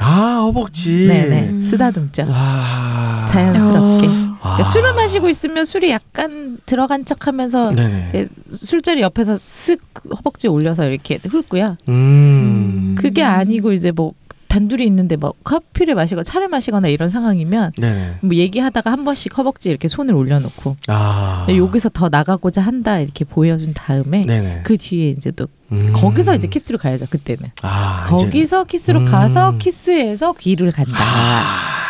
아 0.00 0.40
허벅지. 0.42 1.06
네네 1.06 1.48
음. 1.50 1.64
쓰다듬죠. 1.64 2.26
와. 2.28 3.26
자연스럽게. 3.28 4.06
어. 4.08 4.33
아. 4.44 4.56
그러니까 4.56 4.64
술을 4.64 4.92
마시고 4.92 5.28
있으면 5.30 5.64
술이 5.64 5.90
약간 5.90 6.58
들어간 6.66 7.04
척하면서 7.06 7.70
네네. 7.72 8.10
예, 8.14 8.26
술자리 8.50 9.00
옆에서 9.00 9.34
쓱 9.34 9.80
허벅지 10.18 10.48
올려서 10.48 10.84
이렇게 10.86 11.18
훑고요. 11.26 11.78
음. 11.88 12.94
그게 12.98 13.22
아니고 13.22 13.72
이제 13.72 13.90
뭐 13.90 14.12
단둘이 14.48 14.84
있는데 14.86 15.16
뭐 15.16 15.32
커피를 15.42 15.94
마시고 15.96 16.22
차를 16.22 16.46
마시거나 16.48 16.86
이런 16.88 17.08
상황이면 17.08 17.72
네네. 17.76 18.14
뭐 18.20 18.36
얘기하다가 18.36 18.92
한 18.92 19.04
번씩 19.04 19.36
허벅지 19.38 19.70
이렇게 19.70 19.88
손을 19.88 20.14
올려놓고 20.14 20.76
아. 20.88 21.46
여기서 21.48 21.88
더 21.88 22.08
나가고자 22.10 22.60
한다 22.60 23.00
이렇게 23.00 23.24
보여준 23.24 23.72
다음에 23.74 24.22
네네. 24.26 24.60
그 24.62 24.76
뒤에 24.76 25.08
이제 25.08 25.30
또 25.32 25.48
음. 25.72 25.90
거기서 25.94 26.36
이제 26.36 26.46
키스로 26.46 26.78
가야죠 26.78 27.06
그때는 27.10 27.50
아, 27.62 28.04
이제- 28.14 28.26
거기서 28.26 28.64
키스로 28.64 29.00
음. 29.00 29.04
가서 29.06 29.56
키스해서 29.58 30.34
귀를 30.34 30.70
간다 30.70 30.92
아, 31.00 31.83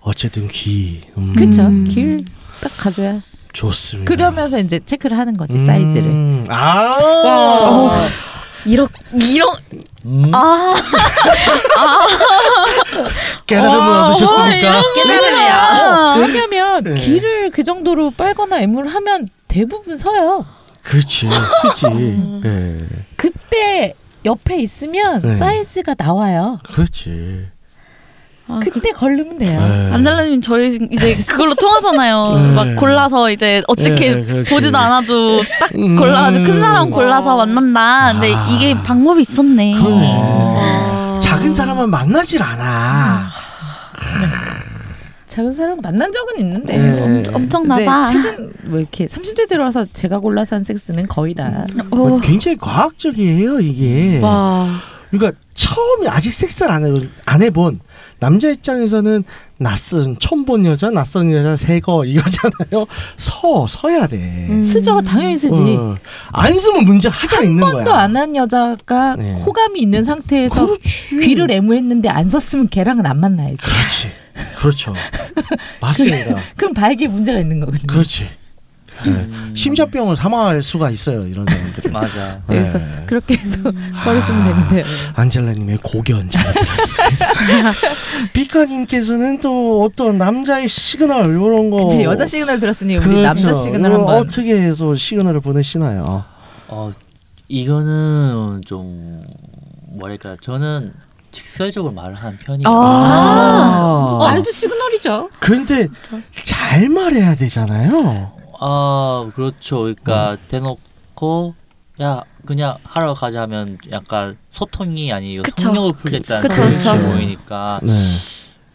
어쨌든 0.00 0.48
귀. 0.48 1.02
음. 1.16 1.32
그렇죠 1.34 1.62
음. 1.62 1.84
귀를 1.88 2.24
딱 2.60 2.70
가줘야 2.78 3.20
좋습니다. 3.52 4.08
그러면서 4.08 4.58
이제 4.58 4.80
체크를 4.84 5.16
하는 5.18 5.36
거지 5.36 5.58
음. 5.58 5.66
사이즈를 5.66 6.44
아. 6.48 6.98
와. 7.24 8.08
이런 8.66 8.88
이런 9.12 9.54
음. 10.06 10.30
아 10.34 10.74
깨달음을 13.46 13.78
와, 13.78 14.06
얻으셨습니까? 14.08 14.82
깨달음이야. 14.94 16.14
왜냐면 16.18 16.84
네. 16.84 16.94
귀를 16.94 17.50
그 17.50 17.62
정도로 17.62 18.10
빨거나 18.10 18.60
애무를 18.60 18.92
하면 18.94 19.28
대부분 19.48 19.96
서요 19.96 20.44
그렇지 20.82 21.28
쓰지. 21.62 21.86
네. 22.42 22.86
그때 23.16 23.94
옆에 24.24 24.58
있으면 24.60 25.22
네. 25.22 25.36
사이즈가 25.36 25.94
나와요 25.96 26.58
그렇지. 26.64 27.48
아, 28.46 28.60
그때 28.62 28.90
걸르면 28.90 29.38
돼요 29.38 29.58
네. 29.58 29.90
안젤라님 29.92 30.40
저희 30.42 30.78
이제 30.90 31.16
그걸로 31.26 31.54
통하잖아요. 31.54 32.30
네. 32.38 32.50
막 32.50 32.76
골라서 32.76 33.30
이제 33.30 33.62
어떻게 33.66 34.14
네, 34.14 34.24
그렇지. 34.24 34.50
보지도 34.54 34.76
않아도 34.76 35.42
딱 35.58 35.74
음. 35.74 35.96
골라가지고 35.96 36.44
큰 36.44 36.60
사람 36.60 36.90
골라서 36.90 37.36
만난다. 37.36 38.12
근데 38.12 38.34
아. 38.34 38.46
이게 38.50 38.74
방법이 38.74 39.22
있었네. 39.22 39.74
어. 39.78 41.18
작은 41.22 41.54
사람은 41.54 41.88
만나질 41.88 42.42
않아. 42.42 43.28
작은 45.26 45.52
사람 45.52 45.80
만난 45.80 46.12
적은 46.12 46.38
있는데 46.40 46.76
네. 46.78 47.00
엄, 47.00 47.20
이제 47.20 47.32
엄청 47.34 47.66
나다. 47.66 48.06
최근 48.06 48.52
뭐 48.64 48.78
이렇게 48.78 49.06
30대 49.06 49.48
들어와서 49.48 49.86
제가 49.92 50.18
골라서 50.18 50.56
한 50.56 50.64
섹스는 50.64 51.08
거의 51.08 51.34
다 51.34 51.66
어. 51.90 52.20
굉장히 52.22 52.56
과학적이에요 52.58 53.58
이게. 53.60 54.20
와. 54.20 54.68
그러니까 55.10 55.38
처음에 55.54 56.08
아직 56.08 56.32
섹스를 56.32 56.70
안, 56.70 56.84
해, 56.84 56.92
안 57.24 57.42
해본 57.42 57.80
남자 58.20 58.48
입장에서는 58.48 59.24
낯선 59.58 60.16
처음 60.18 60.44
본 60.44 60.64
여자 60.66 60.90
낯선 60.90 61.32
여자 61.32 61.56
새거 61.56 62.04
이거잖아요. 62.04 62.86
서 63.16 63.66
서야 63.66 64.06
돼. 64.06 64.16
음. 64.50 64.64
쓰죠 64.64 65.00
당연히 65.02 65.36
쓰지 65.36 65.76
어. 65.78 65.92
안 66.32 66.52
쓰면 66.58 66.84
문제 66.84 67.08
하자 67.08 67.42
있는 67.42 67.60
거야. 67.60 67.72
번도 67.72 67.92
안 67.94 68.14
한 68.16 68.36
여자가 68.36 69.16
네. 69.16 69.40
호감이 69.40 69.80
있는 69.80 70.04
상태에서 70.04 70.66
그렇지. 70.66 71.18
귀를 71.20 71.50
애무했는데 71.50 72.08
안 72.08 72.28
썼으면 72.28 72.68
걔랑은 72.68 73.04
안 73.06 73.18
만나야지 73.20 73.56
그렇지. 73.56 74.08
그렇죠. 74.58 74.94
맞습니다. 75.80 76.36
그럼 76.56 76.74
발기에 76.74 77.08
문제가 77.08 77.38
있는 77.40 77.60
거거든요 77.60 77.86
그렇지. 77.86 78.26
네. 79.04 79.10
음, 79.10 79.52
심장병을 79.54 80.16
사망할 80.16 80.62
수가 80.62 80.90
있어요. 80.90 81.26
이런 81.26 81.44
사람들은. 81.46 81.92
맞아. 81.92 82.40
그래서 82.46 82.78
네. 82.78 83.04
그렇게 83.06 83.36
해서 83.36 83.58
버리시면 84.04 84.68
됩니다. 84.68 84.88
안젤라님의 85.14 85.78
고견 85.82 86.28
잘 86.30 86.52
들었습니다. 86.54 87.72
비카님께서는 88.32 89.40
또 89.40 89.82
어떤 89.82 90.18
남자의 90.18 90.68
시그널 90.68 91.26
이런 91.30 91.70
거. 91.70 91.84
그치 91.86 92.04
여자 92.04 92.24
시그널 92.26 92.60
들었으니 92.60 92.96
우리 92.96 93.04
그렇죠. 93.04 93.22
남자 93.22 93.54
시그널 93.54 93.90
이거 93.90 93.98
한번. 94.00 94.16
어떻게 94.18 94.54
해서 94.60 94.94
시그널을 94.94 95.40
보내시나요? 95.40 96.24
어 96.68 96.90
이거는 97.48 98.62
좀 98.64 99.22
뭐랄까 99.96 100.36
저는 100.40 100.92
직설적으로 101.30 101.92
말을 101.92 102.14
하는 102.14 102.38
편이에요. 102.38 102.68
아, 102.68 102.70
아. 102.70 104.18
말도 104.20 104.50
시그널이죠. 104.52 105.30
그런데 105.40 105.88
잘 106.44 106.88
말해야 106.88 107.34
되잖아요. 107.34 108.32
아 108.60 109.28
그렇죠. 109.34 109.86
음. 109.86 109.94
그러니까 110.02 110.36
대놓고 110.48 111.54
야 112.02 112.22
그냥 112.44 112.74
하러 112.84 113.14
가자면 113.14 113.78
약간 113.92 114.36
소통이 114.50 115.12
아니고 115.12 115.42
그쵸. 115.44 115.62
성령을 115.68 115.92
풀겠다는 115.94 116.48
그쵸, 116.48 116.62
그쵸. 116.62 116.78
식으로 116.78 117.12
보이니까 117.12 117.80
네. 117.82 117.92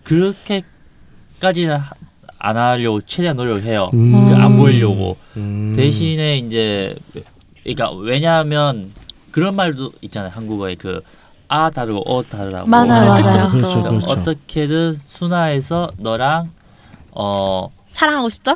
그렇게까지는 0.04 1.78
하- 1.78 1.92
안 2.42 2.56
하려고 2.58 3.02
최대한 3.02 3.36
노력을 3.36 3.64
해요. 3.64 3.90
음. 3.94 4.30
그안 4.30 4.58
보이려고 4.58 5.18
음. 5.36 5.74
대신에 5.76 6.38
이제 6.38 6.96
그러니까 7.64 7.92
왜냐하면 7.92 8.92
그런 9.32 9.56
말도 9.56 9.92
있잖아요. 10.02 10.32
한국어에 10.34 10.76
그 10.76 11.02
아 11.52 11.72
다르고 11.72 12.02
어 12.06 12.22
다르라고. 12.24 12.68
맞아요, 12.70 13.12
아, 13.12 13.20
맞아요. 13.22 13.50
그렇죠, 13.50 13.70
그러니까 13.82 13.90
그렇죠. 13.90 14.08
어떻게든 14.12 15.00
순화해서 15.08 15.92
너랑 15.98 16.52
어 17.10 17.70
사랑하고 17.88 18.30
싶다? 18.30 18.56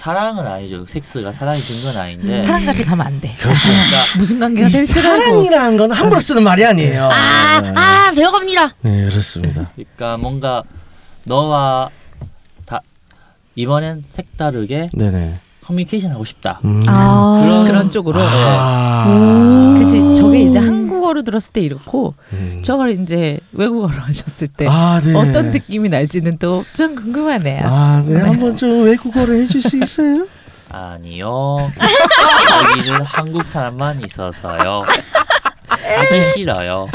사랑은 0.00 0.46
아니죠. 0.46 0.86
섹스가 0.86 1.30
사랑이 1.30 1.60
든건 1.60 1.94
아닌데. 1.94 2.40
사랑까지 2.40 2.84
가면 2.84 3.06
안 3.06 3.20
돼. 3.20 3.34
그렇죠. 3.38 3.68
그러니까 3.68 4.06
무슨 4.16 4.40
관계가 4.40 4.68
이 4.68 4.72
될지 4.72 4.98
알고. 4.98 5.08
사랑이라는 5.10 5.76
건 5.76 5.92
함부로 5.92 6.18
쓰는 6.20 6.42
말이 6.42 6.64
아니에요. 6.64 7.10
아, 7.12 7.60
네. 7.60 7.72
아 7.76 8.10
배워갑니다. 8.12 8.76
네, 8.80 9.04
그렇습니다. 9.10 9.70
그러니까 9.74 10.16
뭔가 10.16 10.62
너와 11.24 11.90
다 12.64 12.80
이번엔 13.56 14.04
색다르게 14.14 14.88
네네. 14.94 15.38
커뮤니케이션 15.74 16.10
하고 16.10 16.24
싶다. 16.24 16.60
음. 16.64 16.82
아, 16.88 17.40
그런- 17.44 17.64
그런 17.66 17.90
쪽으로. 17.90 18.18
아. 18.20 19.74
그치 19.78 20.00
저게 20.14 20.42
이제 20.42 20.58
한국어로 20.58 21.22
들었을 21.22 21.52
때 21.52 21.60
이렇고 21.60 22.14
음. 22.32 22.60
저걸 22.64 22.90
이제 23.00 23.38
외국어로 23.52 23.92
하셨을 24.02 24.48
때 24.48 24.66
아, 24.68 25.00
네. 25.02 25.14
어떤 25.14 25.50
느낌이 25.52 25.88
날지는 25.88 26.38
또 26.38 26.64
좀 26.74 26.94
궁금하네요. 26.94 27.60
아, 27.64 28.02
네. 28.06 28.14
네. 28.14 28.20
한번 28.20 28.56
좀 28.56 28.84
외국어를 28.84 29.36
해줄 29.42 29.62
수 29.62 29.76
있어요? 29.76 30.26
아니요. 30.70 31.70
여기는 32.78 33.02
한국 33.02 33.46
사람만 33.48 34.02
있어서요. 34.04 34.82
하기 35.68 36.24
싫어요. 36.34 36.88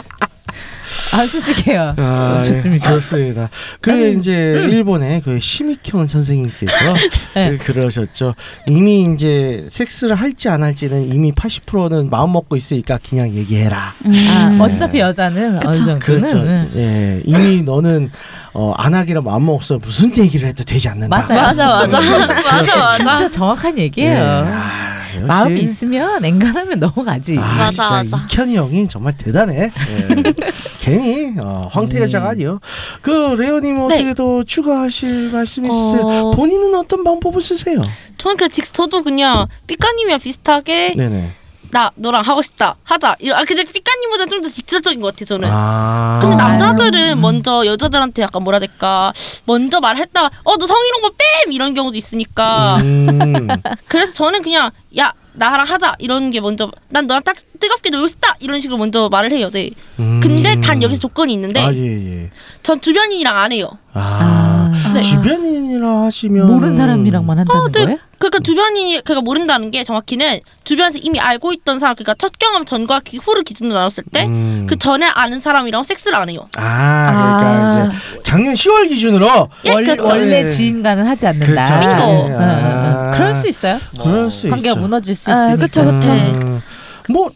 아 1.15 1.25
솔직해요. 1.25 1.93
아, 1.97 2.41
좋습니다. 2.43 2.89
예, 2.89 2.93
좋습니다. 2.93 3.49
그 3.79 3.91
음. 3.91 4.19
이제 4.19 4.33
일본의 4.33 5.21
그 5.21 5.39
시미현 5.39 6.07
선생님께서 6.07 6.73
네. 7.35 7.55
그러셨죠. 7.57 8.35
이미 8.67 9.07
이제 9.13 9.65
섹스를 9.69 10.15
할지 10.15 10.49
안 10.49 10.61
할지는 10.63 11.13
이미 11.13 11.31
80%는 11.31 12.09
마음 12.09 12.33
먹고 12.33 12.57
있으니까 12.57 12.99
그냥 13.07 13.33
얘기해라. 13.33 13.93
아 14.03 14.57
어차피 14.59 14.99
여자는 14.99 15.59
어느 15.65 15.75
정도는 15.75 15.99
그렇죠. 15.99 16.37
응. 16.37 16.69
예, 16.75 17.21
이미 17.23 17.63
너는 17.63 18.11
어, 18.53 18.73
안 18.75 18.93
하기로 18.93 19.21
마음 19.21 19.45
먹었어. 19.45 19.77
무슨 19.77 20.15
얘기를 20.17 20.47
해도 20.47 20.63
되지 20.63 20.89
않는다. 20.89 21.15
맞아요. 21.15 21.41
맞아, 21.41 21.65
맞아. 21.65 21.99
맞아, 22.43 22.61
맞아. 22.61 22.89
진짜 22.89 23.27
정확한 23.27 23.77
얘기예요. 23.77 24.11
예, 24.13 24.17
아, 24.17 24.94
역시. 25.15 25.27
마음이 25.27 25.61
있으면 25.61 26.21
냉간하면 26.21 26.79
넘어가지. 26.79 27.37
아, 27.37 27.41
맞아, 27.41 28.01
진짜 28.01 28.17
맞아. 28.17 28.27
이현이 28.33 28.55
형이 28.57 28.87
정말 28.87 29.15
대단해. 29.17 29.71
예. 29.89 30.33
괜히 30.81 31.33
어, 31.39 31.67
황태 31.71 31.99
여자가 32.01 32.29
아니요. 32.29 32.59
그 33.01 33.11
레오님 33.37 33.79
어떻게 33.79 34.13
더 34.13 34.43
추가하실 34.43 35.31
말씀 35.31 35.65
있으세요? 35.65 36.01
어, 36.05 36.31
본인은 36.31 36.75
어떤 36.75 37.03
방법을 37.03 37.41
쓰세요? 37.41 37.79
저는 38.17 38.37
그냥 38.37 38.49
직 38.49 38.65
저도 38.73 39.03
그냥 39.03 39.47
삐까님이랑 39.67 40.19
비슷하게 40.19 40.93
네네. 40.95 41.31
나 41.75 41.91
너랑 41.95 42.21
하고 42.23 42.41
싶다 42.41 42.77
하자. 42.85 43.17
이런 43.19 43.37
아 43.37 43.43
근데 43.43 43.65
삐까님보다 43.65 44.27
좀 44.27 44.41
더 44.41 44.47
직접적인 44.47 45.01
것 45.01 45.13
같아 45.13 45.25
저는. 45.25 45.49
아. 45.51 46.19
근데 46.21 46.35
남- 46.37 46.57
남자들은 46.57 47.19
먼저 47.19 47.65
여자들한테 47.65 48.21
약간 48.21 48.43
뭐라 48.43 48.57
해야 48.59 48.67
될까 48.67 49.11
먼저 49.45 49.81
말했다가 49.81 50.29
어너 50.45 50.65
성희롱 50.65 51.01
거뺨 51.01 51.51
이런 51.51 51.73
경우도 51.73 51.97
있으니까 51.97 52.77
음. 52.77 53.47
그래서 53.89 54.13
저는 54.13 54.41
그냥 54.41 54.71
야 54.97 55.11
나랑 55.33 55.67
하자 55.67 55.95
이런 55.99 56.31
게 56.31 56.39
먼저 56.39 56.71
난 56.87 57.07
너랑 57.07 57.23
딱 57.23 57.35
뜨겁게 57.57 57.89
놀고 57.89 58.07
싶다 58.07 58.35
이런 58.39 58.59
식으로 58.59 58.77
먼저 58.77 59.09
말을 59.09 59.31
해요. 59.31 59.49
네. 59.51 59.71
음. 59.99 60.19
근데 60.21 60.59
단 60.61 60.81
여기서 60.81 60.99
조건이 60.99 61.33
있는데 61.33 61.61
아, 61.61 61.73
예, 61.73 62.23
예. 62.23 62.29
전 62.63 62.81
주변인이랑 62.81 63.37
안 63.37 63.51
해요. 63.51 63.69
아. 63.93 64.71
아, 64.73 64.93
네. 64.93 65.01
주변인이라 65.01 66.03
하시면 66.03 66.47
모르는 66.47 66.75
사람이랑만 66.75 67.39
한다는 67.39 67.61
어, 67.61 67.67
네. 67.71 67.85
거예요? 67.85 67.97
그러니까 68.17 68.39
주변인이 68.39 69.01
그러니까 69.03 69.21
모른다는 69.21 69.71
게 69.71 69.83
정확히는 69.83 70.39
주변에서 70.63 70.99
이미 71.01 71.19
알고 71.19 71.53
있던 71.53 71.79
사람 71.79 71.95
그러니까 71.95 72.15
첫 72.17 72.37
경험 72.39 72.65
전과 72.65 73.01
기, 73.01 73.17
후를 73.17 73.43
기준으로 73.43 73.73
나눴을 73.75 74.03
때 74.11 74.25
그 74.65 74.73
음. 74.75 74.79
전에 74.79 75.05
아는 75.05 75.39
사람이랑 75.39 75.83
섹스를 75.83 76.17
안 76.17 76.29
해요. 76.29 76.47
아, 76.57 77.11
그러니까 77.11 77.47
아. 77.47 77.91
이제 77.91 78.21
작년 78.23 78.53
10월 78.53 78.87
기준으로 78.89 79.49
예, 79.65 79.71
원, 79.73 79.83
그렇죠. 79.83 80.03
원래 80.03 80.43
네. 80.43 80.49
지인과는 80.49 81.05
하지 81.05 81.27
않는다. 81.27 81.45
그렇죠. 81.45 81.79
빙고. 81.79 82.25
응, 82.27 82.33
응, 82.33 82.41
아. 82.41 83.05
응. 83.05 83.11
그럴 83.11 83.33
수 83.33 83.47
있어요. 83.47 83.79
뭐 83.95 84.05
그럴 84.05 84.31
수 84.31 84.49
관계가 84.49 84.73
있죠. 84.73 84.81
무너질 84.81 85.15
수 85.15 85.31
아, 85.31 85.45
있으니까. 85.45 85.65
그쵸, 85.65 85.85
그쵸. 85.85 86.09
음, 86.11 86.61
뭐 87.09 87.31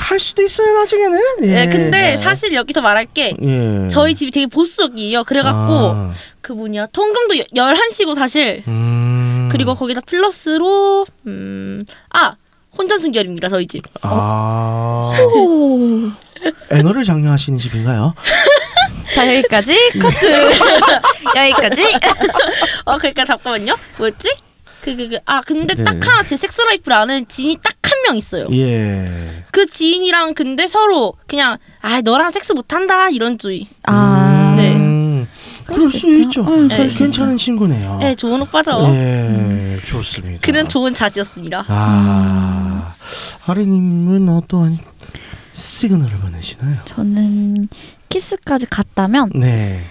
할 0.00 0.18
수도 0.20 0.42
있어요 0.42 0.72
나중에는. 0.80 1.18
예. 1.42 1.46
네, 1.46 1.68
근데 1.68 1.90
네. 1.90 2.16
사실 2.18 2.52
여기서 2.52 2.80
말할 2.80 3.06
게 3.06 3.34
예. 3.42 3.88
저희 3.88 4.14
집이 4.14 4.30
되게 4.30 4.46
보수적이에요. 4.46 5.24
그래갖고 5.24 5.72
아. 5.72 6.12
그 6.40 6.52
뭐냐 6.52 6.86
통금도 6.86 7.38
여- 7.38 7.44
11시고 7.54 8.14
사실 8.14 8.62
음. 8.66 9.48
그리고 9.52 9.74
거기다 9.74 10.00
플러스로 10.06 11.06
음 11.26 11.82
아 12.10 12.34
혼전 12.76 12.98
순결입니다 12.98 13.48
저희 13.48 13.66
집. 13.66 13.84
아. 14.02 15.12
오. 15.36 16.10
애너를 16.72 17.04
장려하시는 17.04 17.58
집인가요? 17.58 18.14
자 19.14 19.28
여기까지 19.28 19.72
커트. 20.00 20.26
여기까지. 21.36 21.82
어 22.84 22.98
그러니까 22.98 23.24
잠깐만요. 23.24 23.76
뭐였지? 23.98 24.28
그 24.84 24.96
그 24.96 25.08
그 25.08 25.18
아 25.24 25.40
근데 25.40 25.74
네. 25.74 25.82
딱 25.84 25.94
하나 26.06 26.22
제 26.22 26.36
섹스 26.36 26.60
life를 26.60 26.96
아는 26.96 27.26
지인이 27.28 27.58
딱 27.62 27.74
한 27.84 27.94
명 28.06 28.16
있어요. 28.16 28.48
예. 28.52 29.44
그 29.50 29.66
지인이랑 29.66 30.34
근데 30.34 30.66
서로 30.68 31.14
그냥 31.26 31.56
아 31.80 32.00
너랑 32.02 32.32
섹스 32.32 32.52
못한다 32.52 33.08
이런 33.08 33.38
주의. 33.38 33.66
아. 33.84 34.54
네. 34.56 34.74
음, 34.74 35.26
그럴 35.66 35.88
수 35.90 36.10
있죠. 36.22 36.44
응, 36.48 36.68
네. 36.68 36.76
그럴 36.76 36.90
수 36.90 36.94
있죠. 36.96 37.04
괜찮은 37.04 37.36
친구네요. 37.36 37.98
네 38.00 38.14
좋은 38.14 38.40
오빠죠. 38.42 38.84
예, 38.94 39.78
좋습니다. 39.86 40.40
그는 40.44 40.68
좋은 40.68 40.92
자지였습니다. 40.94 41.64
아, 41.68 42.94
하리님은 43.40 44.28
어떠한 44.28 44.76
시그널을 45.52 46.16
보내시나요? 46.18 46.78
저는 46.84 47.68
키스까지 48.08 48.66
갔다면 48.66 49.30
네. 49.34 49.82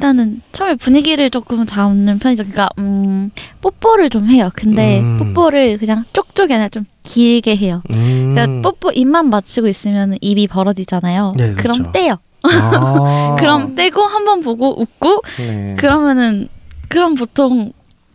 일단은 0.00 0.42
처음에 0.52 0.74
분위기를 0.74 1.30
조금 1.30 1.64
잡는 1.64 2.18
편이죠. 2.18 2.44
그러니까 2.44 2.68
음, 2.78 3.30
뽀뽀를 3.62 4.10
좀 4.10 4.26
해요. 4.28 4.50
근데 4.54 5.00
음. 5.00 5.18
뽀뽀를 5.34 5.78
그냥 5.78 6.04
쪽쪽이 6.12 6.52
아니라 6.52 6.68
좀 6.68 6.84
길게 7.02 7.56
해요. 7.56 7.82
음. 7.94 8.32
그러니까 8.34 8.68
뽀뽀 8.68 8.90
입만 8.92 9.30
맞추고 9.30 9.66
있으면 9.68 10.16
입이 10.20 10.48
벌어지잖아요. 10.48 11.32
네, 11.36 11.54
그럼 11.54 11.78
그렇죠. 11.78 11.92
떼요. 11.92 12.18
아. 12.42 13.36
그럼 13.40 13.74
떼고 13.74 14.02
한 14.02 14.24
번 14.26 14.42
보고 14.42 14.80
웃고 14.80 15.22
네. 15.38 15.76
그러면은 15.78 16.48
그럼 16.88 17.14
보통 17.14 17.72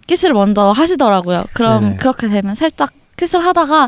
키스를 0.07 0.33
먼저 0.35 0.69
하시더라고요. 0.71 1.45
그럼 1.53 1.81
네네. 1.83 1.95
그렇게 1.97 2.27
되면 2.27 2.53
살짝 2.53 2.91
키스를 3.17 3.43
하다가 3.45 3.87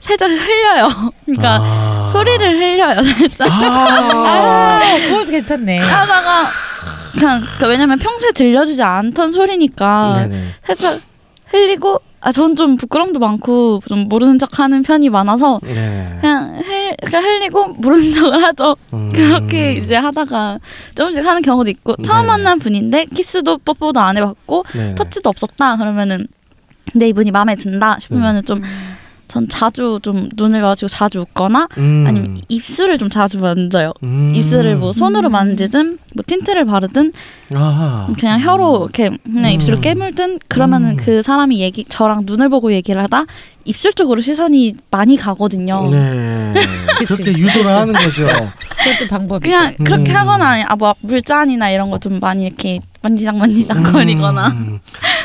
살짝 0.00 0.28
흘려요. 0.30 0.88
그러니까 1.24 1.58
아. 1.62 2.04
소리를 2.06 2.58
흘려요. 2.58 3.00
살짝 3.02 3.48
아. 3.50 4.80
아, 4.80 4.80
그거 5.08 5.24
괜찮네. 5.30 5.78
하다가 5.86 6.48
그냥 7.12 7.40
그러니까 7.40 7.66
왜냐면 7.68 7.98
평소에 7.98 8.32
들려주지 8.32 8.82
않던 8.82 9.32
소리니까 9.32 10.26
네네. 10.28 10.46
살짝 10.64 11.00
흘리고 11.46 12.00
아 12.24 12.30
전 12.30 12.54
좀 12.54 12.76
부끄럼도 12.76 13.18
많고 13.18 13.80
좀 13.88 14.08
모르는 14.08 14.38
척하는 14.38 14.84
편이 14.84 15.10
많아서 15.10 15.58
네. 15.64 16.18
그냥 16.20 16.60
흘 16.64 16.94
그냥 17.04 17.24
흘리고 17.24 17.68
모르는 17.78 18.12
척을 18.14 18.40
하죠. 18.44 18.76
음. 18.92 19.10
그렇게 19.12 19.72
이제 19.72 19.96
하다가 19.96 20.60
조금씩 20.94 21.26
하는 21.26 21.42
경우도 21.42 21.68
있고 21.70 21.96
처음 21.96 22.20
네. 22.22 22.26
만난 22.28 22.58
분인데 22.60 23.06
키스도 23.06 23.58
뽀뽀도 23.58 23.98
안 23.98 24.16
해봤고 24.16 24.64
네. 24.74 24.94
터치도 24.94 25.28
없었다 25.30 25.76
그러면은 25.78 26.28
내 26.94 27.08
이분이 27.08 27.32
마음에 27.32 27.56
든다 27.56 27.98
싶으면은 28.00 28.44
좀 28.44 28.62
전 29.32 29.48
자주 29.48 29.98
좀 30.02 30.28
눈을 30.36 30.60
마주치고 30.60 30.88
자주 30.88 31.20
웃거나 31.20 31.66
음. 31.78 32.04
아니면 32.06 32.38
입술을 32.50 32.98
좀 32.98 33.08
자주 33.08 33.38
만져요. 33.38 33.94
음. 34.02 34.30
입술을 34.34 34.76
뭐 34.76 34.92
손으로 34.92 35.30
만지든 35.30 35.98
뭐 36.14 36.22
틴트를 36.26 36.66
바르든 36.66 37.14
아하. 37.54 38.08
그냥 38.20 38.38
혀로 38.40 38.90
이렇게 38.94 39.16
그냥 39.24 39.44
음. 39.44 39.54
입술을 39.54 39.80
깨물든 39.80 40.38
그러면은 40.48 40.90
음. 40.90 40.96
그 40.98 41.22
사람이 41.22 41.60
얘기 41.60 41.86
저랑 41.88 42.24
눈을 42.26 42.50
보고 42.50 42.74
얘기를 42.74 43.02
하다 43.04 43.24
입술 43.64 43.94
쪽으로 43.94 44.20
시선이 44.20 44.74
많이 44.90 45.16
가거든요. 45.16 45.88
네. 45.90 46.52
그치, 46.98 47.06
그렇게 47.14 47.32
그치. 47.32 47.46
유도를 47.46 47.72
하는 47.74 47.94
거죠. 47.94 48.26
그것도 48.26 49.08
방법이죠. 49.08 49.40
그냥 49.50 49.74
그렇게 49.82 50.12
음. 50.12 50.16
하거나 50.16 50.62
아뭐 50.68 50.94
물잔이나 51.00 51.70
이런 51.70 51.88
거 51.90 51.98
좀 52.02 52.18
많이 52.20 52.44
이렇게 52.44 52.80
만지작 53.02 53.36
만지작 53.36 53.82
거리거나 53.92 54.48
음. 54.48 54.78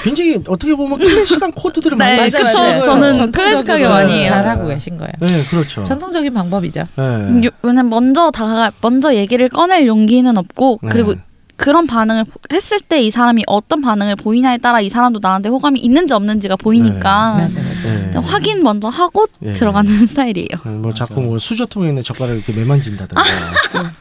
굉장히 0.04 0.42
어떻게 0.48 0.74
보면 0.76 0.98
클래식한 1.00 1.52
코드들을 1.52 1.96
많이 1.98 2.18
네, 2.18 2.30
쓰는 2.30 2.46
그쵸. 2.46 2.58
거예요. 2.60 2.84
저는 2.84 3.14
전통적으로 3.14 3.32
클래식하게 3.32 3.88
많이 3.88 4.14
해요. 4.14 4.24
잘하고 4.24 4.68
계신 4.68 4.98
거예요. 4.98 5.12
네, 5.20 5.44
그렇죠. 5.50 5.84
전통적인 5.84 6.34
방법이죠. 6.34 6.84
네. 6.96 7.46
요- 7.46 7.50
왜냐면 7.62 7.90
먼저 7.90 8.32
다가 8.32 8.72
먼저 8.82 9.14
얘기를 9.14 9.48
꺼낼 9.50 9.86
용기는 9.88 10.36
없고 10.38 10.80
네. 10.82 10.90
그리고 10.92 11.16
그런 11.58 11.88
반응을 11.88 12.26
했을 12.54 12.80
때 12.80 13.02
이 13.02 13.12
사람이 13.12 13.44
어떤 13.48 13.82
반응을 13.82 14.16
보이냐에 14.16 14.58
따라 14.58 14.80
이 14.80 14.90
사람도 14.90 15.20
나한테 15.22 15.50
호감이 15.50 15.80
있는지 15.80 16.14
없는지가 16.14 16.56
보이니까 16.58 17.34
맞아 17.34 17.60
맞아. 17.60 17.88
네. 17.88 18.12
확인 18.24 18.64
먼저 18.64 18.88
하고 18.90 19.28
네. 19.40 19.54
들어가는 19.54 19.90
스타일이에요. 20.08 20.48
네, 20.66 20.72
뭐 20.72 20.94
자꾸 20.94 21.22
뭐 21.22 21.38
수저통에 21.40 21.90
있는 21.90 22.04
젓가락을 22.04 22.38
이렇게 22.38 22.54
매만진다든가 22.54 23.22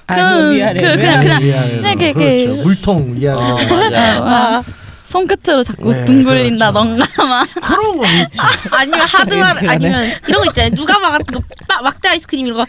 아, 0.07 0.15
그- 0.15 0.53
위아래 0.53 0.81
그- 0.81 0.97
그냥- 0.97 1.21
그냥-. 1.21 1.43
네, 1.83 1.95
그- 1.95 2.13
그렇죠. 2.13 2.57
그- 2.57 2.63
물통 2.63 3.15
위아래 3.17 3.41
어, 3.41 3.57
맞아요. 3.69 4.25
아, 4.25 4.63
손끝으로 5.05 5.63
자꾸 5.63 5.93
네, 5.93 6.05
둥글린다던가 6.05 7.07
막 7.27 7.49
그런 7.63 7.97
거 7.97 8.05
있죠. 8.07 8.43
아니면 8.73 9.01
하드말 9.09 9.55
그러네. 9.61 9.69
아니면 9.69 10.11
이런 10.29 10.41
거 10.43 10.47
있잖아요. 10.51 10.75
누가 10.75 10.99
막 10.99 11.11
같은 11.11 11.35
거 11.35 11.41
막- 11.69 11.83
막대 11.83 12.09
아이스크림 12.09 12.47
이런 12.47 12.59
거 12.59 12.67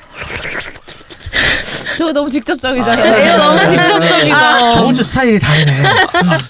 저거 1.98 2.14
너무 2.14 2.30
직접적이잖아요. 2.30 3.12
네, 3.12 3.38
너무 3.38 3.58
직접적이죠. 3.68 4.36
아, 4.36 4.70
저번 4.70 4.94
주 4.94 5.04
스타일이 5.04 5.40
다르네. 5.40 5.84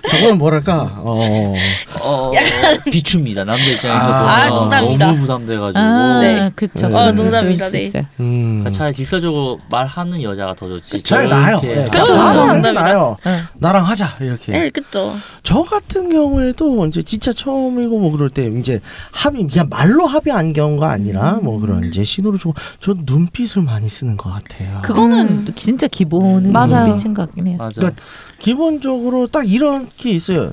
저거는 0.09 0.38
뭐랄까, 0.38 0.91
어, 0.97 1.53
어, 2.01 2.31
비춥니다. 2.91 3.45
남자 3.45 3.63
입장에서 3.63 4.05
아, 4.07 4.47
보면 4.49 4.59
농담입니다. 4.61 5.07
너무 5.07 5.19
부담돼가지고 5.21 5.79
아, 5.79 6.19
네. 6.21 6.51
그쵸. 6.55 6.88
네. 6.88 6.93
그럴 6.93 7.07
어, 7.07 7.11
농담입니다. 7.13 7.65
수 7.67 7.71
네. 7.71 7.79
있어요. 7.79 8.03
음, 8.19 8.59
그러니까 8.59 8.71
차라리 8.71 8.93
직설적으로 8.93 9.59
말하는 9.69 10.21
여자가 10.21 10.53
더 10.55 10.67
좋지. 10.67 11.01
잘 11.03 11.29
저렇게 11.29 11.35
나요. 11.35 11.59
네. 11.61 11.85
그쵸, 11.85 12.25
그쵸. 12.25 12.71
나요. 12.73 13.17
네. 13.23 13.43
나랑 13.59 13.85
하자 13.85 14.17
이렇게. 14.19 14.51
네, 14.51 14.69
그죠. 14.69 15.15
저 15.43 15.63
같은 15.63 16.09
경우에도 16.09 16.85
이제 16.88 17.01
진짜 17.01 17.31
처음이고 17.31 17.99
뭐 17.99 18.11
그럴 18.11 18.29
때 18.29 18.49
이제 18.59 18.81
합의 19.11 19.47
그냥 19.47 19.67
말로 19.69 20.05
합의한 20.07 20.51
경우가 20.53 20.89
아니라 20.89 21.39
뭐 21.41 21.59
그런 21.59 21.85
이제 21.85 22.03
신호를 22.03 22.38
주고 22.38 22.53
저 22.81 22.93
눈빛을 22.97 23.61
많이 23.61 23.88
쓰는 23.88 24.17
것 24.17 24.29
같아요. 24.31 24.76
그거는 24.82 25.28
음. 25.30 25.53
진짜 25.55 25.88
기본은 25.88 26.51
맞아요. 26.51 26.88
눈빛인 26.88 27.13
것 27.13 27.28
같긴 27.28 27.47
해요. 27.47 27.55
맞아. 27.57 27.80
그러니까 27.82 28.01
기본적으로 28.39 29.28
딱 29.28 29.49
이런 29.49 29.88
게 29.97 30.11
있어요. 30.11 30.51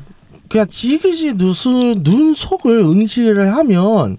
그냥 0.48 0.68
지그시 0.68 1.34
눈, 1.34 1.54
눈 2.02 2.34
속을 2.34 2.78
응시를 2.78 3.56
하면 3.56 4.18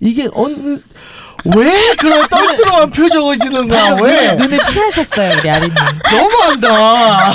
이게 0.00 0.28
어느 0.34 0.78
왜 1.44 1.94
그런 1.98 2.26
떨떠름한 2.28 2.90
표정을 2.90 3.36
지는 3.36 3.68
거야? 3.68 3.94
왜? 4.00 4.32
눈을 4.32 4.58
피하셨어요, 4.70 5.38
우리 5.38 5.50
아린님. 5.50 5.74
너무한다. 6.10 6.72
와. 6.72 7.34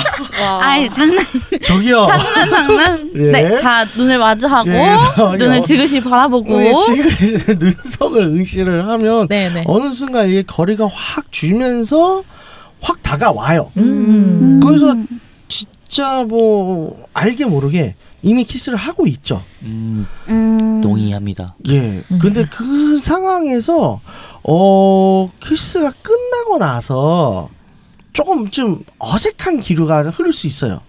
아이 0.60 0.90
장난 0.90 1.24
저기요. 1.62 2.06
장난 2.06 2.50
장난. 2.50 3.10
예. 3.14 3.20
네, 3.30 3.56
자 3.58 3.86
눈을 3.96 4.18
마주하고 4.18 4.68
예, 4.68 4.72
그래서 4.96 5.36
눈을 5.36 5.58
여- 5.58 5.62
지그시 5.62 6.00
바라보고 6.00 6.54
우리 6.56 6.72
지그시 6.86 7.36
눈속을 7.58 8.22
응시를 8.22 8.88
하면 8.88 9.28
네네. 9.28 9.64
어느 9.66 9.92
순간 9.92 10.28
이게 10.28 10.42
거리가 10.42 10.88
확 10.92 11.30
줄면서 11.30 12.24
확 12.80 13.02
다가와요. 13.02 13.70
음. 13.76 14.60
거기서 14.62 14.96
진짜 15.46 16.24
뭐 16.26 16.96
알게 17.14 17.44
모르게 17.44 17.94
이미 18.22 18.44
키스를 18.44 18.76
하고 18.76 19.06
있죠. 19.06 19.42
음, 19.62 20.06
음. 20.28 20.80
동의합니다. 20.82 21.54
예. 21.68 22.02
음. 22.10 22.18
근데 22.20 22.44
그 22.46 22.96
상황에서 22.98 24.00
어 24.42 25.30
키스가 25.40 25.92
끝나고 26.02 26.58
나서 26.58 27.48
조금 28.12 28.50
좀 28.50 28.84
어색한 28.98 29.60
기류가 29.60 30.10
흐를 30.10 30.32
수 30.32 30.46
있어요. 30.46 30.80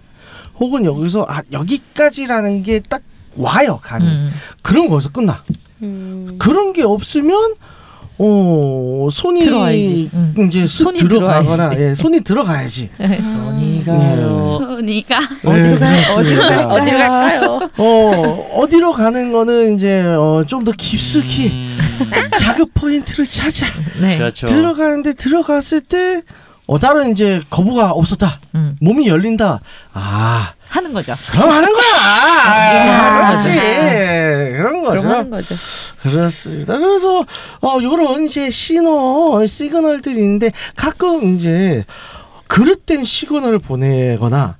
혹은 0.58 0.84
여기서 0.84 1.24
아 1.28 1.42
여기까지라는 1.52 2.62
게 2.62 2.80
딱 2.80 3.02
와요 3.36 3.80
감이. 3.82 4.04
음. 4.04 4.30
그럼 4.60 4.88
거기서 4.88 5.10
끝나. 5.10 5.42
음. 5.82 6.36
그런 6.38 6.72
게 6.74 6.82
없으면 6.82 7.54
어 8.18 9.08
손이 9.10 9.40
들어와야지. 9.40 10.10
음. 10.14 10.34
이제 10.46 10.66
쑥 10.66 10.84
손이 10.84 10.98
들어가거나 11.00 11.70
들어와야지. 11.70 11.82
예, 11.82 11.94
손이 11.94 12.20
들어가야지. 12.20 12.90
어니가요. 12.98 14.56
손이가 14.58 15.18
어디로 15.44 15.78
가요? 15.78 15.78
네, 15.78 16.02
그렇습니다. 16.02 16.66
어디로 16.68 16.98
갈까요? 16.98 17.70
어 17.78 18.50
어디로 18.56 18.92
가는 18.92 19.32
거는 19.32 19.74
이제 19.74 20.00
어, 20.02 20.44
좀 20.46 20.62
더 20.62 20.70
깊숙이 20.70 21.48
음, 21.50 21.78
자극 22.38 22.72
포인트를 22.74 23.26
찾아 23.26 23.66
네. 24.00 24.16
그렇죠. 24.18 24.46
들어가는데 24.46 25.14
들어갔을 25.14 25.80
때 25.80 26.22
어, 26.66 26.78
다른 26.78 27.10
이제 27.10 27.40
거부가 27.50 27.90
없었다. 27.90 28.38
음. 28.54 28.76
몸이 28.80 29.08
열린다. 29.08 29.58
아, 29.92 30.52
하는 30.72 30.94
거죠. 30.94 31.14
그럼 31.30 31.50
하는 31.50 31.70
거야. 31.70 32.00
아, 32.00 33.28
그렇지. 33.28 33.50
아. 33.50 34.56
그런 34.56 34.82
그럼 34.82 35.06
하는 35.06 35.28
거죠. 35.30 35.54
거죠. 35.54 35.56
그렇습니다. 36.00 36.78
그래서 36.78 37.26
어, 37.60 37.78
요런 37.82 38.24
이제 38.24 38.48
신호, 38.50 39.44
시그널들이 39.46 40.14
있는데 40.16 40.50
가끔 40.74 41.36
이제 41.36 41.84
그릇된 42.48 43.04
시그널을 43.04 43.58
보내거나 43.58 44.56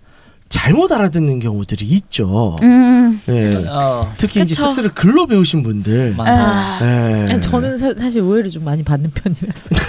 잘못 0.50 0.92
알아듣는 0.92 1.38
경우들이 1.38 1.86
있죠. 1.86 2.58
음. 2.62 3.18
예. 3.30 3.64
어, 3.68 4.12
특히 4.18 4.42
이제 4.42 4.54
그쵸. 4.54 4.64
섹스를 4.64 4.90
글로 4.92 5.26
배우신 5.26 5.62
분들. 5.62 6.14
많다. 6.14 7.26
예. 7.30 7.40
저는 7.40 7.78
사, 7.78 7.94
사실 7.96 8.20
오해를 8.20 8.50
좀 8.50 8.64
많이 8.64 8.82
받는 8.82 9.12
편이라서 9.12 9.70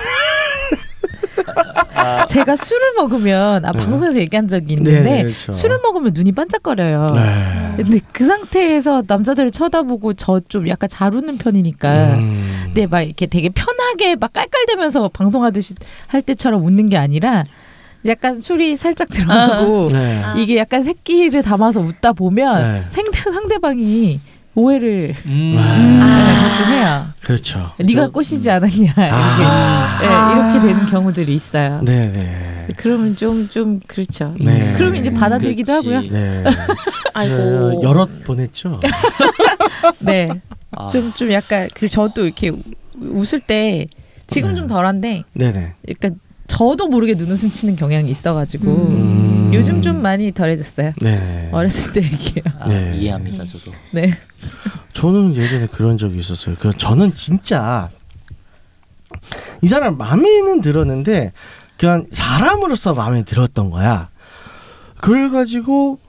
아, 2.04 2.26
제가 2.28 2.56
술을 2.56 2.94
먹으면 2.98 3.66
아 3.66 3.72
네. 3.72 3.80
방송에서 3.80 4.20
얘기한 4.20 4.48
적이 4.48 4.76
네, 4.76 4.92
있는데 4.92 5.24
그렇죠. 5.24 5.52
술을 5.52 5.80
먹으면 5.84 6.12
눈이 6.14 6.32
반짝거려요. 6.34 7.08
네. 7.16 7.74
근데 7.78 8.00
그 8.12 8.26
상태에서 8.26 9.04
남자들을 9.08 9.52
쳐다보고 9.52 10.14
저 10.14 10.42
좀 10.50 10.68
약간 10.68 10.90
잘 10.90 11.14
웃는 11.16 11.38
편이니까 11.38 12.16
음. 12.16 12.62
근데 12.66 12.86
막 12.86 13.02
이렇게 13.02 13.26
되게 13.28 13.50
편하게 13.50 14.16
막 14.16 14.34
깔깔대면서 14.34 15.10
방송하듯이 15.10 15.74
할 16.08 16.22
때처럼 16.22 16.64
웃는 16.66 16.90
게 16.90 16.98
아니라 16.98 17.44
약간 18.06 18.40
술이 18.40 18.76
살짝 18.76 19.08
들어가고 19.10 19.90
네. 19.92 20.22
아. 20.22 20.34
이게 20.38 20.58
약간 20.58 20.84
새끼를 20.84 21.42
담아서 21.42 21.80
웃다 21.80 22.12
보면 22.14 22.62
네. 22.62 22.84
상대, 22.90 23.18
상대방이 23.20 24.20
오해를 24.56 25.16
음, 25.26 25.56
아. 25.58 25.78
네, 25.78 26.34
가끔 26.58 26.74
해요. 26.74 27.06
그렇죠. 27.22 27.72
네가 27.80 28.10
꼬시지 28.10 28.50
않았냐 28.52 28.76
이렇게 28.86 29.10
아. 29.12 30.00
네, 30.02 30.58
이렇게 30.60 30.68
되는 30.74 30.86
경우들이 30.86 31.34
있어요. 31.36 31.82
네, 31.84 32.12
네. 32.12 32.68
그러면 32.78 33.16
좀 33.16 33.48
좀 33.50 33.80
그렇죠. 33.88 34.36
네. 34.40 34.74
그러면 34.78 35.02
이제 35.02 35.12
받아들이기도 35.12 35.82
그렇지. 35.82 35.94
하고요. 35.94 36.12
네. 36.12 36.44
아이고. 37.14 37.82
여럿 37.84 38.24
보냈죠. 38.24 38.80
네, 40.00 40.30
아, 40.72 40.88
좀좀 40.88 41.32
약간 41.32 41.70
그 41.74 41.88
저도 41.88 42.26
이렇게 42.26 42.50
우- 42.50 42.62
웃을 43.02 43.40
때 43.40 43.88
지금 44.28 44.50
네. 44.52 44.56
좀 44.56 44.68
덜한데, 44.68 45.24
네네. 45.34 45.74
약간 45.90 46.20
저도 46.48 46.88
모르게 46.88 47.16
눈웃음 47.16 47.52
치는 47.52 47.76
경향이 47.76 48.10
있어가지고 48.10 48.72
음. 48.72 49.33
요즘 49.54 49.82
좀 49.82 50.02
많이 50.02 50.32
덜해졌어요. 50.32 50.94
네. 51.02 51.50
어렸을 51.52 51.94
때 51.94 52.02
얘기예요. 52.04 52.44
아, 52.60 52.68
네. 52.68 52.96
이해합니다. 52.98 53.46
저도. 53.46 53.72
네. 53.92 54.12
저는 54.94 55.36
예전에 55.36 55.68
그런 55.68 55.98
적이 55.98 56.18
있었어요. 56.18 56.56
그 56.60 56.72
저는 56.78 57.14
진짜 57.14 57.90
이 59.62 59.68
사람 59.68 59.98
마음에는 59.98 60.62
들었는데 60.62 61.34
그냥 61.78 62.06
사람으로서 62.12 62.94
마음에 62.94 63.24
들었던 63.24 63.70
거야. 63.70 64.10
그래가지고 65.02 66.00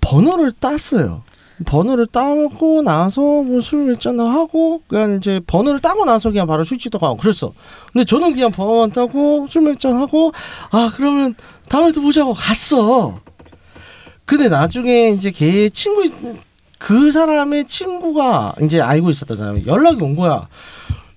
번호를 0.00 0.52
땄어요. 0.52 1.22
번호를 1.66 2.06
따고 2.06 2.82
나서 2.82 3.20
뭐 3.20 3.60
술 3.60 3.84
몇잔 3.86 4.18
하고 4.20 4.82
그냥 4.88 5.16
이제 5.16 5.40
번호를 5.46 5.80
따고 5.80 6.04
나서 6.04 6.30
그냥 6.30 6.46
바로 6.46 6.64
술집도 6.64 6.98
가고 6.98 7.16
그랬어. 7.16 7.52
근데 7.92 8.04
저는 8.04 8.32
그냥 8.34 8.50
번호만 8.50 8.90
따고 8.90 9.46
술 9.48 9.62
몇 9.62 9.78
잔 9.78 9.96
하고 9.96 10.32
아 10.70 10.90
그러면 10.96 11.34
다음에 11.68 11.92
또 11.92 12.00
보자고 12.00 12.32
갔어. 12.34 13.20
근데 14.24 14.48
나중에 14.48 15.10
이제 15.10 15.30
걔 15.30 15.68
친구 15.68 16.04
그 16.78 17.10
사람의 17.10 17.66
친구가 17.66 18.54
이제 18.62 18.80
알고 18.80 19.10
있었던 19.10 19.36
사람이 19.36 19.64
연락이 19.66 20.02
온 20.02 20.14
거야. 20.16 20.48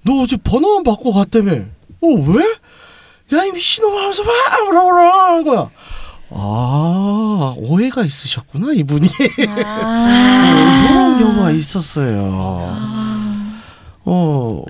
너 0.06 0.22
어제 0.24 0.36
번호만 0.38 0.84
받고 0.84 1.14
갔다며. 1.14 1.52
어 2.02 2.08
왜? 2.08 2.44
야 3.38 3.46
이 3.46 3.52
미친놈 3.52 3.96
하면서 3.96 4.22
막 4.24 4.34
뭐라 4.66 4.82
뭐라 4.84 5.28
하는 5.30 5.44
거야. 5.46 5.70
아 6.36 7.54
오해가 7.58 8.04
있으셨구나 8.04 8.74
이분이 8.74 9.08
아. 9.66 10.88
이런 10.90 11.20
경우가 11.20 11.52
있었어요. 11.52 12.74
어 14.06 14.64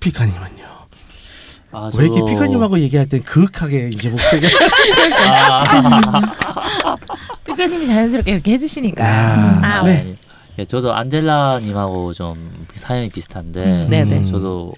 피카님은요? 0.00 0.68
아, 1.70 1.90
왜 1.96 2.06
이렇게 2.06 2.24
피카님하고 2.24 2.78
얘기할 2.80 3.08
때 3.08 3.20
그윽하게 3.20 3.90
이제 3.92 4.08
목소리가 4.08 4.48
아, 5.28 6.96
삐까님이 7.44 7.86
자연스럽게 7.86 8.32
이렇게 8.32 8.52
해주시니까. 8.52 9.04
아, 9.04 9.60
아, 9.62 9.82
네. 9.82 10.16
예, 10.58 10.64
저도 10.64 10.92
안젤라님하고 10.92 12.12
좀 12.14 12.66
사연이 12.74 13.08
비슷한데 13.10 13.84
음, 13.84 13.90
네네. 13.90 14.24
저도 14.24 14.74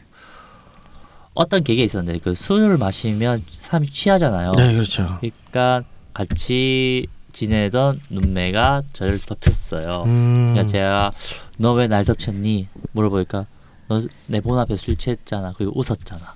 어떤 1.34 1.62
계기가 1.62 1.84
있었는데 1.84 2.18
그 2.22 2.34
술을 2.34 2.76
마시면 2.76 3.44
사람이 3.50 3.90
취하잖아요. 3.90 4.52
네 4.56 4.72
그렇죠. 4.72 5.18
그러니까 5.20 5.82
같이 6.12 7.06
지내던 7.32 8.00
눈매가 8.10 8.82
저를 8.92 9.18
덮쳤어요. 9.20 10.02
음. 10.06 10.48
그러니까 10.50 10.66
제가 10.70 11.12
너 11.58 11.74
왜 11.74 11.86
날 11.86 12.04
덮쳤니 12.04 12.66
물어보니까 12.92 13.46
너 13.88 14.00
내 14.28 14.40
본 14.40 14.58
앞에 14.58 14.76
술 14.76 14.96
취했잖아. 14.96 15.52
그리고 15.56 15.72
웃었잖아. 15.78 16.34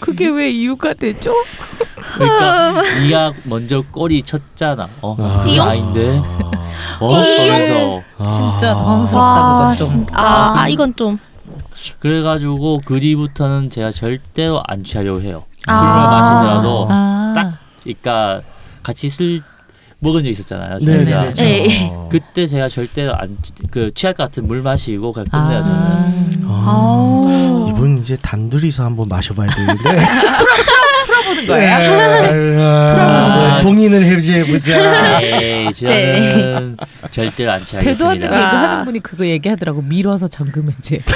그게 0.00 0.28
왜 0.28 0.50
이유가 0.50 0.94
되죠? 0.94 1.34
그러니까 2.14 2.82
네가 3.04 3.32
먼저 3.44 3.82
꼬리 3.90 4.22
쳤잖아. 4.22 4.88
어, 5.00 5.16
아. 5.18 5.44
그게 5.44 5.58
아닌데. 5.60 6.20
어, 7.00 8.02
진짜 8.28 8.70
아. 8.72 8.74
당황스럽다 8.74 9.18
와, 9.18 9.58
그건 9.70 9.76
좀. 9.76 9.88
진짜. 9.88 10.12
아, 10.16 10.68
이건 10.68 10.94
좀 10.96 11.18
그래가지고 11.98 12.80
그 12.84 13.00
뒤부터는 13.00 13.70
제가 13.70 13.90
절대로 13.90 14.62
안 14.66 14.84
취하려고 14.84 15.20
해요. 15.22 15.44
아. 15.66 15.78
술을 15.78 15.92
마시더라도 16.04 16.86
아. 16.90 17.32
딱 17.34 17.58
그러니까 17.82 18.42
같이 18.82 19.08
술 19.08 19.42
먹은 20.00 20.22
적 20.24 20.28
있었잖아요. 20.30 20.78
네, 20.80 21.04
저희가. 21.04 21.24
네, 21.34 21.34
네. 21.34 21.88
그렇죠. 21.88 22.08
그때 22.10 22.46
제가 22.46 22.68
절대로 22.68 23.14
안 23.14 23.36
그 23.70 23.90
취할 23.94 24.12
것 24.14 24.24
같은 24.24 24.46
물 24.46 24.60
마시고 24.62 25.12
그냥 25.12 25.26
끝내요 25.30 25.62
저는. 25.62 25.76
아. 25.78 26.48
아. 26.48 26.64
아우. 26.66 27.68
이분 27.70 27.98
이제 27.98 28.16
단둘이서 28.20 28.84
한번 28.84 29.08
마셔봐야 29.08 29.48
되는데 29.48 29.82
풀어보는 31.32 31.46
거야. 31.46 31.78
아, 32.60 33.60
봉인을 33.60 34.02
해지해 34.02 34.44
보자. 34.46 35.20
에이 35.22 35.72
저는 35.74 36.76
절대로 37.10 37.52
안. 37.52 37.64
되도 37.64 38.08
않는 38.08 38.32
아. 38.32 38.36
얘기하는 38.36 38.84
분이 38.84 39.00
그거 39.00 39.26
얘기하더라고. 39.26 39.82
밀어서 39.82 40.28
잠금 40.28 40.70
해제. 40.70 41.00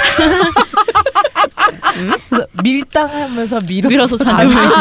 그래서 2.29 2.47
밀당하면서 2.63 3.61
밀어서, 3.61 3.89
밀어서 3.89 4.17
잠금해제. 4.17 4.75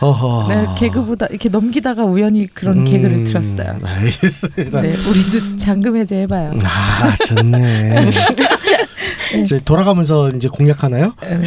어허. 0.00 0.46
네, 0.48 0.66
개그보다 0.76 1.26
이렇게 1.26 1.48
넘기다가 1.48 2.04
우연히 2.04 2.46
그런 2.46 2.80
음, 2.80 2.84
개그를 2.84 3.24
들었어요. 3.24 3.78
알겠습니다. 3.82 4.80
네, 4.80 4.88
우리도 4.88 5.56
잠금 5.56 5.96
해제 5.96 6.20
해봐요. 6.22 6.52
아 6.62 7.14
좋네. 7.26 8.10
이제 9.40 9.60
돌아가면서 9.64 10.30
이제 10.30 10.48
공략하나요? 10.48 11.14
네, 11.22 11.42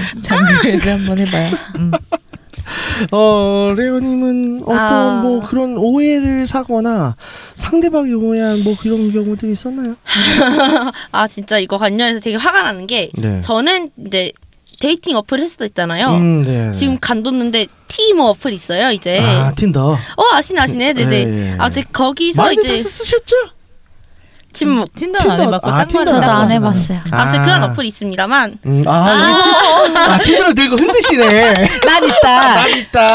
해제 0.65 0.91
한번 0.91 1.19
해봐요. 1.19 1.51
음. 1.77 1.91
어 3.11 3.73
레오님은 3.77 4.63
어떤 4.63 4.77
아. 4.77 5.21
뭐 5.21 5.41
그런 5.41 5.77
오해를 5.77 6.45
사거나 6.45 7.15
상대방이 7.55 8.13
오해한 8.13 8.63
뭐 8.63 8.75
그런 8.77 9.11
경우들이 9.11 9.51
있었나요? 9.53 9.95
아 11.11 11.27
진짜 11.27 11.59
이거 11.59 11.77
관련해서 11.77 12.19
되게 12.19 12.35
화가 12.35 12.63
나는 12.63 12.87
게 12.87 13.09
네. 13.17 13.41
저는 13.41 13.91
이제 14.05 14.31
dating 14.79 15.15
어플 15.15 15.39
했을 15.39 15.57
때 15.57 15.65
있잖아요. 15.65 16.09
음, 16.17 16.43
네. 16.43 16.71
지금 16.71 16.97
간뒀는데 16.99 17.67
티모 17.87 18.23
어플 18.25 18.53
있어요 18.53 18.91
이제. 18.91 19.19
아 19.19 19.51
틴더. 19.55 19.91
어 19.93 20.23
아시네 20.33 20.59
아시네 20.61 20.93
네네. 20.93 21.25
네. 21.25 21.55
아무튼 21.57 21.83
거기서 21.91 22.41
많이들 22.43 22.65
이제 22.65 22.83
다 22.83 22.89
쓰셨죠? 22.89 23.35
침묵. 24.57 24.79
안 24.81 24.85
틴더- 24.95 25.39
해봤고 25.41 25.69
아, 25.69 25.85
틴더 25.85 26.05
저도 26.05 26.25
안 26.31 26.49
해봤어요. 26.49 26.97
해봤어요. 26.97 26.99
아무튼 27.11 27.43
그런 27.43 27.63
어플이 27.63 27.87
있습니다만 27.89 28.57
음, 28.65 28.83
아, 28.87 29.13
우리 29.13 29.93
틴- 29.93 29.97
아 29.97 30.17
틴더를 30.17 30.55
들고 30.55 30.75
흔드시네. 30.75 31.53
난 31.85 32.03
있다. 32.03 32.55
난 32.55 32.69
있다. 32.69 33.07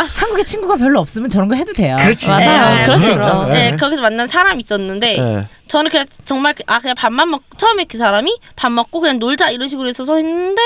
아, 0.00 0.06
한국에 0.14 0.42
친구가 0.42 0.76
별로 0.76 1.00
없으면 1.00 1.30
저런 1.30 1.48
거 1.48 1.54
해도 1.54 1.72
돼요. 1.72 1.96
그렇지. 2.00 2.28
맞아요. 2.28 2.74
네, 2.74 2.84
그럴 2.84 3.00
수 3.00 3.06
네. 3.08 3.14
있죠. 3.14 3.44
네, 3.46 3.70
네. 3.70 3.76
거기서 3.76 4.02
만난 4.02 4.26
사람이 4.28 4.62
있었는데 4.64 5.20
네. 5.20 5.46
저는 5.68 5.90
그냥 5.90 6.06
정말 6.24 6.54
그- 6.54 6.62
아 6.66 6.78
그냥 6.80 6.94
밥만 6.96 7.30
먹 7.30 7.42
처음에 7.56 7.84
그 7.84 7.96
사람이 7.98 8.36
밥 8.56 8.72
먹고 8.72 9.00
그냥 9.00 9.18
놀자 9.18 9.50
이런 9.50 9.68
식으로 9.68 9.88
해서 9.88 10.16
했는데 10.16 10.60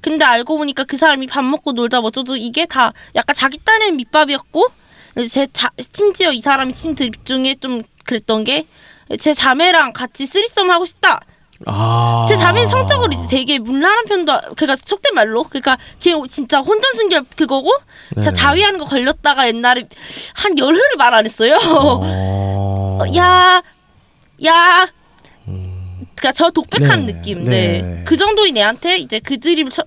근데 0.00 0.24
알고 0.24 0.58
보니까 0.58 0.84
그 0.84 0.96
사람이 0.96 1.26
밥 1.26 1.44
먹고 1.44 1.72
놀자 1.72 2.00
뭐 2.00 2.08
어쩌고 2.08 2.36
이게 2.36 2.66
다 2.66 2.92
약간 3.14 3.34
자기 3.34 3.58
딴에는 3.64 3.96
밑밥이었고 3.96 4.66
제 5.30 5.46
자, 5.52 5.70
심지어 5.94 6.30
이 6.30 6.40
사람이 6.42 6.74
친 6.74 6.94
드립 6.94 7.24
중에 7.24 7.56
좀 7.60 7.82
그랬던 8.04 8.44
게 8.44 8.66
제 9.18 9.32
자매랑 9.34 9.92
같이 9.92 10.26
쓰리썸 10.26 10.70
하고 10.70 10.84
싶다. 10.84 11.20
아. 11.64 12.26
제 12.28 12.36
자매는 12.36 12.68
성적으로 12.68 13.12
이제 13.14 13.26
되게 13.28 13.58
문란한 13.58 14.04
편도 14.04 14.32
그러니까 14.56 14.76
속된 14.84 15.14
말로 15.14 15.44
그러니까 15.44 15.78
그냥 16.02 16.26
진짜 16.28 16.58
혼전 16.60 16.92
순결 16.94 17.24
그거고 17.34 17.70
네. 18.14 18.20
자 18.20 18.30
자위하는 18.30 18.78
거 18.78 18.84
걸렸다가 18.84 19.46
옛날에 19.48 19.88
한 20.34 20.58
열흘을 20.58 20.96
말 20.98 21.14
안 21.14 21.24
했어요. 21.24 21.56
어. 21.56 22.98
어, 23.00 23.04
야, 23.16 23.62
야. 24.44 24.88
음. 25.48 26.06
그러니까 26.14 26.32
저 26.32 26.50
독백한 26.50 27.06
네, 27.06 27.12
느낌. 27.14 27.44
네. 27.44 27.80
네. 27.82 28.04
그 28.04 28.16
정도인 28.18 28.56
애한테 28.58 28.98
이제 28.98 29.18
그 29.20 29.38
드립을 29.40 29.70
쳐, 29.70 29.82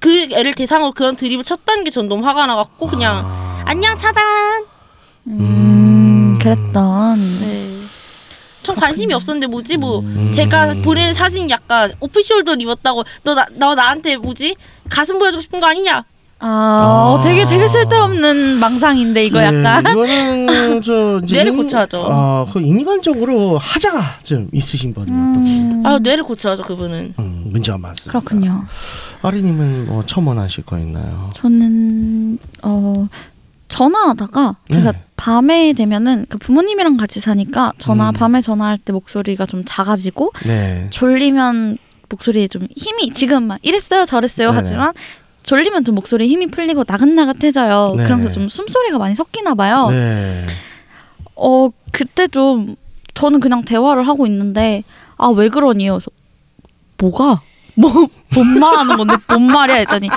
그 0.00 0.28
애를 0.32 0.54
대상으로 0.54 0.92
그런 0.92 1.14
드립을 1.16 1.44
쳤다는 1.44 1.84
게 1.84 1.90
전 1.90 2.08
너무 2.08 2.24
화가 2.26 2.46
나갖고 2.46 2.86
그냥 2.88 3.22
아. 3.24 3.62
안녕 3.66 3.96
차단. 3.98 4.64
음, 5.26 6.38
그랬던. 6.40 7.18
네. 7.40 7.71
전 8.62 8.74
관심이 8.76 9.12
없었는데 9.14 9.46
뭐지 9.48 9.76
뭐 9.76 10.00
음. 10.00 10.32
제가 10.34 10.74
보내는 10.82 11.14
사진 11.14 11.48
약간 11.50 11.92
오프숄더 12.00 12.60
입었다고 12.60 13.04
너 13.24 13.34
나 13.34 13.46
너 13.56 13.74
나한테 13.74 14.16
뭐지 14.16 14.56
가슴 14.88 15.18
보여주고 15.18 15.40
싶은 15.40 15.60
거 15.60 15.66
아니냐? 15.66 16.04
아, 16.44 17.14
어, 17.16 17.20
되게 17.22 17.46
되게 17.46 17.68
쓸데없는 17.68 18.58
망상인데 18.58 19.22
이거 19.24 19.38
네, 19.38 19.44
약간. 19.62 19.86
이거는 19.92 20.82
저 20.82 21.20
이제 21.24 21.36
뇌를 21.36 21.52
인- 21.52 21.56
고쳐야죠. 21.58 22.04
아, 22.10 22.46
그 22.52 22.60
인간적으로 22.60 23.58
하자가 23.58 24.18
좀 24.24 24.48
있으신 24.52 24.92
분이요. 24.92 25.14
음, 25.14 25.82
아 25.86 26.00
뇌를 26.00 26.24
고쳐야죠 26.24 26.64
그분은. 26.64 27.14
음, 27.20 27.42
문제가 27.46 27.78
많습니다. 27.78 28.18
그렇군요. 28.18 28.64
아리님은 29.22 29.86
뭐 29.86 30.02
첨언하실 30.04 30.64
거 30.64 30.78
있나요? 30.78 31.30
저는 31.34 32.38
어 32.62 33.06
전화하다가 33.76 34.56
제가 34.70 34.92
네. 34.92 35.02
밤에 35.16 35.72
되면은 35.72 36.26
그 36.28 36.36
부모님이랑 36.36 36.98
같이 36.98 37.20
사니까 37.20 37.72
전화 37.78 38.10
음. 38.10 38.12
밤에 38.12 38.42
전화할 38.42 38.76
때 38.76 38.92
목소리가 38.92 39.46
좀 39.46 39.62
작아지고 39.64 40.32
네. 40.44 40.88
졸리면 40.90 41.78
목소리에 42.10 42.48
좀 42.48 42.66
힘이 42.76 43.12
지금 43.14 43.44
막 43.44 43.58
이랬어요 43.62 44.04
저랬어요 44.04 44.48
네네. 44.48 44.58
하지만 44.58 44.92
졸리면 45.42 45.84
좀 45.84 45.94
목소리에 45.94 46.28
힘이 46.28 46.46
풀리고 46.48 46.84
나긋나긋해져요. 46.86 47.94
네. 47.96 48.04
그러면서 48.04 48.34
좀 48.34 48.48
숨소리가 48.48 48.98
많이 48.98 49.14
섞이나 49.16 49.54
봐요. 49.56 49.88
네. 49.90 50.44
어 51.34 51.68
그때 51.90 52.28
좀 52.28 52.76
저는 53.14 53.40
그냥 53.40 53.64
대화를 53.64 54.06
하고 54.06 54.26
있는데 54.26 54.84
아 55.16 55.30
왜 55.30 55.48
그러니요? 55.48 55.98
뭐가 56.98 57.40
뭐 57.74 57.90
뭔 58.34 58.58
말하는 58.60 58.96
건데 58.96 59.16
뭔 59.28 59.46
말이야 59.46 59.76
했더니 59.78 60.08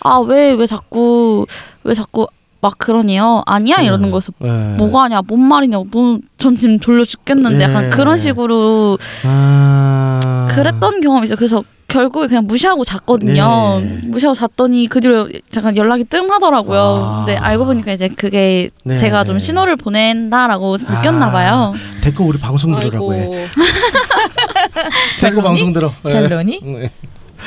아 0.00 0.18
왜 0.20 0.54
왜 0.54 0.66
자꾸 0.66 1.46
왜 1.84 1.94
자꾸 1.94 2.26
막 2.62 2.78
그러니요? 2.78 3.42
아니야 3.44 3.78
이러는 3.78 4.12
거여서 4.12 4.32
네. 4.38 4.48
뭐가 4.78 5.04
아니야 5.04 5.20
뭔 5.26 5.40
말이냐고 5.40 5.84
뭐전 5.90 6.54
지금 6.56 6.78
졸려 6.78 7.04
죽겠는데 7.04 7.58
네. 7.58 7.64
약간 7.64 7.90
그런 7.90 8.18
식으로 8.18 8.98
아. 9.24 10.48
그랬던 10.48 11.00
경험이 11.00 11.24
있어요. 11.24 11.36
그래서 11.36 11.64
결국에 11.88 12.28
그냥 12.28 12.46
무시하고 12.46 12.84
잤거든요. 12.84 13.80
네. 13.80 14.00
무시하고 14.04 14.36
잤더니 14.36 14.86
그 14.86 15.00
뒤로 15.00 15.28
잠깐 15.50 15.76
연락이 15.76 16.04
뜸하더라고요. 16.04 16.80
아. 16.80 17.24
근데 17.24 17.36
알고 17.36 17.66
보니까 17.66 17.92
이제 17.92 18.08
그게 18.08 18.70
네, 18.84 18.96
제가 18.96 19.24
네. 19.24 19.26
좀 19.26 19.40
신호를 19.40 19.74
보낸다라고 19.74 20.78
아. 20.86 20.98
느꼈나 20.98 21.32
봐요. 21.32 21.72
데리고 22.00 22.26
우리 22.26 22.38
방송 22.38 22.76
들으라고 22.76 23.12
해. 23.12 23.28
데리고 25.20 25.42
결론이? 25.42 25.42
방송 25.42 25.72
들어. 25.72 25.92
네. 26.04 26.12
결론이? 26.12 26.60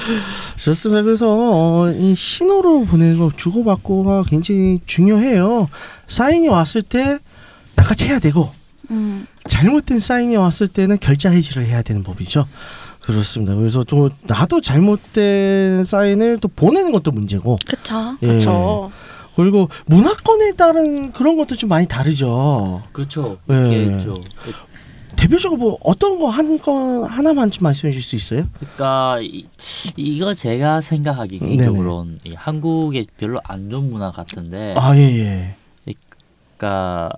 네. 0.08 0.58
좋습니다. 0.58 1.02
그래서 1.04 1.28
어, 1.30 1.92
이 1.92 2.16
신호로 2.16 2.86
보내고 2.86 3.32
주고받고가 3.36 4.24
굉장히 4.28 4.80
중요해요. 4.86 5.68
사인이 6.08 6.48
왔을 6.48 6.82
때 6.82 7.20
낚아채야 7.76 8.20
되고 8.20 8.52
음. 8.92 9.26
잘못된 9.48 10.00
사인이 10.00 10.36
왔을 10.36 10.68
때는 10.68 11.00
결자 11.00 11.30
해지를 11.30 11.66
해야 11.66 11.82
되는 11.82 12.04
법이죠. 12.04 12.46
그렇습니다. 13.02 13.56
그래서 13.56 13.84
또 13.84 14.10
나도 14.24 14.62
잘못된 14.62 15.86
사인을 15.86 16.40
또 16.42 16.48
보내는 16.48 16.92
것도 16.92 17.12
문제고. 17.12 17.58
그쵸. 17.68 18.18
예. 18.24 18.28
그렇죠. 18.28 18.92
그리고 19.36 19.70
문화권에 19.88 20.54
따른 20.54 21.12
그런 21.12 21.36
것도 21.38 21.56
좀 21.56 21.70
많이 21.70 21.88
다르죠. 21.88 22.82
그렇죠. 22.94 23.38
네. 23.46 23.68
이게 23.68 23.84
있죠. 23.84 24.22
대표적으로 25.16 25.58
뭐 25.60 25.78
어떤 25.84 26.20
거한거 26.20 27.06
하나만 27.06 27.52
좀 27.52 27.64
말씀해 27.64 27.92
주실 27.94 28.04
수 28.04 28.16
있어요? 28.34 28.48
그러니까 28.60 29.20
이, 29.22 29.46
이거 29.96 30.34
제가 30.34 30.82
생각하기 30.82 31.40
네네. 31.40 31.56
개인적으로는 31.58 32.18
이 32.26 32.34
한국의 32.34 33.08
별로 33.18 33.40
안 33.44 33.70
좋은 33.70 33.92
문화 33.92 34.12
같은데 34.12 34.76
아 34.78 34.96
예 34.96 35.02
예. 35.20 35.56
그러니까 36.58 37.12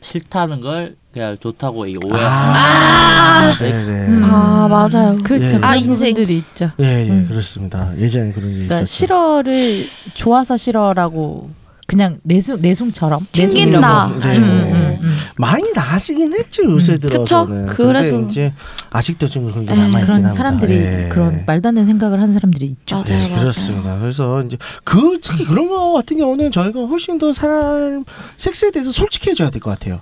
싫다는 0.00 0.60
걸 0.60 0.96
그냥 1.12 1.38
좋다고 1.40 1.86
이 1.86 1.94
오해. 2.04 2.20
아, 2.22 3.56
네네. 3.58 4.06
음. 4.08 4.24
아 4.24 4.68
맞아요. 4.68 5.16
그렇죠. 5.24 5.44
예. 5.44 5.48
그런 5.48 5.64
아, 5.64 5.76
인생. 5.76 6.12
부분들이 6.14 6.38
있죠. 6.38 6.70
예, 6.80 7.06
예, 7.06 7.10
음. 7.10 7.26
그렇습니다. 7.28 7.96
예전에 7.98 8.32
그런 8.32 8.48
게 8.50 8.54
그러니까 8.54 8.74
있었죠. 8.80 8.86
싫어를 8.86 9.84
좋아서 10.14 10.56
싫어라고 10.58 11.48
그냥 11.86 12.18
내숭 12.22 12.60
내숭처럼 12.60 13.26
튕긴다. 13.32 14.08
내숭이라고. 14.14 14.20
네. 14.20 14.38
음, 14.38 14.42
음, 14.44 14.98
음. 15.02 15.16
많이 15.36 15.70
나아지긴 15.74 16.32
했죠 16.32 16.64
요새 16.64 16.94
음. 16.94 16.98
들어서는. 16.98 17.66
그쵸? 17.66 17.76
그래도. 17.76 18.16
근데 18.16 18.26
이제 18.30 18.52
아직도 18.90 19.28
좀 19.28 19.50
그런 19.50 19.66
게 19.66 19.72
에, 19.72 19.76
남아 19.76 19.86
있긴 19.88 20.00
그런 20.00 20.10
합니다. 20.16 20.32
사람들이 20.34 20.74
예. 20.74 21.08
그런 21.12 21.44
말도 21.46 21.68
안 21.68 21.74
되는 21.74 21.86
생각을 21.86 22.20
하는 22.20 22.32
사람들이 22.34 22.66
있죠. 22.66 22.96
맞아요, 22.96 23.04
네, 23.04 23.28
맞아요. 23.28 23.40
그렇습니다. 23.40 23.98
그래서 23.98 24.42
이제 24.42 24.56
그 24.84 25.18
특히 25.22 25.44
그런 25.44 25.68
거 25.68 25.92
같은 25.92 26.16
경우는 26.16 26.50
저희가 26.50 26.80
훨씬 26.86 27.18
더 27.18 27.32
사람 27.32 28.04
섹스에 28.36 28.70
대해서 28.70 28.90
솔직해져야 28.90 29.50
될 29.50 29.60
것 29.60 29.70
같아요. 29.70 30.00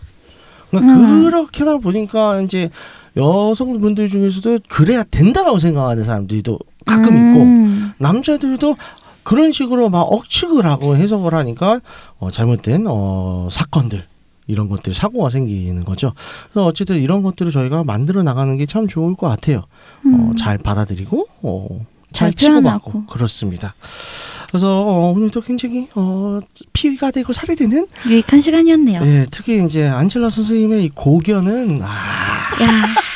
그러니까 0.70 0.94
음. 0.94 1.22
그렇게 1.24 1.64
하다 1.64 1.78
보니까 1.78 2.40
이제 2.42 2.70
여성분들 3.16 4.08
중에서도 4.08 4.60
그래야 4.68 5.04
된다라고 5.04 5.58
생각하는 5.58 6.02
사람들도 6.02 6.58
가끔 6.86 7.04
있고 7.06 7.42
음. 7.42 7.92
남자들도 7.98 8.76
그런 9.22 9.52
식으로 9.52 9.88
막 9.90 10.02
억측을 10.02 10.64
하고 10.66 10.96
해석을 10.96 11.34
하니까 11.34 11.80
어, 12.18 12.30
잘못된 12.30 12.86
어, 12.88 13.48
사건들 13.50 14.04
이런 14.48 14.68
것들 14.68 14.92
사고가 14.94 15.30
생기는 15.30 15.84
거죠. 15.84 16.12
그래서 16.52 16.66
어쨌든 16.66 16.96
이런 17.00 17.22
것들을 17.22 17.52
저희가 17.52 17.84
만들어 17.84 18.22
나가는 18.22 18.56
게 18.56 18.66
참 18.66 18.88
좋을 18.88 19.14
것 19.16 19.28
같아요. 19.28 19.58
어, 19.58 20.06
음. 20.06 20.36
잘 20.36 20.58
받아들이고 20.58 21.26
어, 21.42 21.66
잘, 22.12 22.32
잘 22.34 22.54
치고받고. 22.54 23.06
그렇습니다. 23.06 23.74
그래서 24.48 24.82
어, 24.82 25.12
오늘도 25.12 25.40
굉장히 25.42 25.88
어, 25.94 26.40
피가 26.72 27.10
되고 27.12 27.32
살이 27.32 27.56
되는 27.56 27.86
유익한 28.08 28.40
시간이었네요. 28.40 29.00
예, 29.04 29.26
특히 29.30 29.64
이제 29.64 29.86
안젤라 29.86 30.28
선생님의 30.30 30.84
이 30.84 30.88
고견은 30.90 31.80
아 31.82 31.86
야 31.86 32.68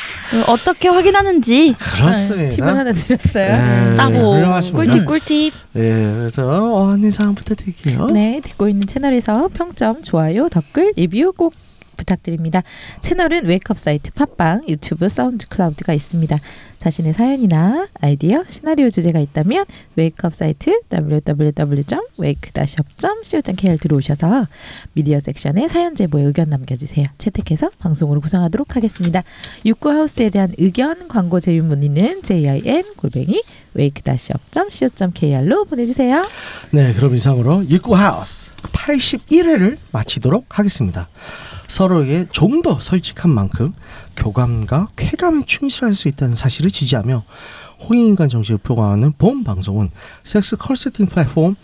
어떻게 0.47 0.89
확인하는지 0.89 1.75
그렇습니다. 1.79 2.55
팁을 2.55 2.77
하나 2.77 2.91
드렸어요. 2.91 3.45
예, 3.45 3.95
따고. 3.95 4.35
훌륭하십니다. 4.35 4.91
꿀팁 4.91 5.05
꿀팁. 5.05 5.53
예, 5.75 5.79
그래서 6.17 6.47
어, 6.47 6.91
안내 6.91 7.11
사항 7.11 7.35
부탁드릴게요. 7.35 8.07
네, 8.07 8.41
듣고 8.43 8.67
있는 8.67 8.85
채널에서 8.87 9.49
평점, 9.53 10.03
좋아요, 10.03 10.49
댓글, 10.49 10.93
리뷰 10.95 11.33
꼭 11.35 11.53
부탁드립니다. 11.97 12.63
채널은 13.01 13.45
웨이크업 13.45 13.77
사이트 13.77 14.11
팟빵, 14.11 14.69
유튜브, 14.69 15.09
사운드 15.09 15.45
클라우드가 15.47 15.93
있습니다. 15.93 16.37
자신의 16.79 17.13
사연이나 17.13 17.87
아이디어, 17.99 18.43
시나리오 18.47 18.89
주제가 18.89 19.19
있다면 19.19 19.65
웨이크업 19.95 20.33
사이트 20.35 20.79
www.wake-up.co.kr 20.93 23.77
들어오셔서 23.77 24.47
미디어 24.93 25.19
섹션에 25.19 25.67
사연 25.67 25.95
제보에 25.95 26.23
의견 26.23 26.49
남겨주세요. 26.49 27.05
채택해서 27.17 27.71
방송으로 27.79 28.21
구성하도록 28.21 28.75
하겠습니다. 28.75 29.23
육구하우스에 29.65 30.29
대한 30.29 30.53
의견, 30.57 31.07
광고 31.07 31.39
제휴 31.39 31.63
문의는 31.63 32.21
jim 32.21 32.83
골뱅이 32.95 33.41
wake-up.co.kr로 33.75 35.65
보내주세요. 35.65 36.27
네, 36.71 36.93
그럼 36.93 37.15
이상으로 37.15 37.63
일구 37.63 37.95
하우스 37.95 38.51
81회를 38.71 39.77
마치도록 39.91 40.59
하겠습니다. 40.59 41.07
서로에게 41.67 42.27
좀 42.31 42.61
더 42.61 42.79
솔직한 42.79 43.29
만큼 43.31 43.73
교감과 44.15 44.89
쾌감에 44.95 45.43
충실할 45.45 45.93
수 45.93 46.07
있다는 46.07 46.33
사실을 46.33 46.71
지지하며 46.71 47.23
홍익인간 47.87 48.29
정신을 48.29 48.57
표방하는 48.59 49.13
본 49.17 49.43
방송은 49.43 49.91
섹스 50.23 50.55
컨설팅 50.57 51.05
플랫폼 51.05 51.55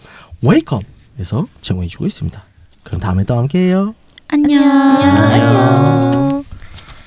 웨이크업에서 0.42 1.48
제공해주고 1.62 2.06
있습니다. 2.06 2.44
그럼 2.84 3.00
다음에 3.02 3.24
또 3.24 3.38
함께해요. 3.38 3.96
안녕. 4.28 4.64
안녕. 4.64 6.43